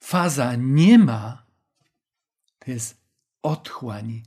faza 0.00 0.54
nie 0.56 0.98
ma, 0.98 1.42
to 2.58 2.70
jest 2.70 2.96
otchłań, 3.42 4.22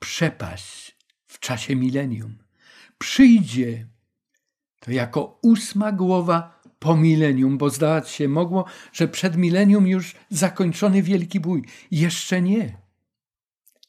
przepaść 0.00 0.96
w 1.26 1.38
czasie 1.38 1.76
milenium. 1.76 2.38
Przyjdzie 2.98 3.86
to 4.80 4.90
jako 4.92 5.38
ósma 5.42 5.92
głowa 5.92 6.60
po 6.78 6.96
milenium, 6.96 7.58
bo 7.58 7.70
zdawać 7.70 8.10
się 8.10 8.28
mogło, 8.28 8.64
że 8.92 9.08
przed 9.08 9.36
milenium 9.36 9.86
już 9.86 10.16
zakończony 10.30 11.02
wielki 11.02 11.40
bój. 11.40 11.64
Jeszcze 11.90 12.42
nie. 12.42 12.76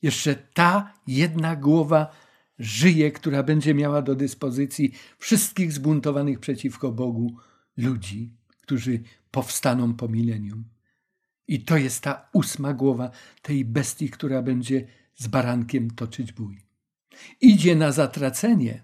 Jeszcze 0.01 0.35
ta 0.35 0.93
jedna 1.07 1.55
głowa 1.55 2.11
żyje, 2.59 3.11
która 3.11 3.43
będzie 3.43 3.73
miała 3.73 4.01
do 4.01 4.15
dyspozycji 4.15 4.93
wszystkich 5.17 5.73
zbuntowanych 5.73 6.39
przeciwko 6.39 6.91
Bogu 6.91 7.37
ludzi, 7.77 8.33
którzy 8.61 8.99
powstaną 9.31 9.93
po 9.93 10.07
milenium. 10.07 10.65
I 11.47 11.63
to 11.63 11.77
jest 11.77 12.03
ta 12.03 12.29
ósma 12.33 12.73
głowa 12.73 13.11
tej 13.41 13.65
bestii, 13.65 14.09
która 14.09 14.41
będzie 14.41 14.87
z 15.15 15.27
barankiem 15.27 15.91
toczyć 15.91 16.31
bój. 16.31 16.63
Idzie 17.41 17.75
na 17.75 17.91
zatracenie. 17.91 18.83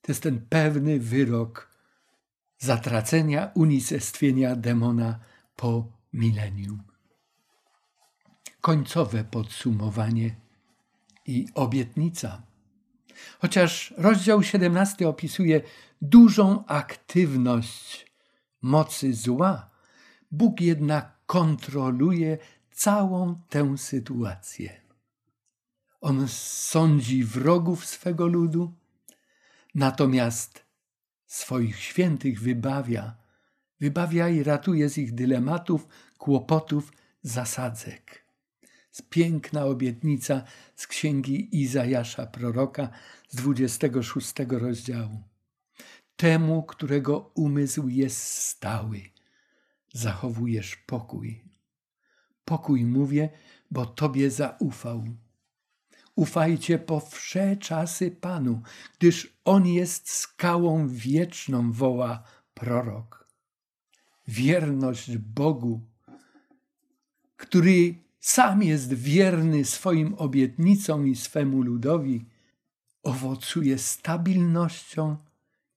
To 0.00 0.12
jest 0.12 0.22
ten 0.22 0.46
pewny 0.48 0.98
wyrok 0.98 1.70
zatracenia, 2.58 3.50
unicestwienia 3.54 4.56
demona 4.56 5.20
po 5.56 5.86
milenium. 6.12 6.82
Końcowe 8.60 9.24
podsumowanie 9.24 10.36
i 11.26 11.46
obietnica. 11.54 12.42
Chociaż 13.38 13.94
rozdział 13.96 14.42
17 14.42 15.08
opisuje 15.08 15.60
dużą 16.02 16.64
aktywność 16.66 18.06
mocy 18.62 19.14
zła, 19.14 19.70
Bóg 20.30 20.60
jednak 20.60 21.18
kontroluje 21.26 22.38
całą 22.70 23.40
tę 23.48 23.78
sytuację. 23.78 24.81
On 26.02 26.28
sądzi 26.28 27.24
wrogów 27.24 27.86
swego 27.86 28.26
ludu, 28.26 28.74
natomiast 29.74 30.64
swoich 31.26 31.78
świętych 31.78 32.40
wybawia, 32.40 33.16
wybawia 33.80 34.28
i 34.28 34.42
ratuje 34.42 34.88
z 34.88 34.98
ich 34.98 35.14
dylematów, 35.14 35.88
kłopotów, 36.18 36.92
zasadzek. 37.22 38.22
Piękna 39.10 39.64
obietnica 39.64 40.42
z 40.76 40.86
księgi 40.86 41.60
Izajasza 41.62 42.26
proroka 42.26 42.88
z 43.28 43.36
26 43.36 44.32
rozdziału. 44.48 45.22
Temu, 46.16 46.62
którego 46.62 47.30
umysł 47.34 47.88
jest 47.88 48.18
stały, 48.22 49.02
zachowujesz 49.92 50.76
pokój. 50.76 51.44
Pokój 52.44 52.84
mówię, 52.84 53.30
bo 53.70 53.86
Tobie 53.86 54.30
zaufał. 54.30 55.04
Ufajcie 56.14 56.78
po 56.78 57.00
wsze 57.00 57.56
czasy 57.56 58.10
Panu, 58.10 58.62
gdyż 58.98 59.36
On 59.44 59.66
jest 59.66 60.10
skałą 60.10 60.88
wieczną, 60.88 61.72
woła 61.72 62.22
prorok. 62.54 63.28
Wierność 64.28 65.18
Bogu, 65.18 65.80
który 67.36 67.94
sam 68.20 68.62
jest 68.62 68.92
wierny 68.92 69.64
swoim 69.64 70.14
obietnicom 70.14 71.08
i 71.08 71.16
swemu 71.16 71.62
ludowi, 71.62 72.26
owocuje 73.02 73.78
stabilnością 73.78 75.16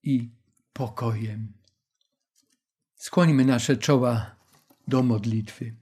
i 0.03 0.29
pokojem. 0.73 1.53
Skłońmy 2.95 3.45
nasze 3.45 3.77
czoła 3.77 4.35
do 4.87 5.03
modlitwy. 5.03 5.75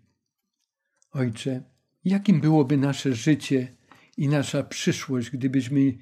Ojcze, 1.11 1.63
jakim 2.05 2.41
byłoby 2.41 2.77
nasze 2.77 3.13
życie, 3.13 3.75
i 4.17 4.27
nasza 4.27 4.63
przyszłość, 4.63 5.29
gdybyśmy 5.29 5.93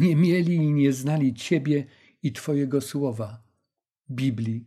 nie 0.00 0.16
mieli 0.16 0.54
i 0.54 0.72
nie 0.72 0.92
znali 0.92 1.34
Ciebie 1.34 1.84
i 2.22 2.32
Twojego 2.32 2.80
słowa, 2.80 3.42
Biblii. 4.10 4.64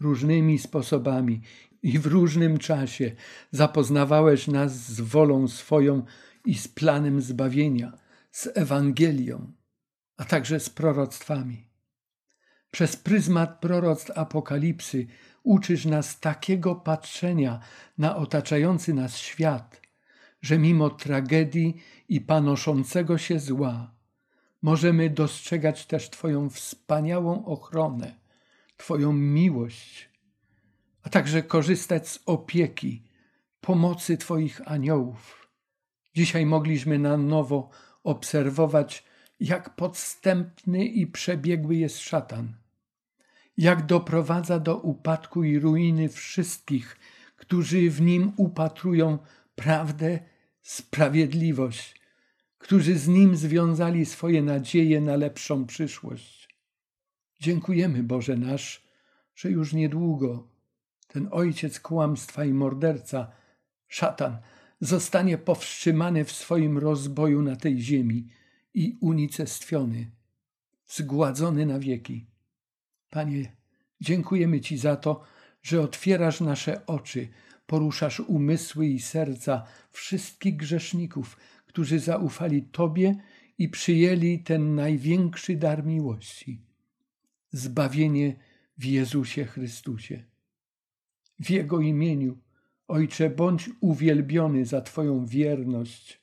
Różnymi 0.00 0.58
sposobami 0.58 1.40
i 1.82 1.98
w 1.98 2.06
różnym 2.06 2.58
czasie 2.58 3.12
zapoznawałeś 3.50 4.46
nas 4.46 4.72
z 4.72 5.00
wolą 5.00 5.48
swoją 5.48 6.04
i 6.44 6.54
z 6.54 6.68
planem 6.68 7.20
zbawienia, 7.20 7.98
z 8.30 8.48
Ewangelią, 8.54 9.52
a 10.16 10.24
także 10.24 10.60
z 10.60 10.70
proroctwami. 10.70 11.68
Przez 12.70 12.96
pryzmat 12.96 13.60
proroctw 13.60 14.10
Apokalipsy 14.18 15.06
uczysz 15.42 15.84
nas 15.84 16.20
takiego 16.20 16.74
patrzenia 16.74 17.60
na 17.98 18.16
otaczający 18.16 18.94
nas 18.94 19.18
świat– 19.18 19.80
że 20.42 20.58
mimo 20.58 20.90
tragedii 20.90 21.76
i 22.08 22.20
panoszącego 22.20 23.18
się 23.18 23.40
zła, 23.40 23.94
możemy 24.62 25.10
dostrzegać 25.10 25.86
też 25.86 26.10
Twoją 26.10 26.50
wspaniałą 26.50 27.44
ochronę, 27.44 28.14
Twoją 28.76 29.12
miłość, 29.12 30.10
a 31.02 31.08
także 31.08 31.42
korzystać 31.42 32.08
z 32.08 32.20
opieki, 32.26 33.02
pomocy 33.60 34.16
Twoich 34.16 34.60
aniołów. 34.64 35.48
Dzisiaj 36.14 36.46
mogliśmy 36.46 36.98
na 36.98 37.16
nowo 37.16 37.70
obserwować, 38.04 39.04
jak 39.40 39.76
podstępny 39.76 40.84
i 40.84 41.06
przebiegły 41.06 41.76
jest 41.76 41.98
szatan, 41.98 42.54
jak 43.56 43.86
doprowadza 43.86 44.60
do 44.60 44.76
upadku 44.76 45.44
i 45.44 45.58
ruiny 45.58 46.08
wszystkich, 46.08 46.96
którzy 47.36 47.90
w 47.90 48.00
nim 48.00 48.32
upatrują 48.36 49.18
prawdę, 49.54 50.18
sprawiedliwość, 50.62 51.97
którzy 52.58 52.98
z 52.98 53.08
nim 53.08 53.36
związali 53.36 54.06
swoje 54.06 54.42
nadzieje 54.42 55.00
na 55.00 55.16
lepszą 55.16 55.66
przyszłość. 55.66 56.48
Dziękujemy, 57.40 58.02
Boże 58.02 58.36
nasz, 58.36 58.82
że 59.34 59.50
już 59.50 59.72
niedługo 59.72 60.48
ten 61.06 61.28
ojciec 61.30 61.80
kłamstwa 61.80 62.44
i 62.44 62.52
morderca, 62.52 63.30
szatan, 63.88 64.38
zostanie 64.80 65.38
powstrzymany 65.38 66.24
w 66.24 66.32
swoim 66.32 66.78
rozboju 66.78 67.42
na 67.42 67.56
tej 67.56 67.80
ziemi 67.80 68.28
i 68.74 68.98
unicestwiony, 69.00 70.10
zgładzony 70.86 71.66
na 71.66 71.78
wieki. 71.78 72.26
Panie, 73.10 73.56
dziękujemy 74.00 74.60
Ci 74.60 74.78
za 74.78 74.96
to, 74.96 75.24
że 75.62 75.80
otwierasz 75.80 76.40
nasze 76.40 76.86
oczy, 76.86 77.28
poruszasz 77.66 78.20
umysły 78.20 78.86
i 78.86 79.00
serca 79.00 79.64
wszystkich 79.90 80.56
grzeszników, 80.56 81.36
którzy 81.68 81.98
zaufali 81.98 82.62
Tobie 82.62 83.14
i 83.58 83.68
przyjęli 83.68 84.38
ten 84.38 84.74
największy 84.74 85.56
dar 85.56 85.84
miłości 85.84 86.68
zbawienie 87.52 88.36
w 88.78 88.84
Jezusie 88.84 89.44
Chrystusie. 89.44 90.24
W 91.40 91.50
Jego 91.50 91.80
imieniu, 91.80 92.38
Ojcze, 92.88 93.30
bądź 93.30 93.70
uwielbiony 93.80 94.66
za 94.66 94.80
Twoją 94.80 95.26
wierność 95.26 96.20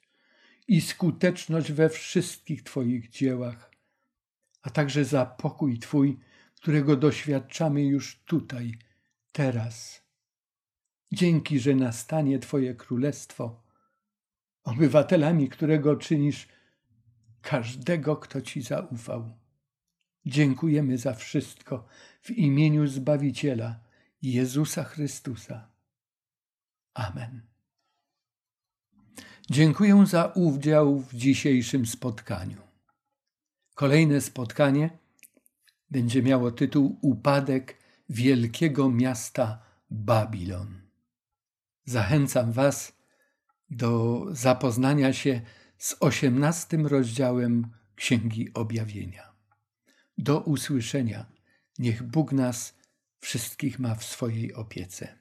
i 0.67 0.81
skuteczność 0.81 1.71
we 1.71 1.89
wszystkich 1.89 2.63
Twoich 2.63 3.09
dziełach, 3.09 3.71
a 4.61 4.69
także 4.69 5.05
za 5.05 5.25
pokój 5.25 5.79
Twój, 5.79 6.19
którego 6.55 6.95
doświadczamy 6.95 7.83
już 7.85 8.23
tutaj, 8.25 8.77
teraz. 9.31 10.01
Dzięki, 11.11 11.59
że 11.59 11.75
nastanie 11.75 12.39
Twoje 12.39 12.75
królestwo, 12.75 13.61
obywatelami 14.65 15.49
którego 15.49 15.95
czynisz 15.95 16.47
każdego, 17.41 18.17
kto 18.17 18.41
Ci 18.41 18.61
zaufał. 18.61 19.29
Dziękujemy 20.25 20.97
za 20.97 21.13
wszystko 21.13 21.85
w 22.21 22.31
imieniu 22.31 22.87
Zbawiciela 22.87 23.79
Jezusa 24.21 24.83
Chrystusa. 24.83 25.67
Amen. 26.93 27.41
Dziękuję 29.49 30.05
za 30.05 30.25
udział 30.25 30.99
w 30.99 31.13
dzisiejszym 31.13 31.85
spotkaniu. 31.85 32.57
Kolejne 33.75 34.21
spotkanie 34.21 34.89
będzie 35.89 36.23
miało 36.23 36.51
tytuł 36.51 36.99
Upadek 37.01 37.77
wielkiego 38.09 38.89
miasta 38.89 39.61
Babilon. 39.89 40.81
Zachęcam 41.85 42.51
Was 42.51 42.94
do 43.75 44.25
zapoznania 44.31 45.13
się 45.13 45.41
z 45.77 45.95
osiemnastym 45.99 46.87
rozdziałem 46.87 47.67
Księgi 47.95 48.53
Objawienia. 48.53 49.33
Do 50.17 50.39
usłyszenia. 50.39 51.25
Niech 51.79 52.03
Bóg 52.03 52.31
nas 52.31 52.77
wszystkich 53.19 53.79
ma 53.79 53.95
w 53.95 54.03
swojej 54.03 54.53
opiece. 54.53 55.17